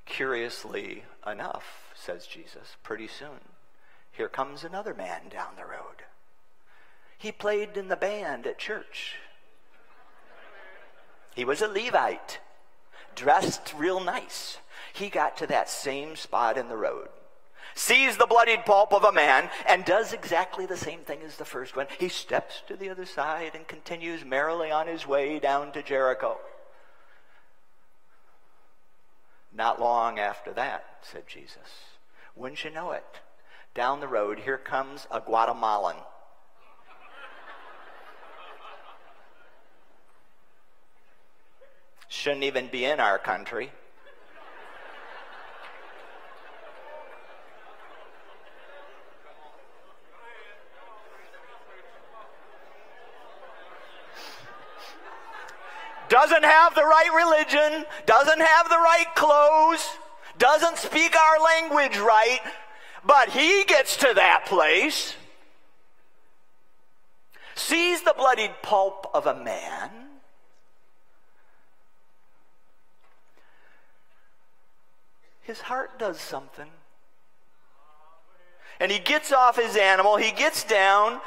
Curiously 0.05 1.05
enough, 1.27 1.64
says 1.94 2.27
Jesus, 2.27 2.77
pretty 2.83 3.09
soon, 3.09 3.40
here 4.12 4.29
comes 4.29 4.62
another 4.62 4.92
man 4.92 5.31
down 5.31 5.57
the 5.57 5.64
road. 5.64 6.05
He 7.16 7.33
played 7.33 7.79
in 7.79 7.88
the 7.88 7.96
band 7.96 8.46
at 8.46 8.59
church. 8.59 9.14
He 11.35 11.46
was 11.46 11.62
a 11.62 11.68
Levite, 11.68 12.40
dressed 13.14 13.72
real 13.77 14.01
nice 14.01 14.59
he 14.96 15.09
got 15.09 15.37
to 15.38 15.46
that 15.48 15.68
same 15.68 16.16
spot 16.16 16.56
in 16.56 16.68
the 16.68 16.76
road, 16.76 17.09
sees 17.74 18.16
the 18.16 18.26
bloodied 18.26 18.64
pulp 18.64 18.92
of 18.92 19.04
a 19.04 19.12
man, 19.12 19.50
and 19.68 19.85
does 19.85 20.12
exactly 20.12 20.64
the 20.64 20.76
same 20.76 21.00
thing 21.00 21.20
as 21.22 21.37
the 21.37 21.44
first 21.44 21.76
one. 21.76 21.87
He 21.98 22.09
steps 22.09 22.62
to 22.68 22.76
the 22.76 22.88
other 22.88 23.04
side 23.04 23.54
and 23.54 23.68
continues 23.68 24.24
merrily 24.24 24.70
on 24.70 24.87
his 24.87 25.06
way 25.06 25.38
down 25.38 25.72
to 25.72 25.82
Jericho. 25.82 26.38
Not 29.52 29.80
long 29.80 30.18
after 30.18 30.52
that, 30.54 30.85
said 31.02 31.24
Jesus, 31.26 31.56
wouldn't 32.35 32.64
you 32.64 32.70
know 32.70 32.92
it? 32.92 33.04
Down 33.74 34.00
the 34.00 34.09
road, 34.09 34.38
here 34.38 34.59
comes 34.59 35.06
a 35.11 35.20
Guatemalan. 35.20 35.96
Shouldn't 42.09 42.44
even 42.44 42.68
be 42.68 42.85
in 42.85 43.00
our 43.00 43.18
country. 43.18 43.72
Doesn't 56.16 56.44
have 56.44 56.74
the 56.74 56.83
right 56.83 57.11
religion, 57.14 57.85
doesn't 58.07 58.40
have 58.40 58.70
the 58.70 58.79
right 58.79 59.14
clothes, 59.14 59.87
doesn't 60.38 60.79
speak 60.79 61.14
our 61.14 61.44
language 61.44 61.98
right, 61.98 62.40
but 63.05 63.29
he 63.29 63.64
gets 63.64 63.98
to 63.98 64.11
that 64.14 64.46
place, 64.46 65.14
sees 67.55 68.00
the 68.00 68.14
bloodied 68.16 68.55
pulp 68.62 69.11
of 69.12 69.26
a 69.26 69.35
man, 69.35 69.90
his 75.42 75.61
heart 75.61 75.98
does 75.98 76.18
something. 76.18 76.70
And 78.81 78.90
he 78.90 79.00
gets 79.00 79.33
off 79.33 79.57
his 79.57 79.76
animal, 79.76 80.16
he 80.16 80.33
gets 80.33 80.64
down, 80.64 81.20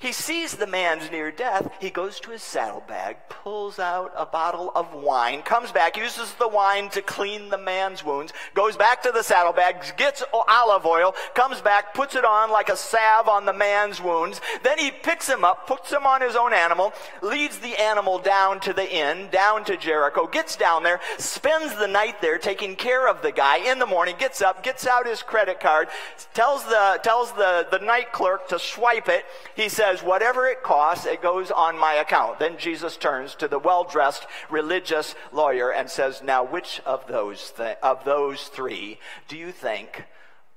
He 0.00 0.12
sees 0.12 0.54
the 0.54 0.68
man's 0.68 1.10
near 1.10 1.32
death. 1.32 1.72
He 1.80 1.90
goes 1.90 2.20
to 2.20 2.30
his 2.30 2.40
saddlebag, 2.40 3.16
pulls 3.28 3.80
out 3.80 4.12
a 4.16 4.24
bottle 4.24 4.70
of 4.76 4.94
wine, 4.94 5.42
comes 5.42 5.72
back, 5.72 5.96
uses 5.96 6.32
the 6.34 6.46
wine 6.46 6.88
to 6.90 7.02
clean 7.02 7.48
the 7.48 7.58
man's 7.58 8.04
wounds, 8.04 8.32
goes 8.54 8.76
back 8.76 9.02
to 9.02 9.10
the 9.10 9.24
saddlebag, 9.24 9.96
gets 9.96 10.22
olive 10.32 10.86
oil, 10.86 11.16
comes 11.34 11.60
back, 11.60 11.94
puts 11.94 12.14
it 12.14 12.24
on 12.24 12.52
like 12.52 12.68
a 12.68 12.76
salve 12.76 13.26
on 13.26 13.44
the 13.44 13.52
man's 13.52 14.00
wounds. 14.00 14.40
Then 14.62 14.78
he 14.78 14.92
picks 14.92 15.28
him 15.28 15.44
up, 15.44 15.66
puts 15.66 15.90
him 15.92 16.06
on 16.06 16.20
his 16.20 16.36
own 16.36 16.52
animal, 16.52 16.92
leads 17.20 17.58
the 17.58 17.74
animal 17.80 18.20
down 18.20 18.60
to 18.60 18.72
the 18.72 18.88
inn, 18.88 19.28
down 19.32 19.64
to 19.64 19.76
Jericho, 19.76 20.28
gets 20.28 20.54
down 20.54 20.84
there, 20.84 21.00
spends 21.18 21.74
the 21.74 21.88
night 21.88 22.20
there 22.22 22.38
taking 22.38 22.76
care 22.76 23.08
of 23.08 23.20
the 23.22 23.32
guy. 23.32 23.68
In 23.68 23.80
the 23.80 23.86
morning, 23.86 24.14
gets 24.16 24.42
up, 24.42 24.62
gets 24.62 24.86
out 24.86 25.08
his 25.08 25.22
credit 25.24 25.58
card, 25.58 25.88
tells 26.34 26.64
the, 26.66 27.00
tells 27.02 27.32
the, 27.32 27.66
the 27.72 27.80
night 27.80 28.12
clerk 28.12 28.46
to 28.50 28.60
swipe 28.60 29.08
it. 29.08 29.24
He 29.56 29.68
says, 29.68 29.87
says, 29.88 30.02
Whatever 30.02 30.46
it 30.46 30.62
costs, 30.62 31.06
it 31.06 31.22
goes 31.22 31.50
on 31.50 31.78
my 31.78 31.94
account. 31.94 32.38
Then 32.38 32.58
Jesus 32.58 32.96
turns 32.96 33.34
to 33.36 33.48
the 33.48 33.58
well 33.58 33.84
dressed 33.84 34.26
religious 34.50 35.14
lawyer 35.32 35.70
and 35.70 35.88
says, 35.88 36.22
Now, 36.22 36.44
which 36.44 36.80
of 36.84 37.06
those, 37.06 37.52
th- 37.56 37.78
of 37.82 38.04
those 38.04 38.42
three 38.48 38.98
do 39.28 39.36
you 39.36 39.52
think 39.52 40.04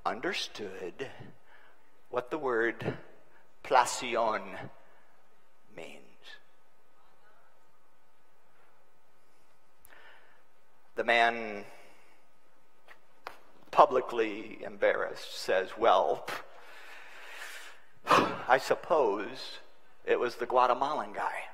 understood 0.06 1.08
what 2.10 2.30
the 2.30 2.38
word 2.38 2.98
plasion 3.64 4.42
means? 5.76 5.98
The 10.96 11.04
man, 11.06 11.64
publicly 13.72 14.60
embarrassed, 14.66 15.40
says, 15.40 15.70
Well, 15.78 16.26
I 18.06 18.58
suppose 18.58 19.60
it 20.06 20.20
was 20.20 20.36
the 20.36 20.46
Guatemalan 20.46 21.14
guy. 21.14 21.46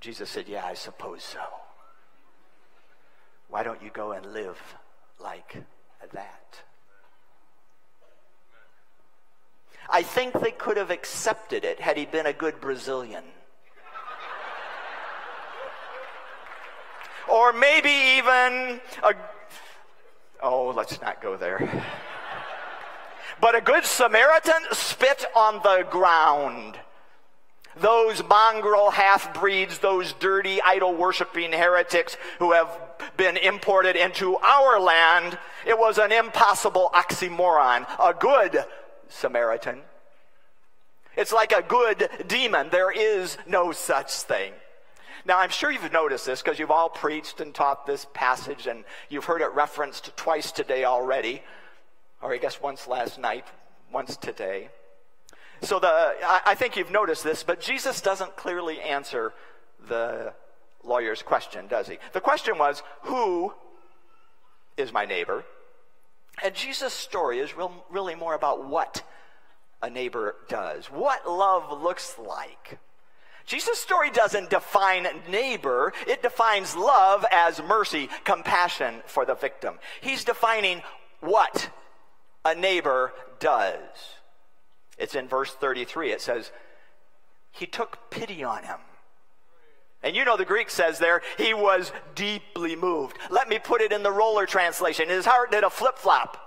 Jesus 0.00 0.30
said, 0.30 0.48
Yeah, 0.48 0.64
I 0.64 0.74
suppose 0.74 1.22
so. 1.22 1.40
Why 3.48 3.62
don't 3.62 3.82
you 3.82 3.90
go 3.90 4.12
and 4.12 4.24
live 4.32 4.60
like 5.18 5.56
that? 6.12 6.62
I 9.92 10.02
think 10.02 10.40
they 10.40 10.52
could 10.52 10.76
have 10.76 10.90
accepted 10.90 11.64
it 11.64 11.80
had 11.80 11.96
he 11.96 12.06
been 12.06 12.26
a 12.26 12.32
good 12.32 12.60
Brazilian. 12.60 13.24
or 17.30 17.52
maybe 17.52 17.90
even 17.90 18.80
a 19.02 19.14
Oh, 20.42 20.72
let's 20.74 21.00
not 21.00 21.20
go 21.20 21.36
there. 21.36 21.84
But 23.40 23.54
a 23.54 23.60
good 23.60 23.84
Samaritan 23.84 24.62
spit 24.72 25.24
on 25.34 25.60
the 25.62 25.86
ground. 25.90 26.78
Those 27.76 28.22
mongrel 28.24 28.90
half 28.90 29.32
breeds, 29.32 29.78
those 29.78 30.12
dirty 30.14 30.60
idol 30.60 30.94
worshiping 30.94 31.52
heretics 31.52 32.16
who 32.38 32.52
have 32.52 32.68
been 33.16 33.36
imported 33.36 33.96
into 33.96 34.36
our 34.38 34.80
land, 34.80 35.38
it 35.66 35.78
was 35.78 35.98
an 35.98 36.12
impossible 36.12 36.90
oxymoron. 36.92 37.86
A 37.98 38.12
good 38.12 38.64
Samaritan. 39.08 39.82
It's 41.16 41.32
like 41.32 41.52
a 41.52 41.62
good 41.62 42.08
demon. 42.26 42.68
There 42.70 42.90
is 42.90 43.38
no 43.46 43.72
such 43.72 44.10
thing. 44.12 44.52
Now, 45.30 45.38
I'm 45.38 45.50
sure 45.50 45.70
you've 45.70 45.92
noticed 45.92 46.26
this 46.26 46.42
because 46.42 46.58
you've 46.58 46.72
all 46.72 46.88
preached 46.88 47.40
and 47.40 47.54
taught 47.54 47.86
this 47.86 48.04
passage 48.14 48.66
and 48.66 48.82
you've 49.08 49.26
heard 49.26 49.42
it 49.42 49.54
referenced 49.54 50.16
twice 50.16 50.50
today 50.50 50.84
already, 50.84 51.40
or 52.20 52.34
I 52.34 52.38
guess 52.38 52.60
once 52.60 52.88
last 52.88 53.16
night, 53.16 53.46
once 53.92 54.16
today. 54.16 54.70
So 55.62 55.78
the, 55.78 55.86
I, 55.86 56.40
I 56.46 56.54
think 56.56 56.74
you've 56.74 56.90
noticed 56.90 57.22
this, 57.22 57.44
but 57.44 57.60
Jesus 57.60 58.00
doesn't 58.00 58.34
clearly 58.34 58.80
answer 58.80 59.32
the 59.88 60.34
lawyer's 60.82 61.22
question, 61.22 61.68
does 61.68 61.86
he? 61.86 61.98
The 62.12 62.20
question 62.20 62.58
was, 62.58 62.82
Who 63.02 63.54
is 64.76 64.92
my 64.92 65.04
neighbor? 65.04 65.44
And 66.42 66.56
Jesus' 66.56 66.92
story 66.92 67.38
is 67.38 67.56
real, 67.56 67.84
really 67.88 68.16
more 68.16 68.34
about 68.34 68.66
what 68.66 69.04
a 69.80 69.88
neighbor 69.88 70.34
does, 70.48 70.86
what 70.86 71.30
love 71.30 71.80
looks 71.80 72.18
like. 72.18 72.80
Jesus' 73.46 73.78
story 73.78 74.10
doesn't 74.10 74.50
define 74.50 75.06
neighbor, 75.28 75.92
it 76.06 76.22
defines 76.22 76.76
love 76.76 77.24
as 77.32 77.62
mercy, 77.62 78.08
compassion 78.24 79.02
for 79.06 79.24
the 79.24 79.34
victim. 79.34 79.78
He's 80.00 80.24
defining 80.24 80.82
what 81.20 81.70
a 82.44 82.54
neighbor 82.54 83.12
does. 83.38 83.78
It's 84.98 85.14
in 85.14 85.28
verse 85.28 85.52
33. 85.52 86.12
It 86.12 86.20
says, 86.20 86.50
He 87.52 87.66
took 87.66 88.10
pity 88.10 88.44
on 88.44 88.64
him. 88.64 88.78
And 90.02 90.16
you 90.16 90.24
know 90.24 90.36
the 90.36 90.44
Greek 90.44 90.70
says 90.70 90.98
there, 90.98 91.20
he 91.36 91.52
was 91.52 91.92
deeply 92.14 92.74
moved. 92.74 93.18
Let 93.30 93.48
me 93.48 93.58
put 93.58 93.82
it 93.82 93.92
in 93.92 94.02
the 94.02 94.10
roller 94.10 94.46
translation. 94.46 95.08
His 95.08 95.26
heart 95.26 95.50
did 95.50 95.64
a 95.64 95.70
flip 95.70 95.98
flop. 95.98 96.38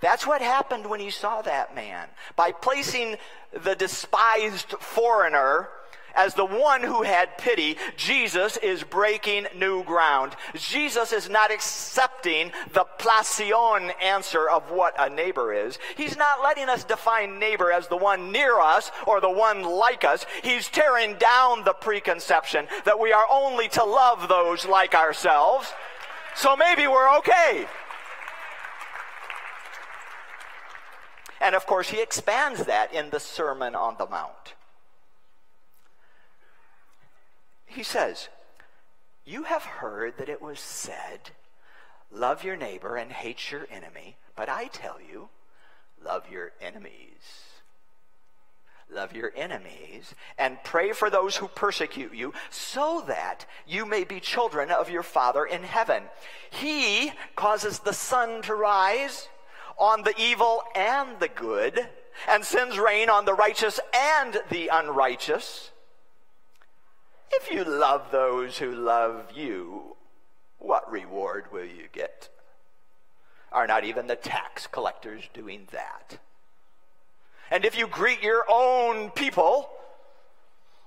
That's 0.00 0.26
what 0.26 0.42
happened 0.42 0.86
when 0.86 1.00
he 1.00 1.10
saw 1.10 1.42
that 1.42 1.74
man. 1.74 2.08
By 2.36 2.52
placing 2.52 3.16
the 3.62 3.74
despised 3.74 4.70
foreigner 4.80 5.68
as 6.14 6.34
the 6.34 6.44
one 6.44 6.82
who 6.82 7.02
had 7.02 7.38
pity, 7.38 7.76
Jesus 7.96 8.56
is 8.58 8.84
breaking 8.84 9.46
new 9.56 9.82
ground. 9.82 10.34
Jesus 10.54 11.12
is 11.12 11.28
not 11.28 11.50
accepting 11.50 12.52
the 12.72 12.86
plasion 12.98 13.92
answer 14.00 14.48
of 14.48 14.70
what 14.70 14.94
a 14.98 15.10
neighbor 15.10 15.52
is. 15.52 15.78
He's 15.96 16.16
not 16.16 16.42
letting 16.42 16.68
us 16.68 16.84
define 16.84 17.38
neighbor 17.38 17.72
as 17.72 17.88
the 17.88 17.96
one 17.96 18.30
near 18.30 18.60
us 18.60 18.90
or 19.06 19.20
the 19.20 19.30
one 19.30 19.62
like 19.62 20.04
us. 20.04 20.24
He's 20.42 20.68
tearing 20.68 21.16
down 21.16 21.64
the 21.64 21.74
preconception 21.74 22.68
that 22.84 23.00
we 23.00 23.12
are 23.12 23.26
only 23.30 23.68
to 23.70 23.84
love 23.84 24.28
those 24.28 24.64
like 24.66 24.94
ourselves. 24.94 25.72
So 26.36 26.56
maybe 26.56 26.86
we're 26.86 27.16
okay. 27.18 27.66
And 31.44 31.54
of 31.54 31.66
course, 31.66 31.90
he 31.90 32.00
expands 32.00 32.64
that 32.64 32.94
in 32.94 33.10
the 33.10 33.20
Sermon 33.20 33.74
on 33.74 33.96
the 33.98 34.06
Mount. 34.06 34.54
He 37.66 37.82
says, 37.82 38.30
You 39.26 39.42
have 39.42 39.62
heard 39.62 40.16
that 40.16 40.30
it 40.30 40.40
was 40.40 40.58
said, 40.58 41.32
Love 42.10 42.44
your 42.44 42.56
neighbor 42.56 42.96
and 42.96 43.12
hate 43.12 43.52
your 43.52 43.66
enemy. 43.70 44.16
But 44.34 44.48
I 44.48 44.68
tell 44.68 44.96
you, 44.98 45.28
love 46.02 46.30
your 46.30 46.52
enemies. 46.62 47.52
Love 48.90 49.14
your 49.14 49.32
enemies 49.36 50.14
and 50.38 50.56
pray 50.64 50.92
for 50.92 51.10
those 51.10 51.36
who 51.36 51.48
persecute 51.48 52.14
you, 52.14 52.32
so 52.48 53.04
that 53.06 53.44
you 53.66 53.84
may 53.84 54.04
be 54.04 54.18
children 54.18 54.70
of 54.70 54.88
your 54.88 55.02
Father 55.02 55.44
in 55.44 55.62
heaven. 55.62 56.04
He 56.50 57.12
causes 57.36 57.80
the 57.80 57.92
sun 57.92 58.40
to 58.42 58.54
rise 58.54 59.28
on 59.78 60.02
the 60.02 60.14
evil 60.18 60.62
and 60.74 61.18
the 61.20 61.28
good, 61.28 61.88
and 62.28 62.44
sends 62.44 62.78
rain 62.78 63.10
on 63.10 63.24
the 63.24 63.34
righteous 63.34 63.80
and 63.94 64.40
the 64.50 64.68
unrighteous. 64.72 65.70
If 67.32 67.50
you 67.50 67.64
love 67.64 68.10
those 68.10 68.58
who 68.58 68.70
love 68.70 69.32
you, 69.34 69.96
what 70.58 70.90
reward 70.90 71.52
will 71.52 71.64
you 71.64 71.88
get? 71.92 72.28
Are 73.52 73.66
not 73.66 73.84
even 73.84 74.06
the 74.06 74.16
tax 74.16 74.66
collectors 74.66 75.24
doing 75.32 75.68
that? 75.72 76.18
And 77.50 77.64
if 77.64 77.76
you 77.76 77.86
greet 77.86 78.22
your 78.22 78.44
own 78.48 79.10
people, 79.10 79.68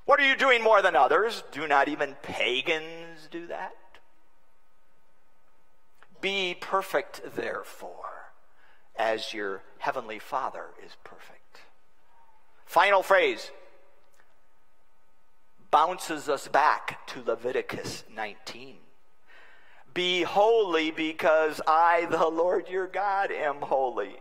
what 0.05 0.19
are 0.19 0.27
you 0.27 0.35
doing 0.35 0.63
more 0.63 0.81
than 0.81 0.95
others? 0.95 1.43
Do 1.51 1.67
not 1.67 1.87
even 1.87 2.15
pagans 2.23 3.27
do 3.29 3.47
that? 3.47 3.73
Be 6.19 6.55
perfect, 6.59 7.21
therefore 7.35 8.16
as 8.97 9.33
your 9.33 9.61
heavenly 9.79 10.19
Father 10.19 10.65
is 10.85 10.91
perfect. 11.03 11.61
Final 12.65 13.01
phrase 13.01 13.51
bounces 15.71 16.29
us 16.29 16.47
back 16.47 17.05
to 17.07 17.21
Leviticus 17.21 18.03
19. 18.15 18.77
Be 19.93 20.21
holy 20.23 20.91
because 20.91 21.59
I, 21.65 22.07
the 22.09 22.27
Lord 22.27 22.69
your 22.69 22.87
God, 22.87 23.31
am 23.31 23.57
holy. 23.57 24.15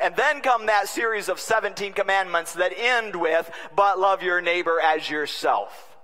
And 0.00 0.16
then 0.16 0.40
come 0.40 0.66
that 0.66 0.88
series 0.88 1.28
of 1.28 1.38
17 1.38 1.92
commandments 1.92 2.54
that 2.54 2.72
end 2.76 3.14
with, 3.14 3.50
but 3.76 3.98
love 3.98 4.22
your 4.22 4.40
neighbor 4.40 4.80
as 4.80 5.10
yourself. 5.10 5.96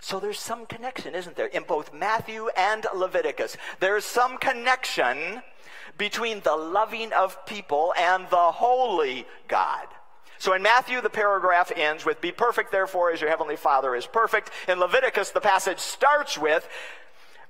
So 0.00 0.20
there's 0.20 0.38
some 0.38 0.66
connection, 0.66 1.14
isn't 1.14 1.36
there, 1.36 1.46
in 1.46 1.62
both 1.62 1.92
Matthew 1.92 2.48
and 2.56 2.86
Leviticus? 2.94 3.56
There's 3.80 4.04
some 4.04 4.36
connection 4.38 5.42
between 5.98 6.40
the 6.40 6.56
loving 6.56 7.12
of 7.12 7.44
people 7.46 7.92
and 7.98 8.28
the 8.30 8.36
holy 8.36 9.26
God. 9.48 9.86
So 10.38 10.54
in 10.54 10.62
Matthew, 10.62 11.00
the 11.00 11.10
paragraph 11.10 11.70
ends 11.74 12.04
with, 12.04 12.20
Be 12.20 12.32
perfect, 12.32 12.72
therefore, 12.72 13.12
as 13.12 13.20
your 13.20 13.30
heavenly 13.30 13.54
Father 13.54 13.94
is 13.94 14.06
perfect. 14.06 14.50
In 14.66 14.80
Leviticus, 14.80 15.30
the 15.30 15.40
passage 15.40 15.78
starts 15.78 16.36
with, 16.36 16.68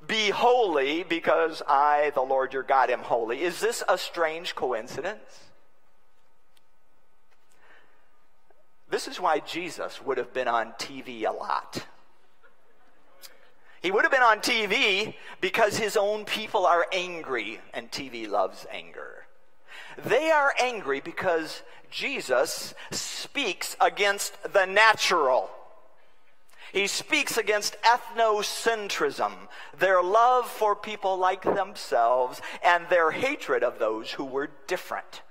Be 0.06 0.28
holy, 0.28 1.02
because 1.02 1.62
I, 1.66 2.12
the 2.14 2.20
Lord 2.20 2.52
your 2.52 2.62
God, 2.62 2.90
am 2.90 3.00
holy. 3.00 3.40
Is 3.40 3.60
this 3.60 3.82
a 3.88 3.96
strange 3.96 4.54
coincidence? 4.54 5.40
This 8.90 9.08
is 9.08 9.18
why 9.18 9.38
Jesus 9.38 10.02
would 10.02 10.18
have 10.18 10.34
been 10.34 10.48
on 10.48 10.72
TV 10.72 11.26
a 11.26 11.32
lot. 11.32 11.86
He 13.82 13.90
would 13.90 14.04
have 14.04 14.12
been 14.12 14.22
on 14.22 14.38
TV 14.38 15.14
because 15.40 15.76
his 15.76 15.96
own 15.96 16.24
people 16.24 16.66
are 16.66 16.86
angry, 16.92 17.60
and 17.74 17.90
TV 17.90 18.28
loves 18.28 18.64
anger. 18.70 19.26
They 20.04 20.30
are 20.30 20.54
angry 20.60 21.00
because 21.00 21.62
Jesus 21.90 22.74
speaks 22.92 23.76
against 23.80 24.36
the 24.52 24.66
natural. 24.66 25.50
He 26.72 26.86
speaks 26.86 27.36
against 27.36 27.76
ethnocentrism, 27.82 29.32
their 29.78 30.02
love 30.02 30.48
for 30.48 30.74
people 30.74 31.18
like 31.18 31.42
themselves, 31.42 32.40
and 32.64 32.88
their 32.88 33.10
hatred 33.10 33.62
of 33.62 33.78
those 33.78 34.12
who 34.12 34.24
were 34.24 34.48
different. 34.68 35.22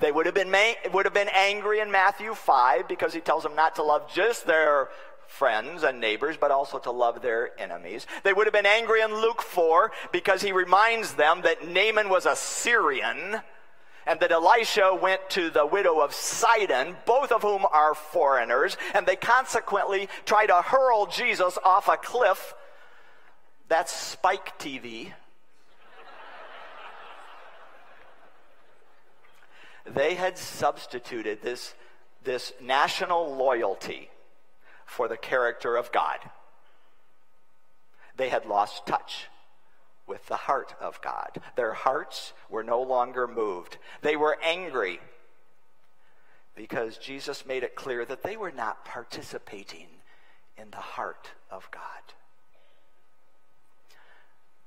They 0.00 0.10
would 0.10 0.26
have 0.26 0.34
been, 0.34 0.52
would 0.92 1.04
have 1.04 1.14
been 1.14 1.30
angry 1.32 1.78
in 1.78 1.92
Matthew 1.92 2.34
5 2.34 2.88
because 2.88 3.14
he 3.14 3.20
tells 3.20 3.44
them 3.44 3.54
not 3.54 3.76
to 3.76 3.84
love 3.84 4.12
just 4.12 4.46
their 4.46 4.88
friends 5.34 5.82
and 5.82 6.00
neighbors, 6.00 6.36
but 6.36 6.50
also 6.50 6.78
to 6.78 6.90
love 6.90 7.20
their 7.20 7.50
enemies. 7.60 8.06
They 8.22 8.32
would 8.32 8.46
have 8.46 8.54
been 8.54 8.66
angry 8.66 9.00
in 9.00 9.12
Luke 9.12 9.42
4 9.42 9.90
because 10.12 10.42
he 10.42 10.52
reminds 10.52 11.14
them 11.14 11.42
that 11.42 11.66
Naaman 11.66 12.08
was 12.08 12.24
a 12.24 12.36
Syrian 12.36 13.40
and 14.06 14.20
that 14.20 14.30
Elisha 14.30 14.94
went 14.94 15.28
to 15.30 15.50
the 15.50 15.66
widow 15.66 16.00
of 16.00 16.14
Sidon, 16.14 16.96
both 17.06 17.32
of 17.32 17.42
whom 17.42 17.66
are 17.70 17.94
foreigners, 17.94 18.76
and 18.94 19.06
they 19.06 19.16
consequently 19.16 20.08
try 20.24 20.46
to 20.46 20.62
hurl 20.62 21.06
Jesus 21.06 21.58
off 21.64 21.88
a 21.88 21.96
cliff. 21.96 22.54
That's 23.68 23.92
Spike 23.92 24.58
TV. 24.58 25.12
they 29.86 30.14
had 30.14 30.38
substituted 30.38 31.42
this, 31.42 31.74
this 32.22 32.52
national 32.60 33.36
loyalty 33.36 34.08
for 34.84 35.08
the 35.08 35.16
character 35.16 35.76
of 35.76 35.92
God. 35.92 36.18
They 38.16 38.28
had 38.28 38.46
lost 38.46 38.86
touch 38.86 39.28
with 40.06 40.26
the 40.26 40.36
heart 40.36 40.74
of 40.80 41.00
God. 41.00 41.40
Their 41.56 41.72
hearts 41.72 42.32
were 42.48 42.62
no 42.62 42.82
longer 42.82 43.26
moved. 43.26 43.78
They 44.02 44.16
were 44.16 44.38
angry 44.42 45.00
because 46.54 46.98
Jesus 46.98 47.46
made 47.46 47.62
it 47.62 47.74
clear 47.74 48.04
that 48.04 48.22
they 48.22 48.36
were 48.36 48.52
not 48.52 48.84
participating 48.84 49.88
in 50.56 50.70
the 50.70 50.76
heart 50.76 51.30
of 51.50 51.68
God. 51.70 51.82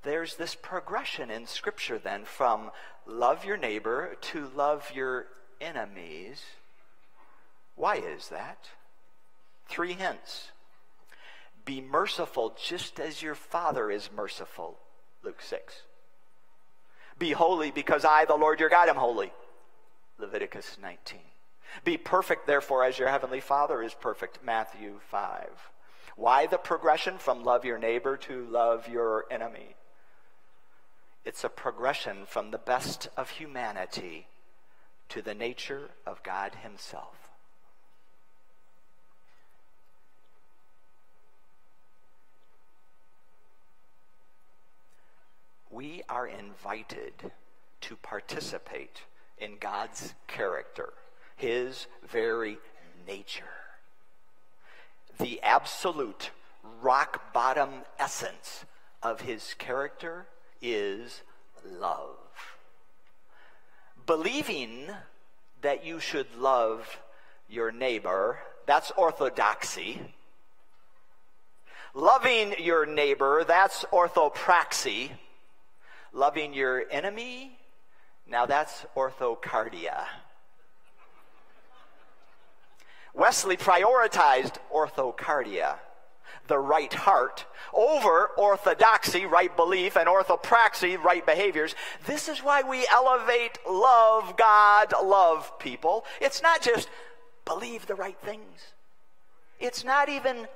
There's 0.03 0.36
this 0.36 0.56
progression 0.56 1.30
in 1.30 1.47
Scripture 1.47 1.97
then 1.97 2.25
from 2.25 2.71
love 3.06 3.45
your 3.45 3.58
neighbor 3.58 4.15
to 4.21 4.49
love 4.56 4.91
your 4.93 5.27
enemies. 5.60 6.41
Why 7.75 7.95
is 7.95 8.30
that? 8.30 8.69
Three 9.67 9.93
hints. 9.93 10.51
Be 11.65 11.82
merciful 11.82 12.56
just 12.62 12.99
as 12.99 13.21
your 13.21 13.36
Father 13.36 13.91
is 13.91 14.10
merciful. 14.15 14.77
Luke 15.23 15.41
6. 15.41 15.82
Be 17.19 17.32
holy 17.32 17.71
because 17.71 18.06
I, 18.06 18.25
the 18.25 18.36
Lord 18.36 18.60
your 18.60 18.69
God, 18.69 18.89
am 18.89 18.95
holy. 18.95 19.34
Leviticus 20.17 20.77
19. 20.82 21.19
Be 21.84 21.97
perfect, 21.97 22.47
therefore, 22.47 22.84
as 22.84 22.97
your 22.97 23.10
heavenly 23.10 23.41
Father 23.41 23.82
is 23.82 23.93
perfect. 23.93 24.39
Matthew 24.43 24.99
5. 25.10 25.49
Why 26.15 26.47
the 26.47 26.58
progression 26.58 27.17
from 27.17 27.43
love 27.43 27.65
your 27.65 27.77
neighbor 27.77 28.17
to 28.17 28.45
love 28.45 28.88
your 28.88 29.25
enemy? 29.30 29.75
It's 31.25 31.43
a 31.43 31.49
progression 31.49 32.25
from 32.25 32.51
the 32.51 32.58
best 32.58 33.10
of 33.17 33.30
humanity 33.32 34.27
to 35.10 35.21
the 35.21 35.36
nature 35.36 35.89
of 36.06 36.23
God 36.23 36.56
Himself. 36.63 37.27
We 45.71 46.01
are 46.10 46.27
invited 46.27 47.13
to 47.82 47.95
participate 47.97 49.01
in 49.38 49.58
God's 49.60 50.13
character, 50.27 50.93
His 51.36 51.88
very 52.08 52.58
nature. 53.08 53.43
The 55.19 55.41
absolute 55.41 56.32
rock 56.82 57.34
bottom 57.34 57.69
essence 57.99 58.65
of 59.03 59.21
His 59.21 59.56
character 59.58 60.27
is 60.62 61.21
love. 61.65 62.17
Believing 64.06 64.88
that 65.62 65.86
you 65.86 65.99
should 65.99 66.34
love 66.36 66.99
your 67.49 67.71
neighbor, 67.71 68.39
that's 68.65 68.91
orthodoxy. 68.91 69.99
Loving 71.93 72.53
your 72.60 72.86
neighbor, 72.86 73.43
that's 73.43 73.84
orthopraxy 73.86 75.12
loving 76.13 76.54
your 76.54 76.84
enemy, 76.91 77.58
now 78.28 78.46
that's 78.46 78.86
orthocardia. 78.96 80.06
Wesley 83.13 83.58
prioritized 83.58 84.58
orthocardia, 84.74 85.78
the 86.48 86.60
right 86.60 86.93
heart, 86.93 87.46
over 87.74 88.28
orthodoxy, 88.38 89.26
right 89.26 89.56
belief, 89.56 89.98
and 89.98 90.08
orthopraxy, 90.08 91.02
right 91.02 91.26
behaviors. 91.26 91.74
This 92.06 92.30
is 92.30 92.43
why 92.43 92.62
we 92.62 92.86
elevate 92.91 93.58
love 93.67 94.38
God, 94.38 94.93
love 95.04 95.58
people. 95.58 96.06
It's 96.22 96.43
not 96.43 96.62
just 96.62 96.89
believe 97.43 97.88
the 97.88 97.96
right 97.96 98.17
things, 98.22 98.74
it's 99.60 99.84
not 99.84 100.10
even 100.10 100.48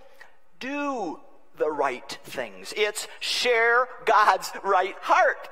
do 0.60 1.20
the 1.62 1.72
right 1.72 2.18
things. 2.24 2.74
It's 2.76 3.08
share 3.20 3.88
God's 4.06 4.52
right 4.64 4.96
heart. 5.02 5.48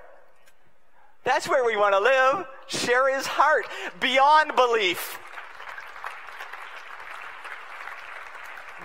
That's 1.23 1.47
where 1.47 1.63
we 1.63 1.77
want 1.77 1.93
to 1.93 1.99
live. 1.99 2.47
Share 2.65 3.15
his 3.15 3.27
heart 3.27 3.65
beyond 3.99 4.55
belief, 4.55 5.19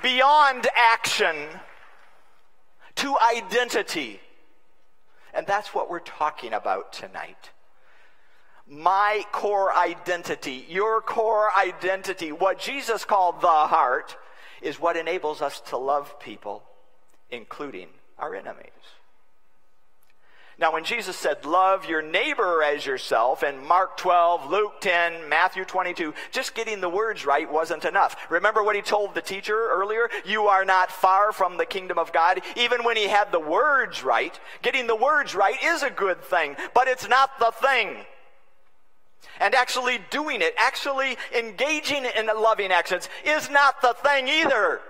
beyond 0.03 0.69
action, 0.77 1.35
to 2.97 3.17
identity. 3.35 4.21
And 5.33 5.47
that's 5.47 5.75
what 5.75 5.89
we're 5.89 6.01
talking 6.01 6.53
about 6.53 6.93
tonight. 6.93 7.51
My 8.69 9.25
core 9.33 9.75
identity, 9.75 10.67
your 10.69 11.01
core 11.01 11.49
identity, 11.57 12.33
what 12.33 12.59
Jesus 12.59 13.07
called 13.07 13.41
the 13.41 13.49
heart, 13.49 14.15
is 14.61 14.79
what 14.79 14.99
enables 14.99 15.41
us 15.41 15.61
to 15.69 15.79
love 15.79 16.21
people 16.21 16.63
including 17.35 17.89
our 18.19 18.35
enemies. 18.35 18.71
Now, 20.57 20.73
when 20.73 20.85
Jesus 20.85 21.17
said, 21.17 21.45
Love 21.45 21.87
your 21.87 22.01
neighbor 22.01 22.63
as 22.63 22.87
yourself, 22.87 23.43
in 23.43 23.67
Mark 23.67 23.97
12, 23.97 24.51
Luke 24.51 24.81
10, 24.81 25.29
Matthew 25.29 25.65
22, 25.65 26.15
just 26.31 26.55
getting 26.55 26.81
the 26.81 26.89
words 26.89 27.27
right 27.27 27.51
wasn't 27.51 27.85
enough. 27.85 28.17
Remember 28.31 28.63
what 28.63 28.77
he 28.77 28.83
told 28.83 29.15
the 29.15 29.21
teacher 29.21 29.69
earlier? 29.71 30.09
You 30.25 30.47
are 30.47 30.65
not 30.65 30.93
far 30.93 31.33
from 31.33 31.57
the 31.57 31.67
kingdom 31.67 31.99
of 31.99 32.13
God. 32.13 32.41
Even 32.57 32.85
when 32.85 32.97
he 32.97 33.09
had 33.09 33.33
the 33.33 33.41
words 33.41 34.05
right, 34.05 34.39
getting 34.63 34.87
the 34.87 34.95
words 34.95 35.35
right 35.35 35.61
is 35.63 35.83
a 35.83 35.91
good 35.91 36.23
thing, 36.23 36.55
but 36.73 36.87
it's 36.87 37.09
not 37.09 37.37
the 37.41 37.51
thing. 37.51 38.05
And 39.41 39.57
actually 39.57 39.99
doing 40.11 40.41
it, 40.41 40.55
actually 40.57 41.17
engaging 41.37 42.05
in 42.17 42.27
loving 42.27 42.71
actions, 42.71 43.09
is 43.25 43.51
not 43.51 43.83
the 43.83 43.95
thing 43.95 44.29
either. 44.29 44.81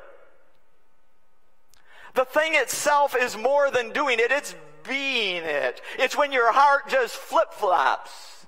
The 2.15 2.25
thing 2.25 2.55
itself 2.55 3.17
is 3.21 3.37
more 3.37 3.71
than 3.71 3.91
doing 3.91 4.21
it, 4.21 4.31
it's 4.31 4.55
being 4.85 5.43
it. 5.43 5.81
It's 5.99 6.17
when 6.17 6.31
your 6.31 6.53
heart 6.53 6.89
just 6.89 7.17
flip 7.17 7.53
flops 7.53 8.47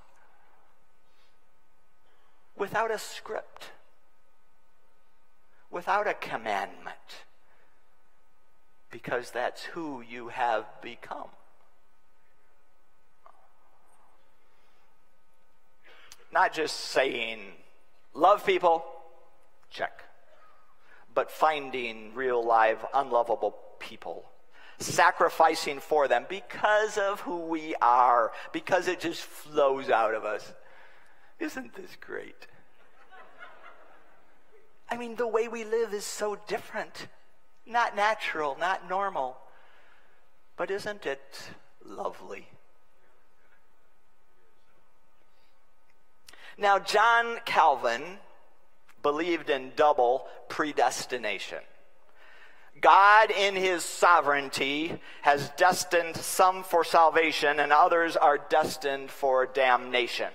without 2.56 2.92
a 2.92 2.98
script, 2.98 3.70
without 5.70 6.06
a 6.06 6.14
commandment, 6.14 7.24
because 8.90 9.30
that's 9.30 9.64
who 9.64 10.00
you 10.00 10.28
have 10.28 10.64
become. 10.80 11.28
Not 16.32 16.52
just 16.52 16.76
saying, 16.76 17.40
love 18.14 18.46
people, 18.46 18.84
check 19.70 20.05
but 21.16 21.30
finding 21.30 22.14
real, 22.14 22.44
live, 22.44 22.84
unlovable 22.94 23.56
people. 23.80 24.22
Sacrificing 24.78 25.80
for 25.80 26.06
them 26.06 26.26
because 26.28 26.98
of 26.98 27.20
who 27.20 27.38
we 27.46 27.74
are, 27.80 28.32
because 28.52 28.86
it 28.86 29.00
just 29.00 29.22
flows 29.22 29.88
out 29.88 30.14
of 30.14 30.26
us. 30.26 30.52
Isn't 31.40 31.74
this 31.74 31.96
great? 31.98 32.46
I 34.90 34.98
mean, 34.98 35.16
the 35.16 35.26
way 35.26 35.48
we 35.48 35.64
live 35.64 35.94
is 35.94 36.04
so 36.04 36.38
different. 36.46 37.08
Not 37.66 37.96
natural, 37.96 38.54
not 38.60 38.86
normal. 38.86 39.38
But 40.58 40.70
isn't 40.70 41.06
it 41.06 41.50
lovely? 41.82 42.46
Now, 46.58 46.78
John 46.78 47.38
Calvin 47.46 48.18
believed 49.06 49.50
in 49.50 49.70
double 49.76 50.26
predestination. 50.48 51.60
God, 52.80 53.30
in 53.30 53.54
his 53.54 53.84
sovereignty, 53.84 55.00
has 55.22 55.48
destined 55.50 56.16
some 56.16 56.64
for 56.64 56.82
salvation, 56.82 57.60
and 57.60 57.72
others 57.72 58.16
are 58.16 58.36
destined 58.36 59.12
for 59.12 59.46
damnation. 59.46 60.30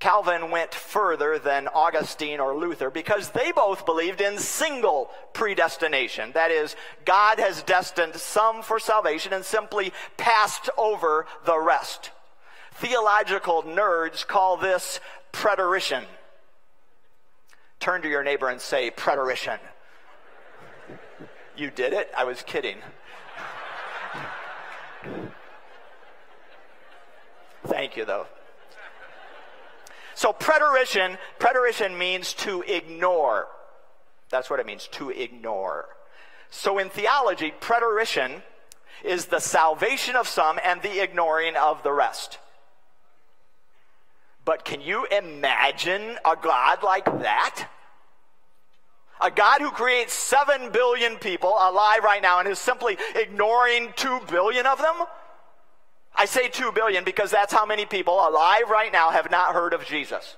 Calvin 0.00 0.50
went 0.50 0.74
further 0.74 1.38
than 1.38 1.68
Augustine 1.68 2.40
or 2.40 2.56
Luther 2.56 2.90
because 2.90 3.30
they 3.30 3.52
both 3.52 3.86
believed 3.86 4.20
in 4.20 4.36
single 4.36 5.10
predestination. 5.32 6.32
That 6.32 6.50
is, 6.50 6.74
God 7.04 7.38
has 7.38 7.62
destined 7.62 8.16
some 8.16 8.62
for 8.62 8.80
salvation 8.80 9.32
and 9.32 9.44
simply 9.44 9.92
passed 10.16 10.68
over 10.76 11.26
the 11.46 11.60
rest. 11.60 12.10
Theological 12.72 13.62
nerds 13.62 14.26
call 14.26 14.56
this 14.56 14.98
preterition. 15.30 16.04
Turn 17.80 18.02
to 18.02 18.08
your 18.08 18.22
neighbor 18.22 18.48
and 18.50 18.60
say, 18.60 18.90
preterition. 18.90 19.58
You 21.56 21.70
did 21.70 21.94
it? 21.94 22.10
I 22.16 22.24
was 22.24 22.42
kidding. 22.42 22.76
Thank 27.66 27.96
you, 27.96 28.04
though. 28.04 28.26
So 30.14 30.34
preterition, 30.34 31.16
preterition 31.38 31.96
means 31.96 32.34
to 32.34 32.62
ignore. 32.62 33.46
That's 34.28 34.50
what 34.50 34.60
it 34.60 34.66
means, 34.66 34.86
to 34.92 35.08
ignore. 35.08 35.86
So 36.50 36.78
in 36.78 36.90
theology, 36.90 37.54
preterition 37.60 38.42
is 39.02 39.26
the 39.26 39.38
salvation 39.38 40.16
of 40.16 40.28
some 40.28 40.58
and 40.62 40.82
the 40.82 41.02
ignoring 41.02 41.56
of 41.56 41.82
the 41.82 41.92
rest. 41.92 42.38
But 44.50 44.64
can 44.64 44.80
you 44.80 45.06
imagine 45.06 46.18
a 46.24 46.34
God 46.34 46.82
like 46.82 47.04
that? 47.04 47.68
A 49.20 49.30
God 49.30 49.60
who 49.60 49.70
creates 49.70 50.12
7 50.12 50.72
billion 50.72 51.18
people 51.18 51.50
alive 51.50 52.02
right 52.02 52.20
now 52.20 52.40
and 52.40 52.48
is 52.48 52.58
simply 52.58 52.98
ignoring 53.14 53.92
2 53.94 54.22
billion 54.28 54.66
of 54.66 54.78
them? 54.78 55.04
I 56.16 56.24
say 56.24 56.48
2 56.48 56.72
billion 56.72 57.04
because 57.04 57.30
that's 57.30 57.52
how 57.52 57.64
many 57.64 57.86
people 57.86 58.14
alive 58.14 58.68
right 58.68 58.92
now 58.92 59.10
have 59.10 59.30
not 59.30 59.54
heard 59.54 59.72
of 59.72 59.84
Jesus. 59.84 60.36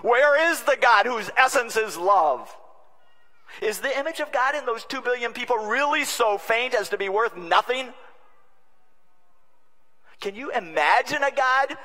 Where 0.00 0.50
is 0.50 0.62
the 0.62 0.78
God 0.80 1.04
whose 1.04 1.30
essence 1.36 1.76
is 1.76 1.98
love? 1.98 2.50
Is 3.60 3.80
the 3.80 3.94
image 3.98 4.20
of 4.20 4.32
God 4.32 4.54
in 4.54 4.64
those 4.64 4.86
2 4.86 5.02
billion 5.02 5.34
people 5.34 5.58
really 5.58 6.06
so 6.06 6.38
faint 6.38 6.72
as 6.72 6.88
to 6.88 6.96
be 6.96 7.10
worth 7.10 7.36
nothing? 7.36 7.90
Can 10.22 10.34
you 10.34 10.50
imagine 10.50 11.22
a 11.22 11.30
God 11.30 11.76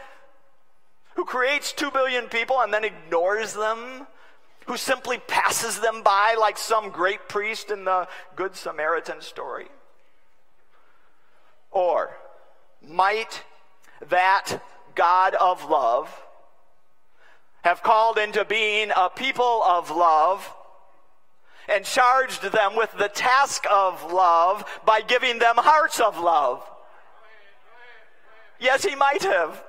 who 1.16 1.26
creates 1.26 1.74
2 1.74 1.92
billion 1.92 2.28
people 2.28 2.62
and 2.62 2.74
then 2.74 2.84
ignores 2.84 3.54
them? 3.54 4.08
Who 4.68 4.78
simply 4.78 5.18
passes 5.18 5.80
them 5.80 6.04
by 6.04 6.36
like 6.40 6.58
some 6.58 6.90
great 6.90 7.28
priest 7.28 7.72
in 7.72 7.84
the 7.84 8.08
Good 8.36 8.56
Samaritan 8.56 9.22
story? 9.22 9.68
Or 11.72 12.12
might 12.88 13.44
that 14.10 14.62
God 14.96 15.36
of 15.36 15.70
love 15.70 16.10
have 17.64 17.84
called 17.84 18.18
into 18.18 18.46
being 18.46 18.92
a 18.96 19.10
people 19.10 19.64
of 19.64 19.92
love 19.92 20.54
and 21.68 21.86
charged 21.86 22.44
them 22.44 22.76
with 22.76 22.92
the 22.98 23.08
task 23.08 23.66
of 23.70 24.12
love 24.12 24.66
by 24.86 25.02
giving 25.02 25.40
them 25.40 25.56
hearts 25.58 26.00
of 26.00 26.20
love? 26.20 26.64
Yes, 28.60 28.84
he 28.84 28.96
might 28.96 29.24
have. 29.24 29.64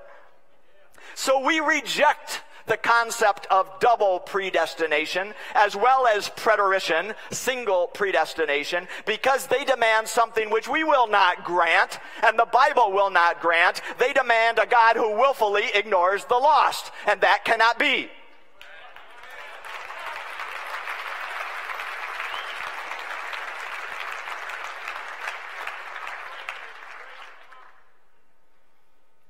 So 1.14 1.44
we 1.44 1.60
reject 1.60 2.42
the 2.66 2.76
concept 2.76 3.46
of 3.50 3.68
double 3.80 4.20
predestination 4.20 5.34
as 5.54 5.74
well 5.74 6.06
as 6.06 6.28
preterition, 6.30 7.14
single 7.30 7.88
predestination, 7.88 8.86
because 9.04 9.46
they 9.46 9.64
demand 9.64 10.08
something 10.08 10.50
which 10.50 10.68
we 10.68 10.84
will 10.84 11.08
not 11.08 11.44
grant 11.44 11.98
and 12.22 12.38
the 12.38 12.46
Bible 12.46 12.92
will 12.92 13.10
not 13.10 13.40
grant. 13.40 13.82
They 13.98 14.12
demand 14.12 14.58
a 14.58 14.66
God 14.66 14.96
who 14.96 15.16
willfully 15.16 15.64
ignores 15.74 16.24
the 16.26 16.36
lost, 16.36 16.92
and 17.06 17.20
that 17.20 17.44
cannot 17.44 17.78
be. 17.78 18.08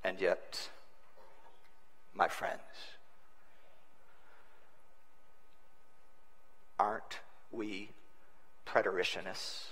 And 0.05 0.21
yet, 0.21 0.69
my 2.15 2.29
friends, 2.29 2.61
aren't 6.79 7.21
we 7.51 7.91
preteritionists? 8.67 9.67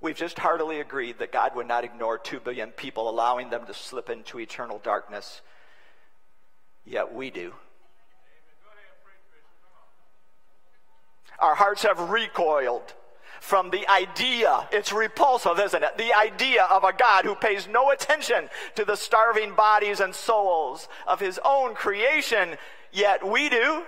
We've 0.00 0.16
just 0.16 0.38
heartily 0.38 0.80
agreed 0.80 1.18
that 1.18 1.32
God 1.32 1.56
would 1.56 1.66
not 1.66 1.82
ignore 1.82 2.18
2 2.18 2.40
billion 2.40 2.70
people, 2.70 3.08
allowing 3.08 3.50
them 3.50 3.66
to 3.66 3.74
slip 3.74 4.10
into 4.10 4.38
eternal 4.38 4.78
darkness. 4.78 5.40
Yet 6.84 7.12
we 7.12 7.30
do. 7.30 7.54
Our 11.38 11.54
hearts 11.54 11.82
have 11.82 12.10
recoiled 12.10 12.94
from 13.40 13.70
the 13.70 13.88
idea, 13.88 14.68
it's 14.72 14.92
repulsive, 14.92 15.58
isn't 15.58 15.82
it? 15.82 15.98
The 15.98 16.14
idea 16.14 16.64
of 16.64 16.84
a 16.84 16.92
God 16.92 17.24
who 17.24 17.34
pays 17.34 17.68
no 17.68 17.90
attention 17.90 18.48
to 18.74 18.84
the 18.84 18.96
starving 18.96 19.54
bodies 19.54 20.00
and 20.00 20.14
souls 20.14 20.88
of 21.06 21.20
his 21.20 21.38
own 21.44 21.74
creation, 21.74 22.56
yet 22.92 23.26
we 23.26 23.48
do. 23.48 23.84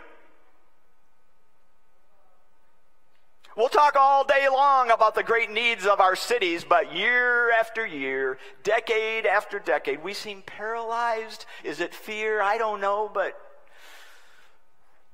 We'll 3.56 3.68
talk 3.68 3.96
all 3.96 4.22
day 4.22 4.46
long 4.48 4.92
about 4.92 5.16
the 5.16 5.24
great 5.24 5.50
needs 5.50 5.84
of 5.84 5.98
our 5.98 6.14
cities, 6.14 6.62
but 6.62 6.94
year 6.94 7.50
after 7.50 7.84
year, 7.84 8.38
decade 8.62 9.26
after 9.26 9.58
decade, 9.58 10.04
we 10.04 10.14
seem 10.14 10.42
paralyzed. 10.42 11.44
Is 11.64 11.80
it 11.80 11.92
fear? 11.92 12.40
I 12.40 12.56
don't 12.56 12.80
know, 12.80 13.10
but 13.12 13.36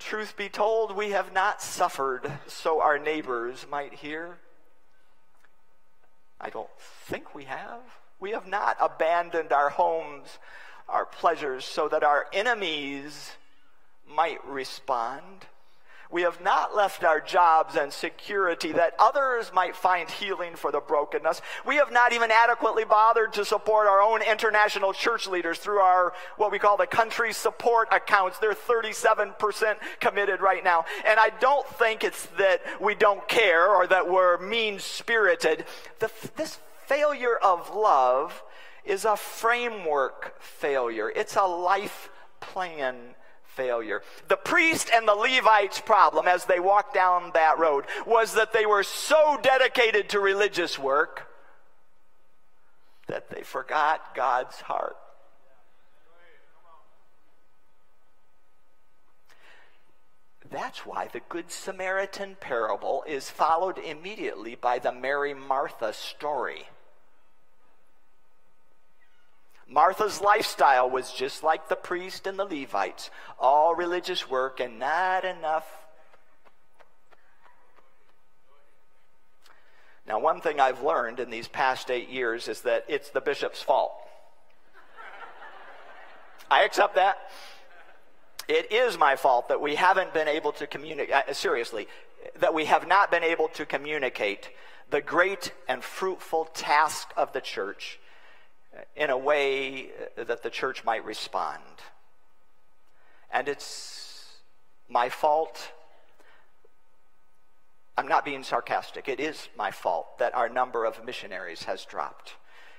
Truth 0.05 0.37
be 0.37 0.51
told, 0.51 0.95
we 0.95 1.13
have 1.13 1.33
not 1.33 1.63
suffered 1.63 2.31
so 2.47 2.83
our 2.83 2.99
neighbors 2.99 3.65
might 3.71 3.95
hear. 3.95 4.37
I 6.39 6.51
don't 6.51 6.69
think 7.07 7.35
we 7.35 7.45
have. 7.45 7.81
We 8.21 8.33
have 8.33 8.47
not 8.47 8.77
abandoned 8.83 9.51
our 9.51 9.71
homes, 9.71 10.39
our 10.91 11.07
pleasures, 11.07 11.65
so 11.65 11.89
that 11.89 12.05
our 12.05 12.27
enemies 12.35 13.33
might 14.07 14.45
respond. 14.45 15.47
We 16.11 16.23
have 16.23 16.41
not 16.41 16.77
left 16.77 17.03
our 17.03 17.21
jobs 17.21 17.77
and 17.77 17.93
security 17.93 18.73
that 18.73 18.95
others 18.99 19.53
might 19.55 19.75
find 19.75 20.09
healing 20.09 20.55
for 20.55 20.71
the 20.71 20.81
brokenness. 20.81 21.41
We 21.67 21.77
have 21.77 21.93
not 21.93 22.13
even 22.13 22.31
adequately 22.31 22.85
bothered 22.85 23.33
to 23.35 23.45
support 23.45 23.87
our 23.87 24.01
own 24.01 24.23
international 24.23 24.93
church 24.93 25.27
leaders 25.27 25.59
through 25.59 25.79
our, 25.79 26.13
what 26.37 26.53
we 26.53 26.59
call 26.59 26.77
the 26.77 26.87
country 26.87 27.33
support 27.33 27.89
accounts. 27.93 28.39
They're 28.39 28.55
37% 28.55 29.77
committed 30.01 30.41
right 30.41 30.63
now. 30.63 30.85
And 31.07 31.19
I 31.19 31.31
don't 31.41 31.67
think 31.67 32.05
it's 32.05 32.27
that 32.39 32.61
we 32.81 32.95
don't 32.95 33.27
care 33.29 33.69
or 33.69 33.87
that 33.87 34.09
we're 34.09 34.39
mean 34.39 34.79
spirited. 34.79 35.65
This 36.37 36.59
failure 36.87 37.37
of 37.37 37.75
love 37.75 38.43
is 38.85 39.05
a 39.05 39.17
framework 39.17 40.41
failure. 40.41 41.11
It's 41.11 41.37
a 41.37 41.45
life 41.45 42.11
plan 42.41 43.15
failure. 43.55 44.03
The 44.29 44.37
priest 44.37 44.91
and 44.93 45.07
the 45.07 45.15
Levites' 45.15 45.81
problem 45.81 46.27
as 46.29 46.45
they 46.45 46.61
walked 46.61 46.95
down 46.95 47.31
that 47.35 47.59
road 47.59 47.85
was 48.07 48.35
that 48.35 48.53
they 48.53 48.67
were 48.67 48.83
so 48.83 49.39
dedicated 49.43 50.09
to 50.11 50.21
religious 50.21 50.79
work 50.79 51.29
that 53.07 53.31
they 53.31 53.43
forgot 53.43 54.15
God's 54.15 54.61
heart. 54.63 54.97
That's 60.51 60.87
why 60.87 61.09
the 61.13 61.21
Good 61.29 61.51
Samaritan 61.51 62.37
parable 62.39 63.03
is 63.09 63.29
followed 63.29 63.77
immediately 63.79 64.55
by 64.55 64.79
the 64.79 64.93
Mary 64.93 65.35
Martha 65.35 65.93
story. 65.93 66.69
Martha's 69.69 70.21
lifestyle 70.21 70.91
was 70.91 71.13
just 71.13 71.43
like 71.43 71.69
the 71.69 71.77
priest 71.77 72.27
and 72.27 72.39
the 72.39 72.45
Levites 72.45 73.11
all 73.39 73.75
religious 73.75 74.29
work 74.29 74.61
and 74.61 74.79
not 74.79 75.25
enough. 75.25 75.67
Now, 80.07 80.19
one 80.19 80.43
thing 80.43 80.61
I've 80.61 80.83
learned 80.83 81.19
in 81.19 81.31
these 81.31 81.49
past 81.49 81.91
eight 81.91 82.11
years 82.11 82.47
is 82.47 82.61
that 82.63 82.85
it's 82.89 83.11
the 83.11 83.23
bishop's 83.23 83.63
fault. 83.63 83.93
I 86.51 86.65
accept 86.65 86.97
that. 86.97 87.17
It 88.47 88.71
is 88.71 88.99
my 88.99 89.17
fault 89.17 89.49
that 89.49 89.63
we 89.63 89.77
haven't 89.77 90.13
been 90.13 90.29
able 90.29 90.53
to 90.53 90.67
communicate, 90.67 91.15
uh, 91.15 91.33
seriously, 91.33 91.89
that 92.39 92.53
we 92.53 92.67
have 92.67 92.87
not 92.87 93.11
been 93.11 93.25
able 93.25 93.49
to 93.49 93.65
communicate 93.65 94.51
the 94.91 95.01
great 95.01 95.53
and 95.67 95.83
fruitful 95.83 96.45
task 96.53 97.11
of 97.17 97.33
the 97.33 97.41
church 97.41 97.99
in 98.97 99.11
a 99.11 99.19
way 99.19 99.89
uh, 100.19 100.25
that 100.25 100.43
the 100.43 100.51
church 100.51 100.85
might 100.85 101.05
respond. 101.05 101.63
And 103.33 103.49
it's 103.49 104.39
my 104.89 105.09
fault. 105.09 105.73
I'm 107.97 108.09
not 108.09 108.25
being 108.25 108.43
sarcastic. 108.43 109.09
It 109.09 109.21
is 109.21 109.49
my 109.57 109.71
fault 109.71 110.19
that 110.19 110.35
our 110.35 110.49
number 110.49 110.85
of 110.85 111.05
missionaries 111.05 111.65
has 111.65 111.85
dropped. 111.85 112.35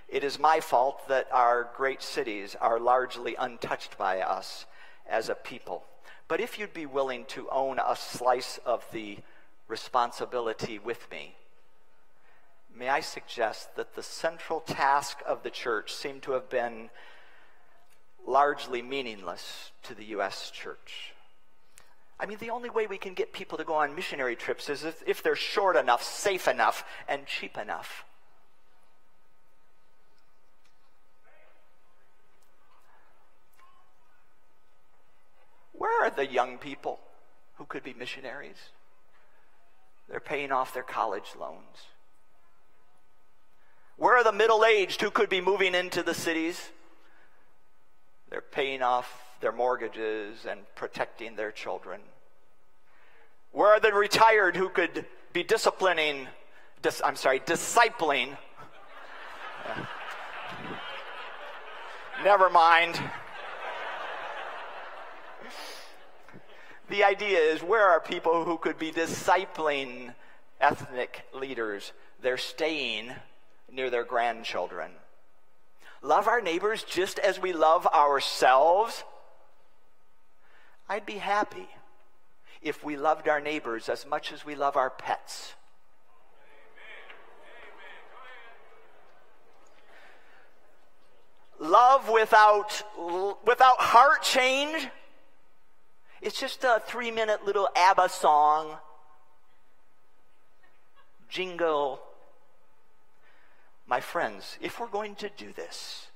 It 0.07 0.23
is 0.23 0.39
my 0.39 0.59
fault 0.59 1.07
that 1.07 1.27
our 1.31 1.69
great 1.75 2.01
cities 2.01 2.55
are 2.61 2.79
largely 2.79 3.35
untouched 3.37 3.97
by 3.97 4.21
us 4.21 4.65
as 5.09 5.29
a 5.29 5.35
people. 5.35 5.83
But 6.27 6.41
if 6.41 6.59
you'd 6.59 6.73
be 6.73 6.85
willing 6.85 7.25
to 7.25 7.49
own 7.49 7.79
a 7.79 7.95
slice 7.95 8.59
of 8.65 8.85
the 8.91 9.17
responsibility 9.67 10.79
with 10.79 11.09
me, 11.11 11.35
may 12.75 12.89
I 12.89 12.99
suggest 12.99 13.75
that 13.75 13.95
the 13.95 14.03
central 14.03 14.59
task 14.59 15.19
of 15.25 15.43
the 15.43 15.49
church 15.49 15.93
seemed 15.93 16.23
to 16.23 16.33
have 16.33 16.49
been 16.49 16.89
largely 18.27 18.81
meaningless 18.81 19.71
to 19.83 19.93
the 19.93 20.05
U.S. 20.05 20.51
church. 20.51 21.13
I 22.19 22.25
mean, 22.25 22.37
the 22.39 22.49
only 22.49 22.69
way 22.69 22.87
we 22.87 22.97
can 22.97 23.13
get 23.13 23.33
people 23.33 23.57
to 23.57 23.63
go 23.63 23.75
on 23.75 23.95
missionary 23.95 24.35
trips 24.35 24.69
is 24.69 24.83
if, 24.83 25.03
if 25.05 25.21
they're 25.21 25.35
short 25.35 25.75
enough, 25.75 26.03
safe 26.03 26.47
enough, 26.47 26.85
and 27.07 27.25
cheap 27.25 27.57
enough. 27.57 28.05
Where 35.73 36.05
are 36.05 36.09
the 36.09 36.25
young 36.25 36.57
people 36.57 36.99
who 37.55 37.65
could 37.65 37.83
be 37.83 37.93
missionaries? 37.93 38.71
They're 40.09 40.21
paying 40.21 40.51
off 40.51 40.73
their 40.73 40.83
college 40.83 41.35
loans. 41.37 41.87
Where 43.97 44.17
are 44.17 44.23
the 44.23 44.31
middle 44.33 44.65
aged 44.65 45.01
who 45.01 45.09
could 45.09 45.29
be 45.29 45.39
moving 45.41 45.73
into 45.73 46.03
the 46.03 46.13
cities? 46.13 46.69
They're 48.29 48.41
paying 48.41 48.81
off 48.81 49.09
their 49.39 49.53
mortgages 49.53 50.45
and 50.49 50.61
protecting 50.75 51.35
their 51.35 51.51
children. 51.51 52.01
Where 53.51 53.69
are 53.69 53.79
the 53.79 53.93
retired 53.93 54.57
who 54.57 54.67
could 54.67 55.05
be 55.31 55.43
disciplining, 55.43 56.27
dis, 56.81 57.01
I'm 57.05 57.15
sorry, 57.15 57.39
discipling? 57.39 58.37
Never 62.23 62.49
mind. 62.49 62.99
The 66.89 67.05
idea 67.05 67.39
is 67.39 67.63
where 67.63 67.87
are 67.87 68.01
people 68.01 68.43
who 68.43 68.57
could 68.57 68.77
be 68.77 68.91
discipling 68.91 70.13
ethnic 70.59 71.25
leaders? 71.33 71.93
They're 72.21 72.37
staying 72.37 73.13
near 73.71 73.89
their 73.89 74.03
grandchildren. 74.03 74.91
Love 76.01 76.27
our 76.27 76.41
neighbors 76.41 76.83
just 76.83 77.19
as 77.19 77.39
we 77.39 77.53
love 77.53 77.87
ourselves. 77.87 79.03
I'd 80.87 81.05
be 81.05 81.17
happy 81.17 81.67
if 82.61 82.83
we 82.83 82.95
loved 82.95 83.27
our 83.27 83.41
neighbors 83.41 83.89
as 83.89 84.05
much 84.05 84.31
as 84.31 84.45
we 84.45 84.55
love 84.55 84.75
our 84.75 84.89
pets. 84.89 85.55
Love 91.59 92.09
without, 92.09 92.83
without 93.45 93.79
heart 93.79 94.21
change 94.21 94.89
it's 96.25 96.39
just 96.39 96.63
a 96.63 96.81
three 96.87 97.11
minute 97.11 97.45
little 97.45 97.69
ABBA 97.75 98.09
song, 98.09 98.77
jingle. 101.29 102.01
My 103.87 103.99
friends, 103.99 104.57
if 104.61 104.79
we're 104.79 104.87
going 104.87 105.15
to 105.15 105.29
do 105.29 105.53
this, 105.53 106.07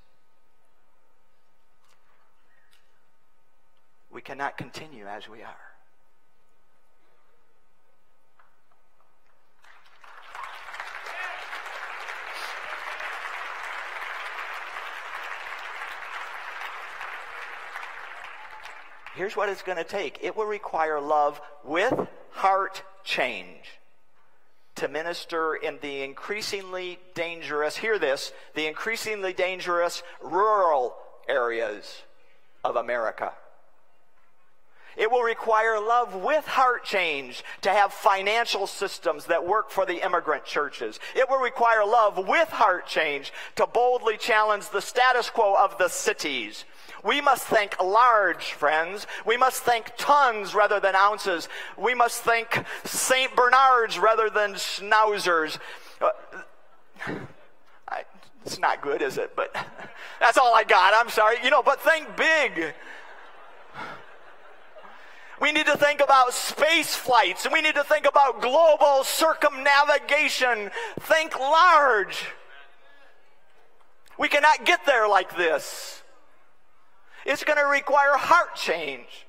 we 4.11 4.21
cannot 4.21 4.57
continue 4.57 5.05
as 5.05 5.29
we 5.29 5.43
are. 5.43 5.69
here's 19.19 19.35
what 19.35 19.49
it's 19.49 19.61
going 19.61 19.77
to 19.77 19.83
take 19.83 20.17
it 20.21 20.33
will 20.37 20.45
require 20.45 20.97
love 20.97 21.41
with 21.65 21.93
heart 22.31 22.83
change 23.03 23.79
to 24.79 24.87
minister 24.87 25.55
in 25.55 25.77
the 25.81 26.03
increasingly 26.03 26.99
dangerous, 27.13 27.75
hear 27.75 27.99
this, 27.99 28.31
the 28.55 28.65
increasingly 28.65 29.33
dangerous 29.33 30.03
rural 30.21 30.95
areas 31.27 32.03
of 32.63 32.77
America. 32.77 33.33
It 34.95 35.11
will 35.11 35.21
require 35.21 35.79
love 35.79 36.15
with 36.15 36.45
heart 36.45 36.83
change 36.83 37.43
to 37.61 37.69
have 37.69 37.93
financial 37.93 38.67
systems 38.67 39.25
that 39.25 39.45
work 39.45 39.69
for 39.69 39.85
the 39.85 40.03
immigrant 40.03 40.45
churches. 40.45 40.99
It 41.15 41.29
will 41.29 41.39
require 41.39 41.85
love 41.85 42.17
with 42.17 42.49
heart 42.49 42.87
change 42.87 43.31
to 43.55 43.67
boldly 43.67 44.17
challenge 44.17 44.69
the 44.69 44.81
status 44.81 45.29
quo 45.29 45.55
of 45.55 45.77
the 45.77 45.89
cities 45.89 46.65
we 47.03 47.21
must 47.21 47.45
think 47.45 47.81
large, 47.81 48.53
friends. 48.53 49.07
We 49.25 49.37
must 49.37 49.63
think 49.63 49.91
tons 49.97 50.53
rather 50.53 50.79
than 50.79 50.95
ounces. 50.95 51.47
We 51.77 51.93
must 51.93 52.23
think 52.23 52.63
St. 52.83 53.35
Bernards 53.35 53.97
rather 53.99 54.29
than 54.29 54.53
schnauzers. 54.53 55.59
Uh, 56.01 56.09
I, 57.87 58.03
it's 58.45 58.59
not 58.59 58.81
good, 58.81 59.01
is 59.01 59.17
it? 59.17 59.35
But 59.35 59.55
that's 60.19 60.37
all 60.37 60.53
I 60.53 60.63
got. 60.63 60.93
I'm 60.93 61.09
sorry. 61.09 61.37
You 61.43 61.49
know, 61.49 61.63
but 61.63 61.81
think 61.81 62.15
big. 62.15 62.73
We 65.41 65.53
need 65.53 65.67
to 65.67 65.77
think 65.77 66.01
about 66.01 66.33
space 66.33 66.95
flights 66.95 67.47
we 67.49 67.61
need 67.61 67.75
to 67.75 67.83
think 67.85 68.05
about 68.05 68.41
global 68.41 69.05
circumnavigation. 69.05 70.69
Think 70.99 71.39
large. 71.39 72.25
We 74.17 74.27
cannot 74.27 74.65
get 74.65 74.85
there 74.85 75.07
like 75.07 75.37
this. 75.37 75.98
It's 77.25 77.43
going 77.43 77.59
to 77.59 77.65
require 77.65 78.17
heart 78.17 78.55
change. 78.55 79.27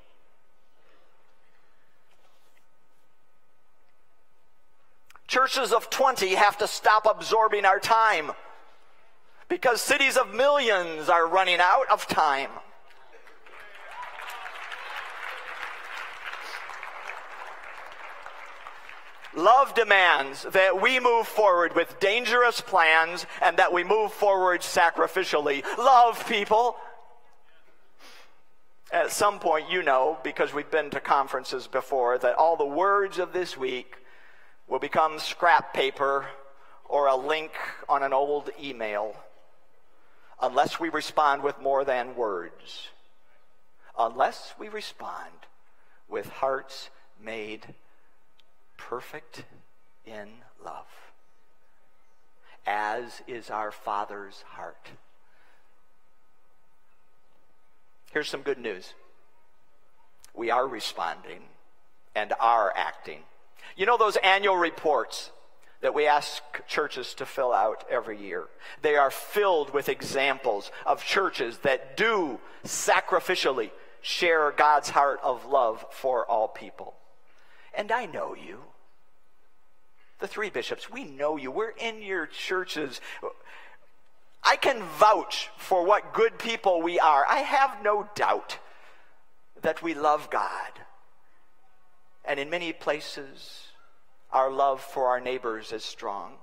Churches 5.27 5.71
of 5.71 5.89
20 5.89 6.35
have 6.35 6.57
to 6.57 6.67
stop 6.67 7.05
absorbing 7.05 7.63
our 7.63 7.79
time 7.79 8.31
because 9.47 9.81
cities 9.81 10.17
of 10.17 10.33
millions 10.33 11.07
are 11.09 11.27
running 11.27 11.59
out 11.59 11.89
of 11.89 12.05
time. 12.07 12.49
Love 19.35 19.73
demands 19.73 20.45
that 20.51 20.81
we 20.81 20.99
move 20.99 21.25
forward 21.25 21.73
with 21.75 21.99
dangerous 22.01 22.59
plans 22.59 23.25
and 23.41 23.55
that 23.57 23.71
we 23.71 23.83
move 23.83 24.11
forward 24.11 24.59
sacrificially. 24.59 25.63
Love, 25.77 26.27
people. 26.27 26.75
At 28.91 29.11
some 29.11 29.39
point, 29.39 29.71
you 29.71 29.83
know, 29.83 30.17
because 30.21 30.53
we've 30.53 30.69
been 30.69 30.89
to 30.89 30.99
conferences 30.99 31.65
before, 31.65 32.17
that 32.17 32.35
all 32.35 32.57
the 32.57 32.65
words 32.65 33.19
of 33.19 33.31
this 33.31 33.55
week 33.55 33.95
will 34.67 34.79
become 34.79 35.17
scrap 35.17 35.73
paper 35.73 36.25
or 36.85 37.07
a 37.07 37.15
link 37.15 37.51
on 37.87 38.03
an 38.03 38.11
old 38.11 38.49
email 38.61 39.15
unless 40.41 40.79
we 40.79 40.89
respond 40.89 41.41
with 41.41 41.61
more 41.61 41.85
than 41.85 42.15
words. 42.15 42.89
Unless 43.97 44.55
we 44.59 44.67
respond 44.67 45.31
with 46.09 46.27
hearts 46.27 46.89
made 47.23 47.75
perfect 48.77 49.45
in 50.05 50.27
love, 50.63 50.87
as 52.65 53.21
is 53.27 53.49
our 53.49 53.71
Father's 53.71 54.43
heart. 54.49 54.89
Here's 58.11 58.29
some 58.29 58.41
good 58.41 58.59
news 58.59 58.93
we 60.33 60.49
are 60.49 60.67
responding 60.67 61.41
and 62.15 62.33
are 62.39 62.73
acting. 62.75 63.19
You 63.75 63.85
know 63.85 63.97
those 63.97 64.17
annual 64.17 64.57
reports 64.57 65.31
that 65.81 65.93
we 65.93 66.05
ask 66.07 66.41
churches 66.67 67.13
to 67.15 67.25
fill 67.25 67.51
out 67.51 67.85
every 67.89 68.21
year? 68.21 68.45
They 68.81 68.95
are 68.95 69.11
filled 69.11 69.73
with 69.73 69.89
examples 69.89 70.71
of 70.85 71.03
churches 71.03 71.57
that 71.59 71.97
do 71.97 72.39
sacrificially 72.63 73.71
share 74.01 74.51
God's 74.51 74.89
heart 74.89 75.19
of 75.23 75.45
love 75.45 75.85
for 75.91 76.25
all 76.25 76.47
people. 76.47 76.95
And 77.73 77.91
I 77.91 78.05
know 78.05 78.35
you. 78.35 78.59
The 80.19 80.27
three 80.27 80.49
bishops, 80.49 80.89
we 80.89 81.03
know 81.03 81.37
you. 81.37 81.49
We're 81.49 81.69
in 81.71 82.01
your 82.01 82.27
churches. 82.27 83.01
I 84.43 84.55
can 84.55 84.83
vouch 84.83 85.49
for 85.57 85.85
what 85.85 86.13
good 86.13 86.39
people 86.39 86.81
we 86.81 86.99
are. 86.99 87.25
I 87.27 87.39
have 87.39 87.83
no 87.83 88.09
doubt 88.15 88.57
that 89.61 89.81
we 89.83 89.93
love 89.93 90.29
God. 90.29 90.71
And 92.25 92.39
in 92.39 92.49
many 92.49 92.73
places, 92.73 93.67
our 94.31 94.51
love 94.51 94.81
for 94.81 95.07
our 95.07 95.19
neighbors 95.19 95.71
is 95.71 95.83
strong. 95.83 96.33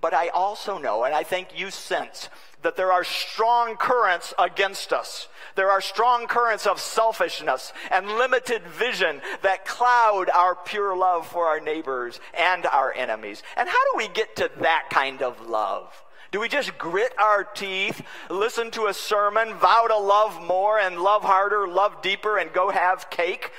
But 0.00 0.14
I 0.14 0.28
also 0.28 0.78
know, 0.78 1.04
and 1.04 1.14
I 1.14 1.22
think 1.22 1.56
you 1.56 1.70
sense, 1.70 2.28
that 2.62 2.76
there 2.76 2.90
are 2.90 3.04
strong 3.04 3.76
currents 3.76 4.34
against 4.36 4.92
us. 4.92 5.28
There 5.54 5.70
are 5.70 5.80
strong 5.80 6.26
currents 6.26 6.66
of 6.66 6.80
selfishness 6.80 7.72
and 7.88 8.08
limited 8.08 8.62
vision 8.62 9.20
that 9.42 9.64
cloud 9.64 10.28
our 10.30 10.56
pure 10.56 10.96
love 10.96 11.28
for 11.28 11.46
our 11.46 11.60
neighbors 11.60 12.18
and 12.34 12.66
our 12.66 12.92
enemies. 12.92 13.44
And 13.56 13.68
how 13.68 13.92
do 13.92 13.96
we 13.96 14.08
get 14.08 14.34
to 14.36 14.50
that 14.60 14.88
kind 14.90 15.22
of 15.22 15.48
love? 15.48 15.92
Do 16.32 16.40
we 16.40 16.48
just 16.48 16.78
grit 16.78 17.12
our 17.18 17.44
teeth, 17.44 18.02
listen 18.30 18.70
to 18.72 18.86
a 18.86 18.94
sermon, 18.94 19.52
vow 19.54 19.86
to 19.86 19.98
love 19.98 20.42
more 20.42 20.78
and 20.78 20.98
love 20.98 21.22
harder, 21.22 21.68
love 21.68 22.00
deeper, 22.00 22.38
and 22.38 22.50
go 22.54 22.70
have 22.70 23.10
cake? 23.10 23.52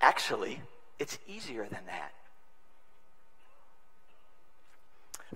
Actually, 0.00 0.60
it's 1.00 1.18
easier 1.26 1.64
than 1.64 1.84
that. 1.86 2.12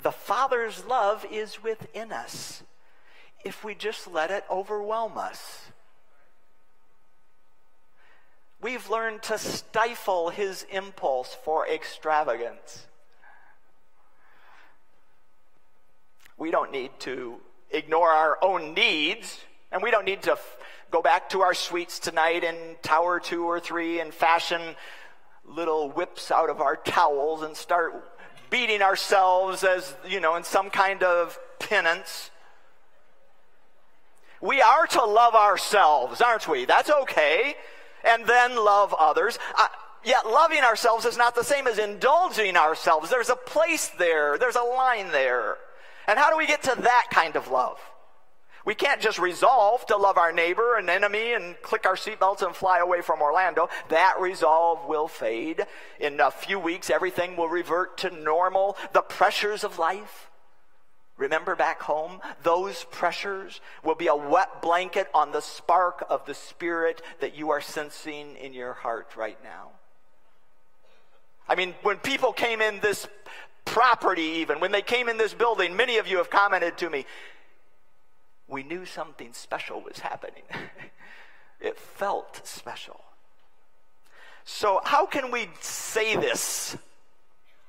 The 0.00 0.12
Father's 0.12 0.84
love 0.86 1.26
is 1.28 1.62
within 1.64 2.12
us 2.12 2.62
if 3.44 3.64
we 3.64 3.74
just 3.74 4.06
let 4.06 4.30
it 4.30 4.44
overwhelm 4.48 5.18
us. 5.18 5.62
We've 8.60 8.88
learned 8.88 9.22
to 9.24 9.38
stifle 9.38 10.30
his 10.30 10.66
impulse 10.70 11.36
for 11.44 11.66
extravagance. 11.66 12.86
We 16.38 16.50
don't 16.50 16.70
need 16.70 16.90
to 17.00 17.36
ignore 17.70 18.10
our 18.10 18.38
own 18.42 18.74
needs, 18.74 19.40
and 19.72 19.82
we 19.82 19.90
don't 19.90 20.04
need 20.04 20.22
to 20.22 20.32
f- 20.32 20.58
go 20.90 21.00
back 21.00 21.30
to 21.30 21.40
our 21.40 21.54
suites 21.54 21.98
tonight 21.98 22.44
in 22.44 22.76
tower 22.82 23.18
two 23.20 23.44
or 23.44 23.58
three 23.58 24.00
and 24.00 24.12
fashion 24.12 24.76
little 25.44 25.90
whips 25.90 26.30
out 26.30 26.50
of 26.50 26.60
our 26.60 26.76
towels 26.76 27.42
and 27.42 27.56
start 27.56 28.04
beating 28.50 28.82
ourselves 28.82 29.64
as, 29.64 29.94
you 30.06 30.20
know, 30.20 30.36
in 30.36 30.44
some 30.44 30.70
kind 30.70 31.02
of 31.02 31.38
penance. 31.58 32.30
We 34.40 34.60
are 34.60 34.86
to 34.88 35.04
love 35.04 35.34
ourselves, 35.34 36.20
aren't 36.20 36.46
we? 36.46 36.66
That's 36.66 36.90
okay. 36.90 37.54
And 38.04 38.26
then 38.26 38.56
love 38.56 38.94
others. 38.98 39.38
Uh, 39.58 39.68
yet 40.04 40.26
loving 40.26 40.60
ourselves 40.60 41.06
is 41.06 41.16
not 41.16 41.34
the 41.34 41.42
same 41.42 41.66
as 41.66 41.78
indulging 41.78 42.56
ourselves. 42.56 43.08
There's 43.08 43.30
a 43.30 43.36
place 43.36 43.88
there, 43.98 44.36
there's 44.38 44.56
a 44.56 44.62
line 44.62 45.10
there. 45.12 45.56
And 46.06 46.18
how 46.18 46.30
do 46.30 46.36
we 46.36 46.46
get 46.46 46.62
to 46.64 46.80
that 46.82 47.08
kind 47.10 47.36
of 47.36 47.50
love? 47.50 47.78
We 48.66 48.74
can't 48.74 49.00
just 49.00 49.20
resolve 49.20 49.86
to 49.86 49.96
love 49.96 50.18
our 50.18 50.32
neighbor 50.32 50.76
and 50.76 50.90
enemy 50.90 51.34
and 51.34 51.54
click 51.62 51.86
our 51.86 51.94
seatbelts 51.94 52.42
and 52.42 52.54
fly 52.54 52.80
away 52.80 53.00
from 53.00 53.22
Orlando. 53.22 53.68
That 53.90 54.16
resolve 54.18 54.88
will 54.88 55.06
fade. 55.06 55.64
In 56.00 56.18
a 56.18 56.32
few 56.32 56.58
weeks, 56.58 56.90
everything 56.90 57.36
will 57.36 57.48
revert 57.48 57.96
to 57.98 58.10
normal. 58.10 58.76
The 58.92 59.02
pressures 59.02 59.62
of 59.62 59.78
life, 59.78 60.32
remember 61.16 61.54
back 61.54 61.80
home, 61.80 62.20
those 62.42 62.82
pressures 62.90 63.60
will 63.84 63.94
be 63.94 64.08
a 64.08 64.16
wet 64.16 64.60
blanket 64.60 65.06
on 65.14 65.30
the 65.30 65.42
spark 65.42 66.04
of 66.10 66.26
the 66.26 66.34
Spirit 66.34 67.02
that 67.20 67.36
you 67.36 67.50
are 67.50 67.60
sensing 67.60 68.34
in 68.34 68.52
your 68.52 68.72
heart 68.72 69.14
right 69.16 69.38
now. 69.44 69.70
I 71.48 71.54
mean, 71.54 71.74
when 71.84 71.98
people 71.98 72.32
came 72.32 72.60
in 72.60 72.80
this 72.80 73.06
property, 73.66 74.22
even, 74.40 74.60
when 74.60 74.72
they 74.72 74.80
came 74.80 75.10
in 75.10 75.18
this 75.18 75.34
building, 75.34 75.76
many 75.76 75.98
of 75.98 76.06
you 76.06 76.16
have 76.16 76.30
commented 76.30 76.78
to 76.78 76.88
me, 76.88 77.04
we 78.48 78.62
knew 78.62 78.86
something 78.86 79.32
special 79.32 79.82
was 79.82 79.98
happening. 79.98 80.44
it 81.60 81.78
felt 81.78 82.40
special. 82.46 83.00
So, 84.44 84.80
how 84.84 85.04
can 85.04 85.30
we 85.30 85.48
say 85.60 86.16
this? 86.16 86.76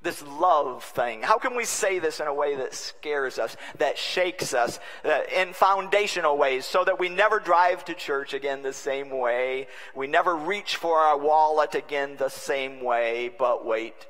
This 0.03 0.21
love 0.21 0.83
thing. 0.83 1.23
How 1.23 1.39
can 1.39 1.57
we 1.57 1.65
say 1.65 1.97
this 1.97 2.19
in 2.19 2.27
a 2.27 2.33
way 2.33 2.55
that 2.55 2.75
scares 2.75 3.39
us, 3.39 3.57
that 3.79 3.97
shakes 3.97 4.53
us, 4.53 4.79
that 5.03 5.33
in 5.33 5.53
foundational 5.53 6.37
ways, 6.37 6.65
so 6.65 6.83
that 6.85 6.99
we 6.99 7.09
never 7.09 7.39
drive 7.39 7.83
to 7.85 7.95
church 7.95 8.35
again 8.35 8.61
the 8.61 8.73
same 8.73 9.09
way? 9.09 9.67
We 9.95 10.05
never 10.05 10.35
reach 10.35 10.75
for 10.75 10.99
our 10.99 11.17
wallet 11.17 11.73
again 11.73 12.15
the 12.17 12.29
same 12.29 12.83
way, 12.83 13.31
but 13.37 13.65
wait. 13.65 14.05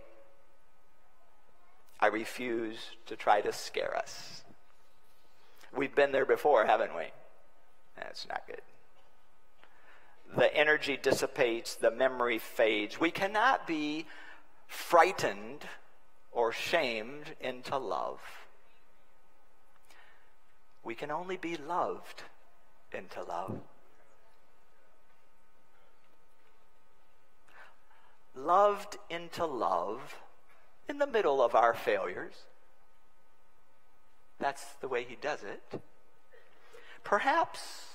I 1.99 2.07
refuse 2.07 2.77
to 3.07 3.15
try 3.15 3.41
to 3.41 3.51
scare 3.51 3.95
us. 3.95 4.43
We've 5.75 5.95
been 5.95 6.11
there 6.11 6.25
before, 6.25 6.65
haven't 6.65 6.95
we? 6.95 7.05
That's 7.95 8.27
not 8.27 8.43
good. 8.47 8.61
The 10.35 10.53
energy 10.55 10.97
dissipates, 11.01 11.75
the 11.75 11.91
memory 11.91 12.37
fades. 12.37 12.99
We 12.99 13.11
cannot 13.11 13.65
be 13.65 14.05
frightened 14.67 15.65
or 16.31 16.51
shamed 16.51 17.35
into 17.39 17.77
love. 17.77 18.19
We 20.83 20.95
can 20.95 21.11
only 21.11 21.37
be 21.37 21.57
loved 21.57 22.23
into 22.93 23.23
love. 23.23 23.59
Loved 28.35 28.97
into 29.09 29.45
love 29.45 30.15
in 30.89 30.97
the 30.97 31.07
middle 31.07 31.41
of 31.41 31.55
our 31.55 31.73
failures 31.73 32.33
that's 34.39 34.63
the 34.81 34.87
way 34.87 35.03
he 35.03 35.15
does 35.15 35.43
it. 35.43 35.81
Perhaps 37.03 37.85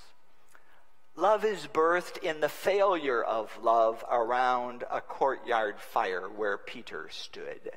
love 1.14 1.44
is 1.44 1.66
birthed 1.66 2.18
in 2.18 2.40
the 2.40 2.48
failure 2.48 3.22
of 3.22 3.56
love 3.62 4.04
around 4.10 4.84
a 4.90 5.00
courtyard 5.00 5.78
fire 5.78 6.28
where 6.28 6.58
Peter 6.58 7.08
stood. 7.10 7.70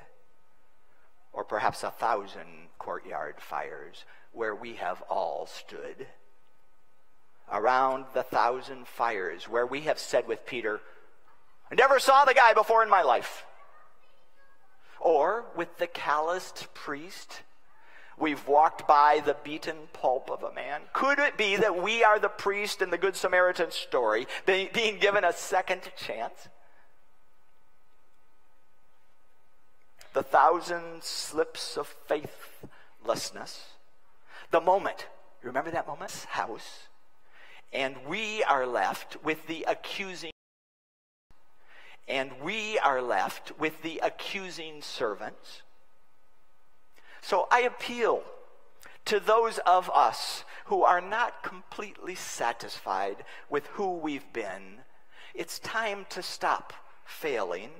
Or 1.33 1.43
perhaps 1.43 1.83
a 1.83 1.91
thousand 1.91 2.69
courtyard 2.79 3.35
fires 3.39 4.05
where 4.31 4.55
we 4.55 4.75
have 4.75 5.01
all 5.09 5.47
stood. 5.47 6.07
Around 7.51 8.05
the 8.13 8.23
thousand 8.23 8.87
fires 8.87 9.47
where 9.47 9.65
we 9.65 9.81
have 9.81 9.99
said 9.99 10.27
with 10.27 10.45
Peter, 10.45 10.79
I 11.69 11.75
never 11.75 11.99
saw 11.99 12.25
the 12.25 12.33
guy 12.33 12.53
before 12.53 12.81
in 12.81 12.89
my 12.89 13.03
life. 13.03 13.45
Or 14.99 15.45
with 15.55 15.77
the 15.77 15.87
calloused 15.87 16.73
priest 16.73 17.41
We've 18.17 18.47
walked 18.47 18.87
by 18.87 19.21
the 19.25 19.35
beaten 19.43 19.75
pulp 19.91 20.29
of 20.31 20.43
a 20.43 20.53
man. 20.53 20.81
Could 20.93 21.19
it 21.19 21.37
be 21.37 21.57
that 21.57 21.81
we 21.81 22.03
are 22.03 22.17
the 22.17 22.29
priest 22.29 22.81
in 22.81 22.89
the 22.89 22.97
Good 22.97 23.15
Samaritan 23.15 23.71
story, 23.71 24.25
being 24.45 24.99
given 24.99 25.25
a 25.25 25.33
second 25.33 25.81
chance? 25.97 26.47
The 30.13 30.23
thousand 30.23 31.03
slips 31.03 31.75
of 31.75 31.87
faithlessness. 32.07 33.65
The 34.51 34.61
moment, 34.61 35.07
remember 35.43 35.71
that 35.71 35.85
moment? 35.85 36.11
House. 36.29 36.87
And 37.73 37.97
we 38.07 38.43
are 38.43 38.65
left 38.65 39.21
with 39.25 39.45
the 39.47 39.65
accusing. 39.67 40.31
And 42.07 42.31
we 42.43 42.77
are 42.79 43.01
left 43.01 43.57
with 43.59 43.81
the 43.81 43.99
accusing 44.03 44.81
servants 44.81 45.63
so 47.25 47.47
I 47.49 47.61
appeal 47.61 48.21
to 49.05 49.19
those 49.19 49.57
of 49.65 49.89
us 49.89 50.43
who 50.65 50.83
are 50.83 51.01
not 51.01 51.41
completely 51.41 52.13
satisfied 52.13 53.25
with 53.49 53.65
who 53.73 53.93
we've 53.93 54.31
been. 54.31 54.81
It's 55.33 55.57
time 55.57 56.05
to 56.11 56.21
stop 56.21 56.71
failing. 57.03 57.71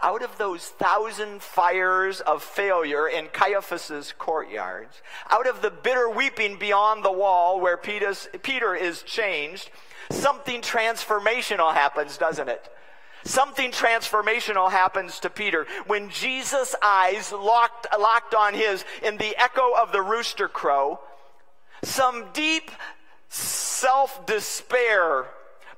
Out 0.00 0.22
of 0.22 0.38
those 0.38 0.64
thousand 0.64 1.42
fires 1.42 2.22
of 2.22 2.42
failure 2.42 3.06
in 3.06 3.26
Caiaphas's 3.26 4.14
courtyards, 4.16 5.02
out 5.28 5.46
of 5.46 5.60
the 5.60 5.70
bitter 5.70 6.08
weeping 6.08 6.58
beyond 6.58 7.04
the 7.04 7.12
wall 7.12 7.60
where 7.60 7.76
Peter 7.76 8.74
is 8.74 9.02
changed, 9.02 9.68
something 10.10 10.60
transformational 10.60 11.72
happens, 11.72 12.16
doesn't 12.16 12.48
it? 12.48 12.68
Something 13.24 13.72
transformational 13.72 14.70
happens 14.70 15.20
to 15.20 15.30
Peter 15.30 15.66
when 15.86 16.08
Jesus' 16.08 16.74
eyes 16.82 17.32
locked, 17.32 17.86
locked 17.98 18.34
on 18.34 18.54
his 18.54 18.84
in 19.02 19.16
the 19.16 19.36
echo 19.36 19.72
of 19.74 19.92
the 19.92 20.00
rooster 20.00 20.48
crow. 20.48 21.00
Some 21.82 22.26
deep 22.32 22.70
self 23.28 24.24
despair 24.26 25.26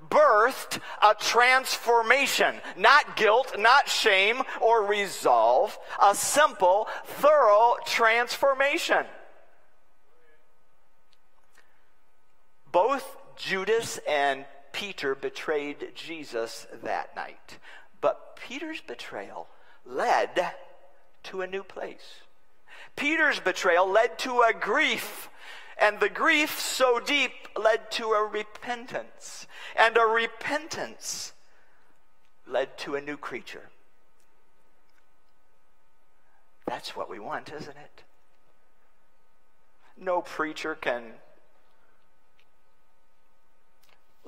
birthed 0.09 0.81
a 1.03 1.15
transformation. 1.15 2.57
Not 2.77 3.17
guilt, 3.17 3.57
not 3.59 3.89
shame 3.89 4.43
or 4.61 4.85
resolve. 4.85 5.79
A 6.03 6.15
simple, 6.15 6.89
thorough 7.05 7.77
transformation. 7.87 9.07
Both 12.73 13.17
Judas 13.41 13.99
and 14.07 14.45
Peter 14.73 15.15
betrayed 15.15 15.93
Jesus 15.95 16.67
that 16.83 17.17
night. 17.17 17.59
But 18.03 18.37
Peter's 18.37 18.83
betrayal 18.83 19.49
led 19.87 20.53
to 21.25 21.41
a 21.41 21.47
new 21.47 21.63
place. 21.63 22.21
Peter's 22.97 23.41
betrayal 23.41 23.89
led 23.89 24.19
to 24.19 24.43
a 24.43 24.53
grief, 24.53 25.31
and 25.81 26.01
the 26.01 26.11
grief 26.11 26.61
so 26.61 27.01
deep 27.01 27.33
led 27.59 27.91
to 27.93 28.11
a 28.11 28.23
repentance, 28.23 29.47
and 29.75 29.97
a 29.97 30.05
repentance 30.05 31.33
led 32.47 32.77
to 32.79 32.95
a 32.95 33.01
new 33.01 33.17
creature. 33.17 33.71
That's 36.67 36.95
what 36.95 37.09
we 37.09 37.19
want, 37.19 37.51
isn't 37.53 37.77
it? 37.77 38.03
No 39.97 40.21
preacher 40.21 40.75
can 40.75 41.15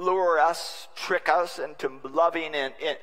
lure 0.02 0.38
us, 0.38 0.88
trick 0.94 1.28
us 1.28 1.58
into 1.58 1.90
loving 2.04 2.54
in, 2.54 2.72
in, 2.80 2.96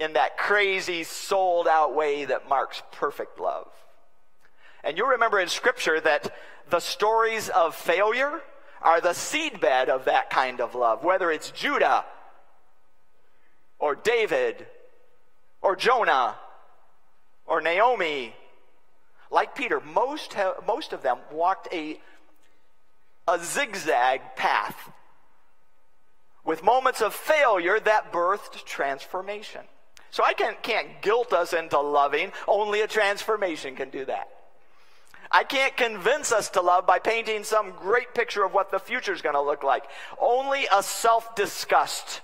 in 0.00 0.12
that 0.14 0.36
crazy, 0.36 1.04
sold 1.04 1.68
out 1.68 1.94
way 1.94 2.24
that 2.24 2.48
marks 2.48 2.82
perfect 2.92 3.38
love. 3.38 3.68
And 4.84 4.96
you'll 4.96 5.08
remember 5.08 5.40
in 5.40 5.48
Scripture 5.48 6.00
that 6.00 6.34
the 6.70 6.80
stories 6.80 7.48
of 7.48 7.74
failure 7.74 8.40
are 8.80 9.00
the 9.00 9.10
seedbed 9.10 9.88
of 9.88 10.04
that 10.04 10.30
kind 10.30 10.60
of 10.60 10.74
love, 10.74 11.02
whether 11.02 11.30
it's 11.30 11.50
Judah 11.50 12.04
or 13.78 13.94
David 13.94 14.66
or 15.62 15.74
Jonah 15.74 16.36
or 17.46 17.60
Naomi. 17.60 18.34
Like 19.30 19.54
Peter, 19.54 19.80
most, 19.80 20.36
most 20.66 20.92
of 20.92 21.02
them 21.02 21.18
walked 21.32 21.68
a, 21.72 22.00
a 23.26 23.38
zigzag 23.38 24.20
path 24.36 24.90
with 26.48 26.62
moments 26.62 27.02
of 27.02 27.12
failure 27.12 27.78
that 27.78 28.10
birthed 28.10 28.64
transformation. 28.64 29.60
So 30.10 30.24
I 30.24 30.32
can't, 30.32 30.62
can't 30.62 31.02
guilt 31.02 31.34
us 31.34 31.52
into 31.52 31.78
loving, 31.78 32.32
only 32.48 32.80
a 32.80 32.86
transformation 32.86 33.76
can 33.76 33.90
do 33.90 34.06
that. 34.06 34.30
I 35.30 35.44
can't 35.44 35.76
convince 35.76 36.32
us 36.32 36.48
to 36.50 36.62
love 36.62 36.86
by 36.86 37.00
painting 37.00 37.44
some 37.44 37.72
great 37.72 38.14
picture 38.14 38.44
of 38.44 38.54
what 38.54 38.70
the 38.70 38.78
future 38.78 39.12
is 39.12 39.20
going 39.20 39.34
to 39.34 39.42
look 39.42 39.62
like. 39.62 39.84
Only 40.18 40.66
a 40.72 40.82
self 40.82 41.34
disgust. 41.36 42.22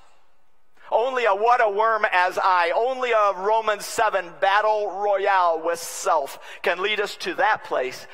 Only 0.91 1.27
a 1.27 1.35
what 1.35 1.62
a 1.62 1.68
worm 1.68 2.07
as 2.11 2.39
I. 2.43 2.72
Only 2.75 3.11
a 3.11 3.35
Romans 3.35 3.85
7 3.85 4.25
battle 4.41 5.03
royale 5.03 5.61
with 5.62 5.81
self 5.81 6.39
can 6.62 6.81
lead 6.81 6.99
us 6.99 7.14
to 7.16 7.35
that 7.35 7.64
place 7.64 8.07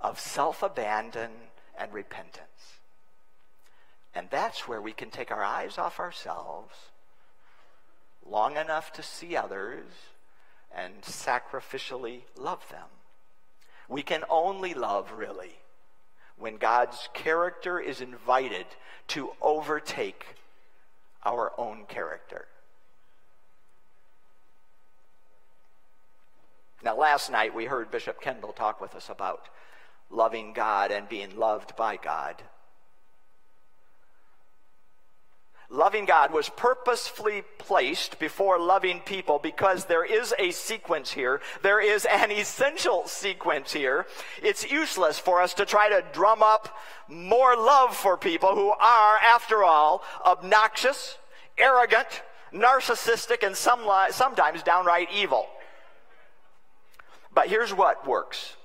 of 0.00 0.18
self 0.18 0.62
abandon 0.62 1.30
and 1.78 1.92
repentance. 1.92 2.47
And 4.18 4.28
that's 4.30 4.66
where 4.66 4.82
we 4.82 4.92
can 4.92 5.10
take 5.10 5.30
our 5.30 5.44
eyes 5.44 5.78
off 5.78 6.00
ourselves 6.00 6.74
long 8.28 8.56
enough 8.56 8.92
to 8.94 9.02
see 9.02 9.36
others 9.36 9.84
and 10.74 11.02
sacrificially 11.02 12.22
love 12.36 12.68
them. 12.68 12.88
We 13.88 14.02
can 14.02 14.24
only 14.28 14.74
love, 14.74 15.12
really, 15.12 15.52
when 16.36 16.56
God's 16.56 17.08
character 17.14 17.78
is 17.78 18.00
invited 18.00 18.66
to 19.08 19.30
overtake 19.40 20.26
our 21.24 21.52
own 21.56 21.84
character. 21.86 22.46
Now, 26.82 26.96
last 26.96 27.30
night 27.30 27.54
we 27.54 27.66
heard 27.66 27.92
Bishop 27.92 28.20
Kendall 28.20 28.52
talk 28.52 28.80
with 28.80 28.96
us 28.96 29.10
about 29.10 29.48
loving 30.10 30.54
God 30.54 30.90
and 30.90 31.08
being 31.08 31.36
loved 31.38 31.76
by 31.76 31.94
God. 31.94 32.42
Loving 35.70 36.06
God 36.06 36.32
was 36.32 36.48
purposefully 36.48 37.42
placed 37.58 38.18
before 38.18 38.58
loving 38.58 39.00
people 39.00 39.38
because 39.38 39.84
there 39.84 40.04
is 40.04 40.32
a 40.38 40.50
sequence 40.50 41.12
here. 41.12 41.42
There 41.62 41.78
is 41.78 42.06
an 42.06 42.30
essential 42.32 43.06
sequence 43.06 43.72
here. 43.72 44.06
It's 44.42 44.70
useless 44.70 45.18
for 45.18 45.42
us 45.42 45.52
to 45.54 45.66
try 45.66 45.90
to 45.90 46.02
drum 46.12 46.42
up 46.42 46.74
more 47.06 47.54
love 47.54 47.94
for 47.94 48.16
people 48.16 48.54
who 48.54 48.70
are, 48.70 49.18
after 49.18 49.62
all, 49.62 50.02
obnoxious, 50.24 51.18
arrogant, 51.58 52.22
narcissistic, 52.52 53.46
and 53.46 53.54
some, 53.54 53.80
sometimes 54.10 54.62
downright 54.62 55.08
evil. 55.14 55.46
But 57.34 57.48
here's 57.48 57.74
what 57.74 58.06
works 58.06 58.56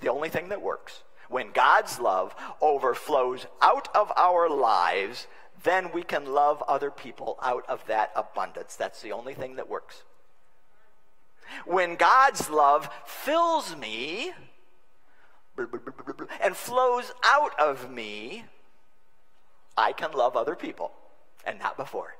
the 0.00 0.08
only 0.10 0.28
thing 0.28 0.48
that 0.48 0.62
works. 0.62 1.02
When 1.28 1.50
God's 1.52 1.98
love 1.98 2.34
overflows 2.60 3.46
out 3.60 3.88
of 3.94 4.12
our 4.16 4.48
lives, 4.48 5.26
then 5.64 5.90
we 5.92 6.02
can 6.02 6.26
love 6.26 6.62
other 6.68 6.90
people 6.90 7.38
out 7.42 7.64
of 7.68 7.84
that 7.86 8.10
abundance. 8.14 8.76
That's 8.76 9.02
the 9.02 9.12
only 9.12 9.34
thing 9.34 9.56
that 9.56 9.68
works. 9.68 10.02
When 11.64 11.96
God's 11.96 12.50
love 12.50 12.88
fills 13.06 13.74
me 13.76 14.32
and 16.40 16.56
flows 16.56 17.12
out 17.24 17.58
of 17.58 17.90
me, 17.90 18.44
I 19.76 19.92
can 19.92 20.12
love 20.12 20.36
other 20.36 20.54
people 20.54 20.92
and 21.44 21.58
not 21.58 21.76
before. 21.76 22.14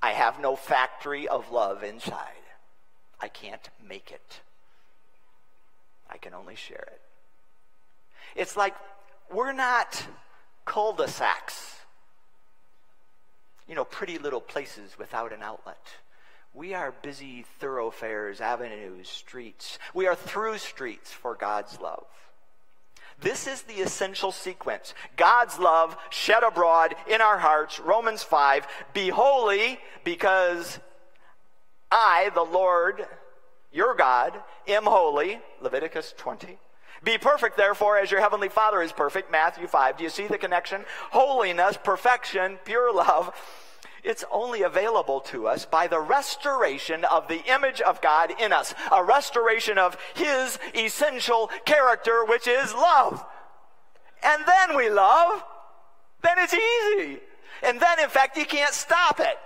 I 0.00 0.10
have 0.12 0.40
no 0.40 0.54
factory 0.54 1.26
of 1.26 1.50
love 1.50 1.82
inside. 1.82 2.44
I 3.20 3.28
can't 3.28 3.68
make 3.86 4.12
it. 4.12 4.40
I 6.08 6.18
can 6.18 6.34
only 6.34 6.54
share 6.54 6.86
it. 6.92 7.00
It's 8.36 8.56
like 8.56 8.74
we're 9.32 9.52
not 9.52 10.06
cul-de-sacs. 10.64 11.76
You 13.68 13.74
know, 13.74 13.84
pretty 13.84 14.18
little 14.18 14.40
places 14.40 14.98
without 14.98 15.32
an 15.32 15.42
outlet. 15.42 15.84
We 16.54 16.74
are 16.74 16.92
busy 17.02 17.44
thoroughfares, 17.60 18.40
avenues, 18.40 19.08
streets. 19.08 19.78
We 19.94 20.06
are 20.06 20.14
through 20.14 20.58
streets 20.58 21.12
for 21.12 21.34
God's 21.34 21.80
love. 21.80 22.06
This 23.20 23.46
is 23.46 23.62
the 23.62 23.80
essential 23.80 24.32
sequence. 24.32 24.94
God's 25.16 25.58
love 25.58 25.96
shed 26.10 26.42
abroad 26.42 26.94
in 27.08 27.20
our 27.20 27.38
hearts. 27.38 27.80
Romans 27.80 28.22
5. 28.22 28.66
Be 28.94 29.08
holy 29.08 29.78
because 30.04 30.78
I, 31.90 32.30
the 32.34 32.44
Lord, 32.44 33.04
your 33.72 33.94
God, 33.94 34.34
am 34.68 34.84
holy. 34.84 35.40
Leviticus 35.60 36.14
20. 36.16 36.58
Be 37.04 37.18
perfect, 37.18 37.56
therefore, 37.56 37.98
as 37.98 38.10
your 38.10 38.20
heavenly 38.20 38.48
Father 38.48 38.82
is 38.82 38.92
perfect. 38.92 39.30
Matthew 39.30 39.66
5. 39.66 39.96
Do 39.96 40.04
you 40.04 40.10
see 40.10 40.26
the 40.26 40.38
connection? 40.38 40.84
Holiness, 41.10 41.78
perfection, 41.82 42.58
pure 42.64 42.92
love. 42.92 43.34
It's 44.04 44.24
only 44.30 44.62
available 44.62 45.20
to 45.22 45.48
us 45.48 45.64
by 45.64 45.86
the 45.86 46.00
restoration 46.00 47.04
of 47.04 47.28
the 47.28 47.42
image 47.52 47.80
of 47.80 48.00
God 48.00 48.32
in 48.40 48.52
us, 48.52 48.74
a 48.92 49.02
restoration 49.04 49.78
of 49.78 49.96
His 50.14 50.58
essential 50.74 51.50
character, 51.64 52.24
which 52.24 52.46
is 52.46 52.72
love. 52.74 53.24
And 54.22 54.44
then 54.46 54.76
we 54.76 54.90
love, 54.90 55.44
then 56.22 56.38
it's 56.38 56.54
easy. 56.54 57.20
And 57.62 57.80
then, 57.80 58.00
in 58.00 58.08
fact, 58.08 58.36
you 58.36 58.46
can't 58.46 58.74
stop 58.74 59.20
it. 59.20 59.36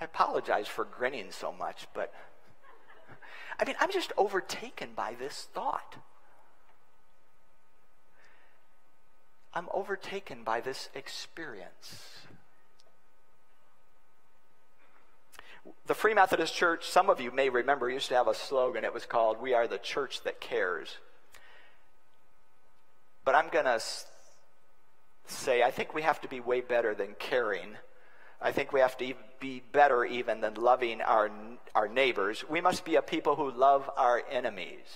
I 0.00 0.04
apologize 0.04 0.66
for 0.66 0.84
grinning 0.84 1.30
so 1.30 1.52
much, 1.52 1.86
but 1.92 2.12
I 3.58 3.64
mean, 3.64 3.76
I'm 3.78 3.92
just 3.92 4.12
overtaken 4.16 4.90
by 4.96 5.14
this 5.18 5.48
thought. 5.52 5.96
I'm 9.52 9.68
overtaken 9.74 10.42
by 10.44 10.60
this 10.60 10.88
experience. 10.94 12.20
The 15.86 15.94
Free 15.94 16.14
Methodist 16.14 16.54
Church, 16.54 16.88
some 16.88 17.10
of 17.10 17.20
you 17.20 17.30
may 17.30 17.50
remember, 17.50 17.90
used 17.90 18.08
to 18.08 18.14
have 18.14 18.28
a 18.28 18.34
slogan. 18.34 18.84
It 18.84 18.94
was 18.94 19.04
called, 19.04 19.42
We 19.42 19.52
are 19.52 19.68
the 19.68 19.76
church 19.76 20.22
that 20.22 20.40
cares. 20.40 20.96
But 23.24 23.34
I'm 23.34 23.50
going 23.50 23.66
to 23.66 23.80
say, 25.26 25.62
I 25.62 25.70
think 25.70 25.92
we 25.92 26.02
have 26.02 26.20
to 26.22 26.28
be 26.28 26.40
way 26.40 26.62
better 26.62 26.94
than 26.94 27.14
caring 27.18 27.76
I 28.42 28.52
think 28.52 28.72
we 28.72 28.80
have 28.80 28.96
to 28.98 29.14
be 29.38 29.62
better 29.72 30.04
even 30.04 30.40
than 30.40 30.54
loving 30.54 31.02
our, 31.02 31.30
our 31.74 31.88
neighbors. 31.88 32.44
We 32.48 32.60
must 32.60 32.84
be 32.84 32.96
a 32.96 33.02
people 33.02 33.36
who 33.36 33.50
love 33.50 33.90
our 33.96 34.22
enemies, 34.30 34.86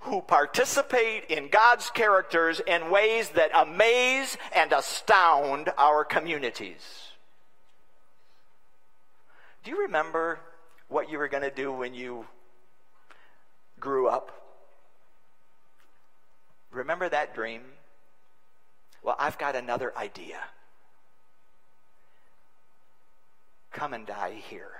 who 0.00 0.20
participate 0.20 1.24
in 1.30 1.48
God's 1.48 1.88
characters 1.90 2.60
in 2.66 2.90
ways 2.90 3.30
that 3.30 3.50
amaze 3.54 4.36
and 4.54 4.72
astound 4.72 5.70
our 5.78 6.04
communities. 6.04 7.08
Do 9.64 9.70
you 9.70 9.82
remember 9.82 10.38
what 10.88 11.10
you 11.10 11.18
were 11.18 11.28
going 11.28 11.44
to 11.44 11.50
do 11.50 11.72
when 11.72 11.94
you 11.94 12.26
grew 13.80 14.08
up? 14.08 14.32
Remember 16.72 17.08
that 17.08 17.34
dream? 17.34 17.62
Well, 19.02 19.16
I've 19.18 19.38
got 19.38 19.56
another 19.56 19.96
idea. 19.96 20.38
Come 23.72 23.94
and 23.94 24.06
die 24.06 24.40
here. 24.48 24.70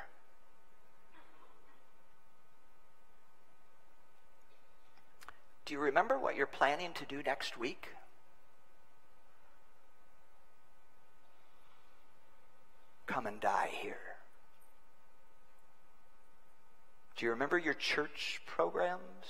Do 5.65 5.75
you 5.75 5.81
remember 5.81 6.19
what 6.19 6.37
you're 6.37 6.47
planning 6.47 6.93
to 6.95 7.05
do 7.05 7.23
next 7.23 7.59
week? 7.59 7.89
Come 13.07 13.27
and 13.27 13.41
die 13.41 13.71
here. 13.73 13.97
Do 17.17 17.27
you 17.27 17.31
remember 17.31 17.59
your 17.59 17.75
church 17.75 18.41
programs? 18.47 19.27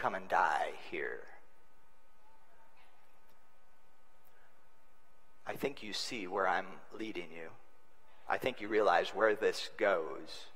come 0.00 0.14
and 0.14 0.28
die 0.28 0.70
here. 0.90 1.20
I 5.46 5.54
think 5.54 5.82
you 5.82 5.92
see 5.92 6.26
where 6.26 6.46
I'm 6.46 6.66
leading 6.98 7.30
you. 7.32 7.48
I 8.28 8.38
think 8.38 8.60
you 8.60 8.68
realize 8.68 9.08
where 9.08 9.34
this 9.34 9.70
goes. 9.78 10.46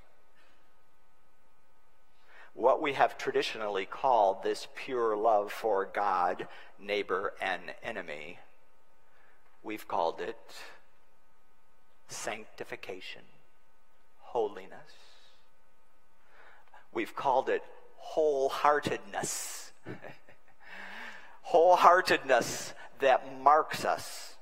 What 2.55 2.83
we 2.83 2.93
have 2.93 3.17
traditionally 3.17 3.87
called 3.87 4.43
this 4.43 4.69
pure 4.77 5.17
love 5.17 5.51
for 5.51 5.87
God, 5.87 6.47
neighbor, 6.79 7.33
and 7.41 7.63
enemy, 7.83 8.39
we've 9.63 9.89
called 9.89 10.21
it 10.21 10.37
sanctification, 12.09 13.23
holiness. 14.21 14.93
We've 16.93 17.17
called 17.17 17.49
it 17.49 17.63
wholeheartedness. 18.15 19.73
wholeheartedness 21.53 22.73
that 23.01 23.41
marks 23.43 23.85
us 23.85 24.37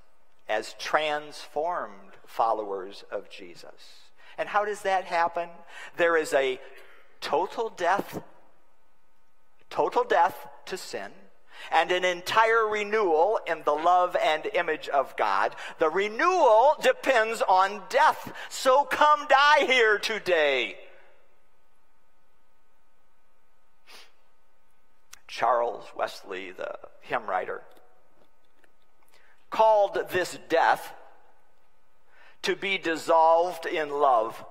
as 0.48 0.74
transformed 0.78 2.12
followers 2.26 3.04
of 3.10 3.30
Jesus. 3.30 4.10
And 4.38 4.48
how 4.48 4.64
does 4.64 4.82
that 4.82 5.04
happen? 5.04 5.48
There 5.96 6.16
is 6.16 6.32
a 6.32 6.60
total 7.20 7.70
death, 7.70 8.22
total 9.68 10.04
death 10.04 10.46
to 10.66 10.76
sin, 10.76 11.10
and 11.70 11.92
an 11.92 12.04
entire 12.04 12.66
renewal 12.66 13.38
in 13.46 13.62
the 13.64 13.72
love 13.72 14.16
and 14.16 14.46
image 14.54 14.88
of 14.88 15.16
God. 15.16 15.54
The 15.78 15.90
renewal 15.90 16.74
depends 16.82 17.42
on 17.42 17.82
death. 17.88 18.32
So 18.48 18.84
come 18.84 19.26
die 19.28 19.66
here 19.66 19.98
today. 19.98 20.76
Charles 25.30 25.84
Wesley, 25.96 26.50
the 26.50 26.74
hymn 27.02 27.26
writer, 27.26 27.62
called 29.48 29.96
this 30.10 30.36
death 30.48 30.92
to 32.42 32.56
be 32.56 32.78
dissolved 32.78 33.64
in 33.64 33.90
love. 33.90 34.44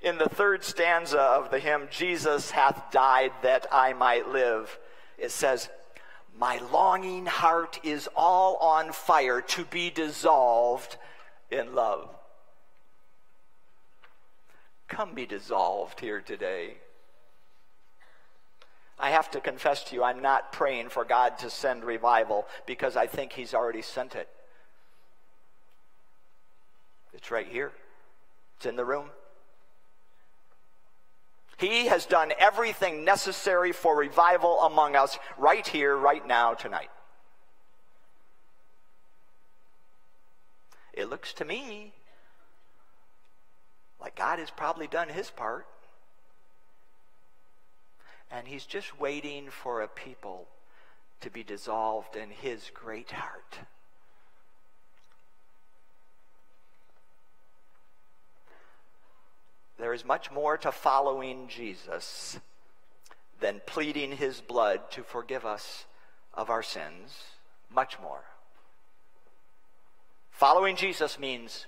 In 0.00 0.16
the 0.18 0.28
third 0.28 0.62
stanza 0.62 1.18
of 1.18 1.50
the 1.50 1.58
hymn, 1.58 1.88
Jesus 1.90 2.52
hath 2.52 2.92
died 2.92 3.32
that 3.42 3.66
I 3.72 3.94
might 3.94 4.28
live, 4.28 4.78
it 5.18 5.32
says, 5.32 5.68
My 6.38 6.58
longing 6.72 7.26
heart 7.26 7.80
is 7.82 8.08
all 8.14 8.56
on 8.58 8.92
fire 8.92 9.40
to 9.40 9.64
be 9.64 9.90
dissolved 9.90 10.98
in 11.50 11.74
love. 11.74 12.10
Come 14.86 15.14
be 15.14 15.26
dissolved 15.26 15.98
here 15.98 16.20
today. 16.20 16.76
I 18.98 19.10
have 19.10 19.30
to 19.32 19.40
confess 19.40 19.84
to 19.84 19.94
you, 19.94 20.04
I'm 20.04 20.22
not 20.22 20.52
praying 20.52 20.88
for 20.88 21.04
God 21.04 21.38
to 21.38 21.50
send 21.50 21.84
revival 21.84 22.46
because 22.66 22.96
I 22.96 23.06
think 23.06 23.32
He's 23.32 23.54
already 23.54 23.82
sent 23.82 24.14
it. 24.14 24.28
It's 27.12 27.30
right 27.30 27.46
here, 27.46 27.72
it's 28.56 28.66
in 28.66 28.76
the 28.76 28.84
room. 28.84 29.10
He 31.56 31.86
has 31.86 32.04
done 32.04 32.32
everything 32.38 33.04
necessary 33.04 33.72
for 33.72 33.96
revival 33.96 34.60
among 34.62 34.96
us 34.96 35.18
right 35.38 35.66
here, 35.66 35.96
right 35.96 36.26
now, 36.26 36.54
tonight. 36.54 36.90
It 40.92 41.08
looks 41.08 41.32
to 41.34 41.44
me 41.44 41.92
like 44.00 44.16
God 44.16 44.38
has 44.38 44.50
probably 44.50 44.86
done 44.86 45.08
his 45.08 45.30
part. 45.30 45.66
And 48.36 48.48
he's 48.48 48.66
just 48.66 48.98
waiting 48.98 49.48
for 49.48 49.80
a 49.80 49.86
people 49.86 50.48
to 51.20 51.30
be 51.30 51.44
dissolved 51.44 52.16
in 52.16 52.30
his 52.30 52.68
great 52.74 53.12
heart. 53.12 53.58
There 59.78 59.94
is 59.94 60.04
much 60.04 60.32
more 60.32 60.56
to 60.58 60.72
following 60.72 61.46
Jesus 61.46 62.40
than 63.38 63.60
pleading 63.66 64.16
his 64.16 64.40
blood 64.40 64.90
to 64.92 65.04
forgive 65.04 65.46
us 65.46 65.84
of 66.32 66.50
our 66.50 66.62
sins. 66.62 67.14
Much 67.72 68.00
more. 68.00 68.24
Following 70.30 70.74
Jesus 70.74 71.20
means 71.20 71.66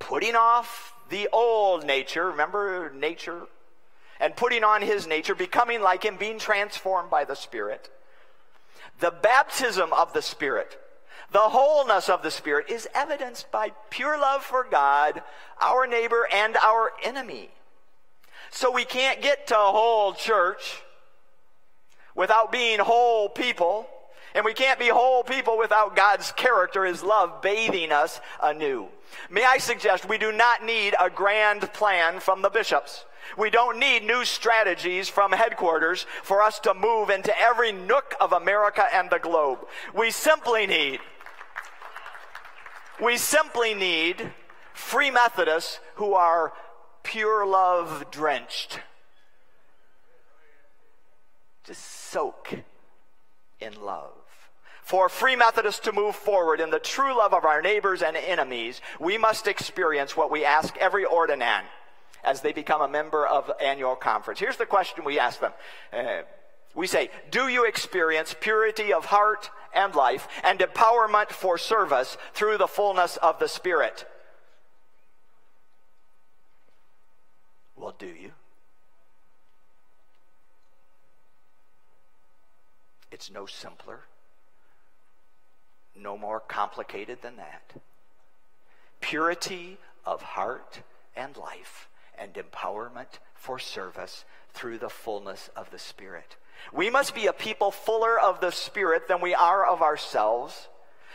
putting 0.00 0.34
off 0.34 0.94
the 1.10 1.28
old 1.32 1.86
nature. 1.86 2.30
Remember 2.30 2.92
nature? 2.92 3.42
And 4.20 4.36
putting 4.36 4.62
on 4.62 4.82
his 4.82 5.06
nature, 5.06 5.34
becoming 5.34 5.80
like 5.80 6.04
him, 6.04 6.16
being 6.16 6.38
transformed 6.38 7.10
by 7.10 7.24
the 7.24 7.34
Spirit. 7.34 7.90
The 9.00 9.10
baptism 9.10 9.92
of 9.92 10.12
the 10.12 10.22
Spirit 10.22 10.78
the 11.32 11.38
wholeness 11.38 12.08
of 12.08 12.22
the 12.22 12.30
Spirit 12.30 12.68
is 12.68 12.88
evidenced 12.94 13.50
by 13.52 13.72
pure 13.88 14.18
love 14.18 14.42
for 14.42 14.66
God, 14.68 15.22
our 15.60 15.86
neighbor, 15.86 16.26
and 16.32 16.56
our 16.56 16.90
enemy. 17.04 17.50
So 18.50 18.72
we 18.72 18.84
can't 18.84 19.22
get 19.22 19.46
to 19.48 19.54
whole 19.54 20.12
church 20.12 20.82
without 22.16 22.50
being 22.50 22.80
whole 22.80 23.28
people. 23.28 23.86
And 24.34 24.44
we 24.44 24.54
can't 24.54 24.78
be 24.78 24.88
whole 24.88 25.22
people 25.22 25.58
without 25.58 25.96
God's 25.96 26.32
character, 26.32 26.84
His 26.84 27.02
love, 27.02 27.42
bathing 27.42 27.90
us 27.90 28.20
anew. 28.40 28.88
May 29.28 29.44
I 29.44 29.58
suggest 29.58 30.08
we 30.08 30.18
do 30.18 30.30
not 30.30 30.64
need 30.64 30.94
a 31.00 31.10
grand 31.10 31.72
plan 31.72 32.20
from 32.20 32.42
the 32.42 32.50
bishops. 32.50 33.04
We 33.36 33.50
don't 33.50 33.78
need 33.78 34.04
new 34.04 34.24
strategies 34.24 35.08
from 35.08 35.32
headquarters 35.32 36.06
for 36.22 36.42
us 36.42 36.58
to 36.60 36.74
move 36.74 37.10
into 37.10 37.32
every 37.38 37.72
nook 37.72 38.14
of 38.20 38.32
America 38.32 38.84
and 38.92 39.10
the 39.10 39.18
globe. 39.18 39.60
We 39.94 40.10
simply 40.10 40.66
need 40.66 41.00
we 43.00 43.16
simply 43.16 43.72
need 43.72 44.32
free 44.74 45.10
Methodists 45.10 45.80
who 45.94 46.12
are 46.12 46.52
pure 47.02 47.46
love 47.46 48.10
drenched. 48.10 48.80
Just 51.64 51.82
soak 51.82 52.52
in 53.58 53.80
love. 53.82 54.12
For 54.82 55.08
free 55.08 55.36
Methodists 55.36 55.80
to 55.82 55.92
move 55.92 56.16
forward 56.16 56.60
in 56.60 56.70
the 56.70 56.78
true 56.78 57.16
love 57.16 57.32
of 57.32 57.44
our 57.44 57.62
neighbors 57.62 58.02
and 58.02 58.16
enemies, 58.16 58.80
we 58.98 59.16
must 59.16 59.46
experience 59.46 60.16
what 60.16 60.30
we 60.30 60.44
ask 60.44 60.76
every 60.76 61.04
ordinand 61.04 61.64
as 62.24 62.40
they 62.40 62.52
become 62.52 62.80
a 62.80 62.88
member 62.88 63.26
of 63.26 63.50
annual 63.60 63.96
conference. 63.96 64.40
Here's 64.40 64.56
the 64.56 64.66
question 64.66 65.04
we 65.04 65.18
ask 65.18 65.40
them. 65.40 65.52
Uh, 65.92 66.22
we 66.74 66.86
say, 66.86 67.10
Do 67.30 67.48
you 67.48 67.66
experience 67.66 68.34
purity 68.38 68.92
of 68.92 69.06
heart 69.06 69.50
and 69.74 69.94
life 69.94 70.28
and 70.44 70.58
empowerment 70.58 71.30
for 71.30 71.58
service 71.58 72.16
through 72.32 72.58
the 72.58 72.68
fullness 72.68 73.16
of 73.16 73.38
the 73.38 73.48
Spirit? 73.48 74.06
Well, 77.76 77.94
do 77.98 78.06
you? 78.06 78.32
It's 83.10 83.30
no 83.30 83.46
simpler, 83.46 84.00
no 85.96 86.16
more 86.16 86.40
complicated 86.40 87.22
than 87.22 87.36
that. 87.36 87.74
Purity 89.00 89.78
of 90.06 90.22
heart 90.22 90.80
and 91.16 91.36
life 91.36 91.89
and 92.20 92.34
empowerment 92.34 93.18
for 93.34 93.58
service 93.58 94.24
through 94.52 94.78
the 94.78 94.90
fullness 94.90 95.48
of 95.56 95.70
the 95.70 95.78
Spirit. 95.78 96.36
We 96.72 96.90
must 96.90 97.14
be 97.14 97.26
a 97.26 97.32
people 97.32 97.70
fuller 97.70 98.20
of 98.20 98.40
the 98.40 98.50
Spirit 98.50 99.08
than 99.08 99.20
we 99.20 99.34
are 99.34 99.66
of 99.66 99.80
ourselves. 99.80 100.68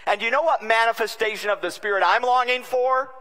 And 0.07 0.21
you 0.21 0.31
know 0.31 0.41
what 0.41 0.63
manifestation 0.63 1.49
of 1.49 1.61
the 1.61 1.71
Spirit 1.71 2.03
I'm 2.05 2.23
longing 2.23 2.63
for? 2.63 3.11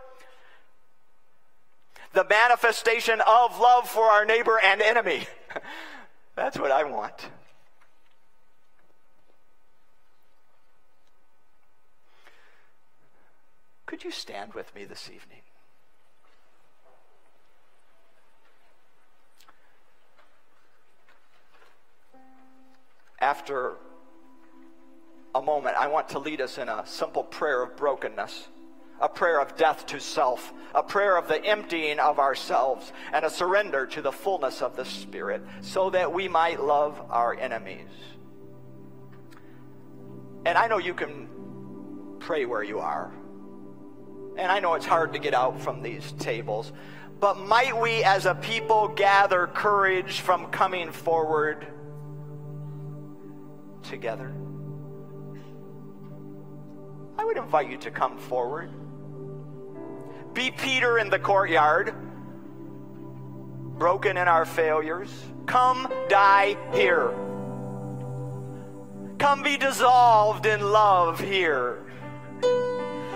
The 2.14 2.24
manifestation 2.24 3.20
of 3.20 3.58
love 3.60 3.88
for 3.88 4.04
our 4.04 4.24
neighbor 4.24 4.58
and 4.62 4.80
enemy. 4.80 5.26
That's 6.36 6.58
what 6.58 6.70
I 6.70 6.84
want. 6.84 7.28
Could 13.86 14.02
you 14.02 14.10
stand 14.10 14.54
with 14.54 14.74
me 14.74 14.84
this 14.84 15.08
evening? 15.08 15.43
After 23.24 23.76
a 25.34 25.40
moment, 25.40 25.76
I 25.78 25.88
want 25.88 26.10
to 26.10 26.18
lead 26.18 26.42
us 26.42 26.58
in 26.58 26.68
a 26.68 26.86
simple 26.86 27.24
prayer 27.24 27.62
of 27.62 27.74
brokenness, 27.74 28.48
a 29.00 29.08
prayer 29.08 29.40
of 29.40 29.56
death 29.56 29.86
to 29.86 29.98
self, 29.98 30.52
a 30.74 30.82
prayer 30.82 31.16
of 31.16 31.26
the 31.26 31.42
emptying 31.42 31.98
of 31.98 32.18
ourselves, 32.18 32.92
and 33.14 33.24
a 33.24 33.30
surrender 33.30 33.86
to 33.86 34.02
the 34.02 34.12
fullness 34.12 34.60
of 34.60 34.76
the 34.76 34.84
Spirit, 34.84 35.42
so 35.62 35.88
that 35.88 36.12
we 36.12 36.28
might 36.28 36.62
love 36.62 37.00
our 37.08 37.34
enemies. 37.34 37.88
And 40.44 40.58
I 40.58 40.68
know 40.68 40.76
you 40.76 40.92
can 40.92 41.26
pray 42.20 42.44
where 42.44 42.62
you 42.62 42.80
are. 42.80 43.10
And 44.36 44.52
I 44.52 44.60
know 44.60 44.74
it's 44.74 44.84
hard 44.84 45.14
to 45.14 45.18
get 45.18 45.32
out 45.32 45.62
from 45.62 45.80
these 45.82 46.12
tables. 46.18 46.72
But 47.20 47.38
might 47.38 47.80
we 47.80 48.04
as 48.04 48.26
a 48.26 48.34
people 48.34 48.88
gather 48.88 49.46
courage 49.46 50.20
from 50.20 50.50
coming 50.50 50.92
forward 50.92 51.66
together. 53.84 54.34
I 57.16 57.24
would 57.24 57.36
invite 57.36 57.70
you 57.70 57.76
to 57.78 57.90
come 57.90 58.18
forward. 58.18 58.70
Be 60.32 60.50
Peter 60.50 60.98
in 60.98 61.10
the 61.10 61.18
courtyard, 61.18 61.94
broken 63.78 64.16
in 64.16 64.26
our 64.26 64.44
failures. 64.44 65.10
Come 65.46 65.92
die 66.08 66.56
here. 66.72 67.14
Come 69.18 69.42
be 69.42 69.56
dissolved 69.56 70.46
in 70.46 70.60
love 70.60 71.20
here. 71.20 71.84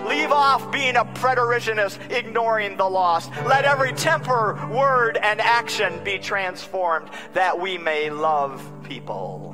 Leave 0.06 0.30
off 0.30 0.70
being 0.70 0.96
a 0.96 1.04
preteritionist, 1.04 2.10
ignoring 2.10 2.76
the 2.76 2.88
lost. 2.88 3.30
Let 3.44 3.64
every 3.64 3.92
temper, 3.92 4.54
word, 4.72 5.18
and 5.20 5.40
action 5.40 6.02
be 6.04 6.18
transformed 6.18 7.10
that 7.34 7.60
we 7.60 7.76
may 7.76 8.08
love 8.08 8.62
people. 8.84 9.47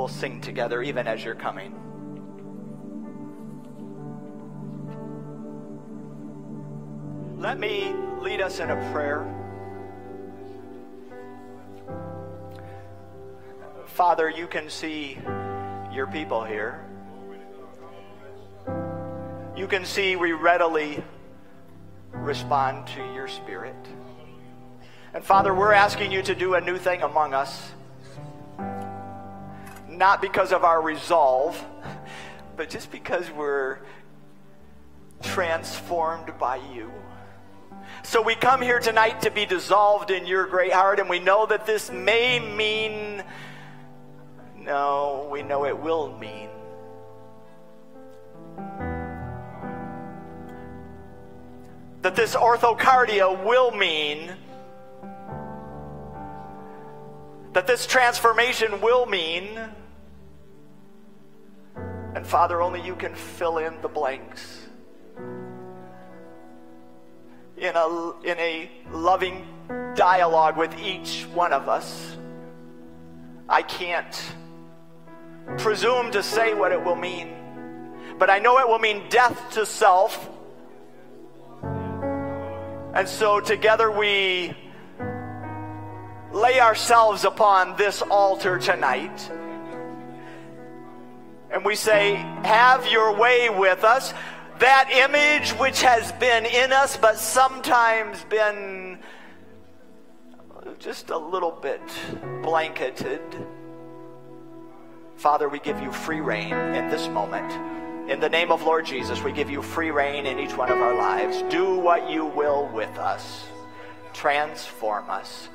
We'll 0.00 0.08
sing 0.08 0.40
together 0.40 0.82
even 0.82 1.06
as 1.06 1.22
you're 1.22 1.34
coming. 1.34 1.74
Let 7.36 7.60
me 7.60 7.92
lead 8.22 8.40
us 8.40 8.60
in 8.60 8.70
a 8.70 8.76
prayer. 8.92 9.28
Father, 13.88 14.30
you 14.30 14.46
can 14.46 14.70
see 14.70 15.18
your 15.92 16.06
people 16.06 16.44
here. 16.44 16.82
You 19.54 19.66
can 19.66 19.84
see 19.84 20.16
we 20.16 20.32
readily 20.32 21.04
respond 22.14 22.86
to 22.86 23.02
your 23.12 23.28
spirit. 23.28 23.76
And 25.12 25.22
Father, 25.22 25.52
we're 25.52 25.74
asking 25.74 26.10
you 26.10 26.22
to 26.22 26.34
do 26.34 26.54
a 26.54 26.60
new 26.62 26.78
thing 26.78 27.02
among 27.02 27.34
us. 27.34 27.72
Not 30.00 30.22
because 30.22 30.50
of 30.50 30.64
our 30.64 30.80
resolve, 30.80 31.62
but 32.56 32.70
just 32.70 32.90
because 32.90 33.30
we're 33.30 33.80
transformed 35.20 36.32
by 36.38 36.56
you. 36.72 36.90
So 38.02 38.22
we 38.22 38.34
come 38.34 38.62
here 38.62 38.80
tonight 38.80 39.20
to 39.20 39.30
be 39.30 39.44
dissolved 39.44 40.10
in 40.10 40.24
your 40.24 40.46
great 40.46 40.72
heart, 40.72 41.00
and 41.00 41.10
we 41.10 41.18
know 41.18 41.44
that 41.44 41.66
this 41.66 41.90
may 41.90 42.40
mean, 42.40 43.22
no, 44.56 45.28
we 45.30 45.42
know 45.42 45.66
it 45.66 45.78
will 45.78 46.16
mean. 46.16 46.48
That 52.00 52.16
this 52.16 52.34
orthocardia 52.34 53.44
will 53.44 53.70
mean, 53.70 54.32
that 57.52 57.66
this 57.66 57.86
transformation 57.86 58.80
will 58.80 59.04
mean, 59.04 59.60
and 62.14 62.26
Father, 62.26 62.60
only 62.60 62.82
you 62.82 62.96
can 62.96 63.14
fill 63.14 63.58
in 63.58 63.80
the 63.82 63.88
blanks 63.88 64.60
in 67.56 67.76
a, 67.76 68.12
in 68.24 68.38
a 68.38 68.70
loving 68.90 69.46
dialogue 69.94 70.56
with 70.56 70.76
each 70.78 71.26
one 71.34 71.52
of 71.52 71.68
us. 71.68 72.16
I 73.48 73.62
can't 73.62 74.32
presume 75.58 76.10
to 76.12 76.22
say 76.22 76.54
what 76.54 76.72
it 76.72 76.82
will 76.82 76.96
mean, 76.96 77.36
but 78.18 78.30
I 78.30 78.38
know 78.38 78.58
it 78.58 78.66
will 78.66 78.78
mean 78.78 79.02
death 79.08 79.38
to 79.52 79.66
self. 79.66 80.28
And 82.94 83.08
so 83.08 83.40
together 83.40 83.90
we 83.90 84.54
lay 86.32 86.60
ourselves 86.60 87.24
upon 87.24 87.76
this 87.76 88.02
altar 88.02 88.58
tonight. 88.58 89.30
And 91.52 91.64
we 91.64 91.74
say, 91.76 92.14
Have 92.44 92.86
your 92.86 93.16
way 93.16 93.50
with 93.50 93.84
us 93.84 94.14
that 94.60 94.90
image 94.92 95.52
which 95.58 95.80
has 95.80 96.12
been 96.12 96.44
in 96.44 96.70
us, 96.72 96.96
but 96.96 97.18
sometimes 97.18 98.22
been 98.24 98.98
just 100.78 101.10
a 101.10 101.16
little 101.16 101.50
bit 101.50 101.80
blanketed. 102.42 103.20
Father, 105.16 105.48
we 105.48 105.58
give 105.58 105.80
you 105.80 105.92
free 105.92 106.20
reign 106.20 106.52
in 106.52 106.88
this 106.88 107.08
moment. 107.08 107.50
In 108.10 108.20
the 108.20 108.28
name 108.28 108.50
of 108.50 108.62
Lord 108.62 108.86
Jesus, 108.86 109.22
we 109.22 109.32
give 109.32 109.50
you 109.50 109.62
free 109.62 109.90
reign 109.90 110.26
in 110.26 110.38
each 110.38 110.56
one 110.56 110.70
of 110.70 110.78
our 110.78 110.94
lives. 110.94 111.42
Do 111.50 111.78
what 111.78 112.10
you 112.10 112.24
will 112.24 112.68
with 112.68 112.96
us. 112.98 113.46
Transform 114.12 115.08
us. 115.10 115.48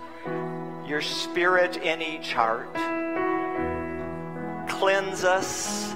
Your 0.87 1.01
spirit 1.01 1.77
in 1.77 2.01
each 2.01 2.33
heart. 2.33 2.94
Cleanse 4.79 5.23
us 5.23 5.95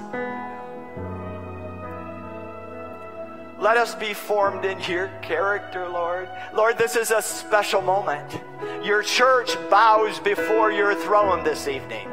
Let 3.60 3.76
us 3.76 3.94
be 3.94 4.14
formed 4.14 4.64
in 4.64 4.80
your 4.80 5.08
character, 5.20 5.86
Lord. 5.86 6.30
Lord, 6.54 6.78
this 6.78 6.96
is 6.96 7.10
a 7.10 7.20
special 7.20 7.82
moment. 7.82 8.40
Your 8.82 9.02
church 9.02 9.54
bows 9.68 10.18
before 10.18 10.72
your 10.72 10.94
throne 10.94 11.44
this 11.44 11.68
evening. 11.68 12.08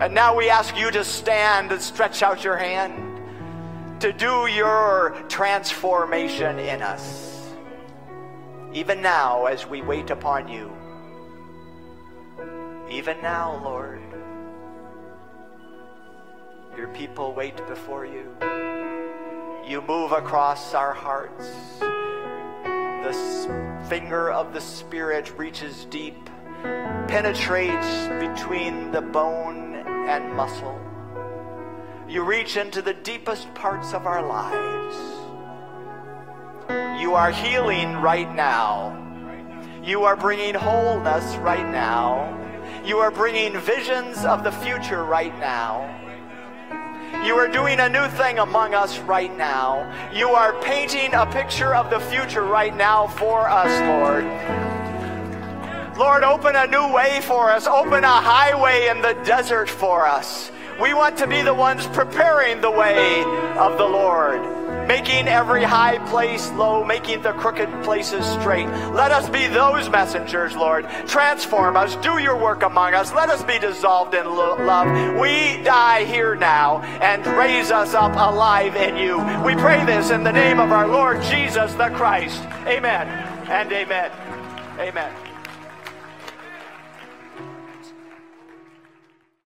And 0.00 0.14
now 0.14 0.36
we 0.36 0.48
ask 0.50 0.76
you 0.76 0.92
to 0.92 1.02
stand 1.02 1.72
and 1.72 1.82
stretch 1.82 2.22
out 2.22 2.44
your 2.44 2.56
hand 2.56 4.00
to 4.00 4.12
do 4.12 4.46
your 4.46 5.16
transformation 5.28 6.60
in 6.60 6.80
us. 6.80 7.52
Even 8.72 9.02
now, 9.02 9.46
as 9.46 9.66
we 9.66 9.82
wait 9.82 10.10
upon 10.10 10.46
you. 10.46 10.72
Even 12.92 13.22
now, 13.22 13.58
Lord. 13.64 14.02
Your 16.76 16.88
people 16.88 17.32
wait 17.32 17.56
before 17.66 18.04
you. 18.04 18.36
You 19.66 19.80
move 19.80 20.12
across 20.12 20.74
our 20.74 20.92
hearts. 20.92 21.48
The 22.60 23.86
finger 23.88 24.30
of 24.30 24.52
the 24.52 24.60
Spirit 24.60 25.32
reaches 25.38 25.86
deep, 25.86 26.28
penetrates 27.08 28.08
between 28.20 28.90
the 28.90 29.00
bone 29.00 29.74
and 30.06 30.34
muscle. 30.34 30.78
You 32.06 32.24
reach 32.24 32.58
into 32.58 32.82
the 32.82 32.92
deepest 32.92 33.54
parts 33.54 33.94
of 33.94 34.06
our 34.06 34.22
lives. 34.22 34.96
You 37.00 37.14
are 37.14 37.30
healing 37.30 37.96
right 37.96 38.32
now. 38.34 38.98
You 39.82 40.04
are 40.04 40.14
bringing 40.14 40.54
wholeness 40.54 41.36
right 41.36 41.66
now. 41.72 42.38
You 42.84 42.98
are 42.98 43.12
bringing 43.12 43.56
visions 43.60 44.24
of 44.24 44.42
the 44.42 44.50
future 44.50 45.04
right 45.04 45.36
now. 45.38 45.88
You 47.24 47.36
are 47.36 47.46
doing 47.46 47.78
a 47.78 47.88
new 47.88 48.08
thing 48.08 48.40
among 48.40 48.74
us 48.74 48.98
right 48.98 49.34
now. 49.36 49.88
You 50.12 50.30
are 50.30 50.60
painting 50.62 51.14
a 51.14 51.24
picture 51.26 51.76
of 51.76 51.90
the 51.90 52.00
future 52.00 52.42
right 52.42 52.74
now 52.74 53.06
for 53.06 53.48
us, 53.48 53.70
Lord. 53.86 54.24
Lord, 55.96 56.24
open 56.24 56.56
a 56.56 56.66
new 56.66 56.92
way 56.92 57.20
for 57.22 57.50
us. 57.50 57.68
Open 57.68 58.02
a 58.02 58.20
highway 58.20 58.88
in 58.88 59.00
the 59.00 59.12
desert 59.24 59.68
for 59.68 60.04
us. 60.04 60.50
We 60.80 60.92
want 60.92 61.16
to 61.18 61.28
be 61.28 61.42
the 61.42 61.54
ones 61.54 61.86
preparing 61.86 62.60
the 62.60 62.70
way 62.70 63.22
of 63.56 63.78
the 63.78 63.86
Lord 63.86 64.61
making 64.86 65.28
every 65.28 65.62
high 65.62 65.98
place 66.08 66.50
low, 66.52 66.84
making 66.84 67.22
the 67.22 67.32
crooked 67.32 67.68
places 67.82 68.24
straight. 68.26 68.66
Let 68.92 69.12
us 69.12 69.28
be 69.28 69.46
those 69.46 69.88
messengers, 69.88 70.54
Lord. 70.54 70.86
Transform 71.06 71.76
us, 71.76 71.96
do 71.96 72.18
your 72.18 72.36
work 72.36 72.62
among 72.62 72.94
us. 72.94 73.12
Let 73.12 73.28
us 73.28 73.42
be 73.42 73.58
dissolved 73.58 74.14
in 74.14 74.26
lo- 74.26 74.56
love. 74.56 75.18
We 75.18 75.62
die 75.62 76.04
here 76.04 76.34
now 76.34 76.82
and 76.82 77.26
raise 77.38 77.70
us 77.70 77.94
up 77.94 78.12
alive 78.12 78.76
in 78.76 78.96
you. 78.96 79.18
We 79.44 79.54
pray 79.54 79.84
this 79.84 80.10
in 80.10 80.24
the 80.24 80.32
name 80.32 80.58
of 80.60 80.72
our 80.72 80.86
Lord 80.86 81.22
Jesus 81.22 81.74
the 81.74 81.90
Christ. 81.90 82.42
Amen 82.66 83.08
and 83.48 83.72
amen. 83.72 84.10
Amen. 84.78 85.31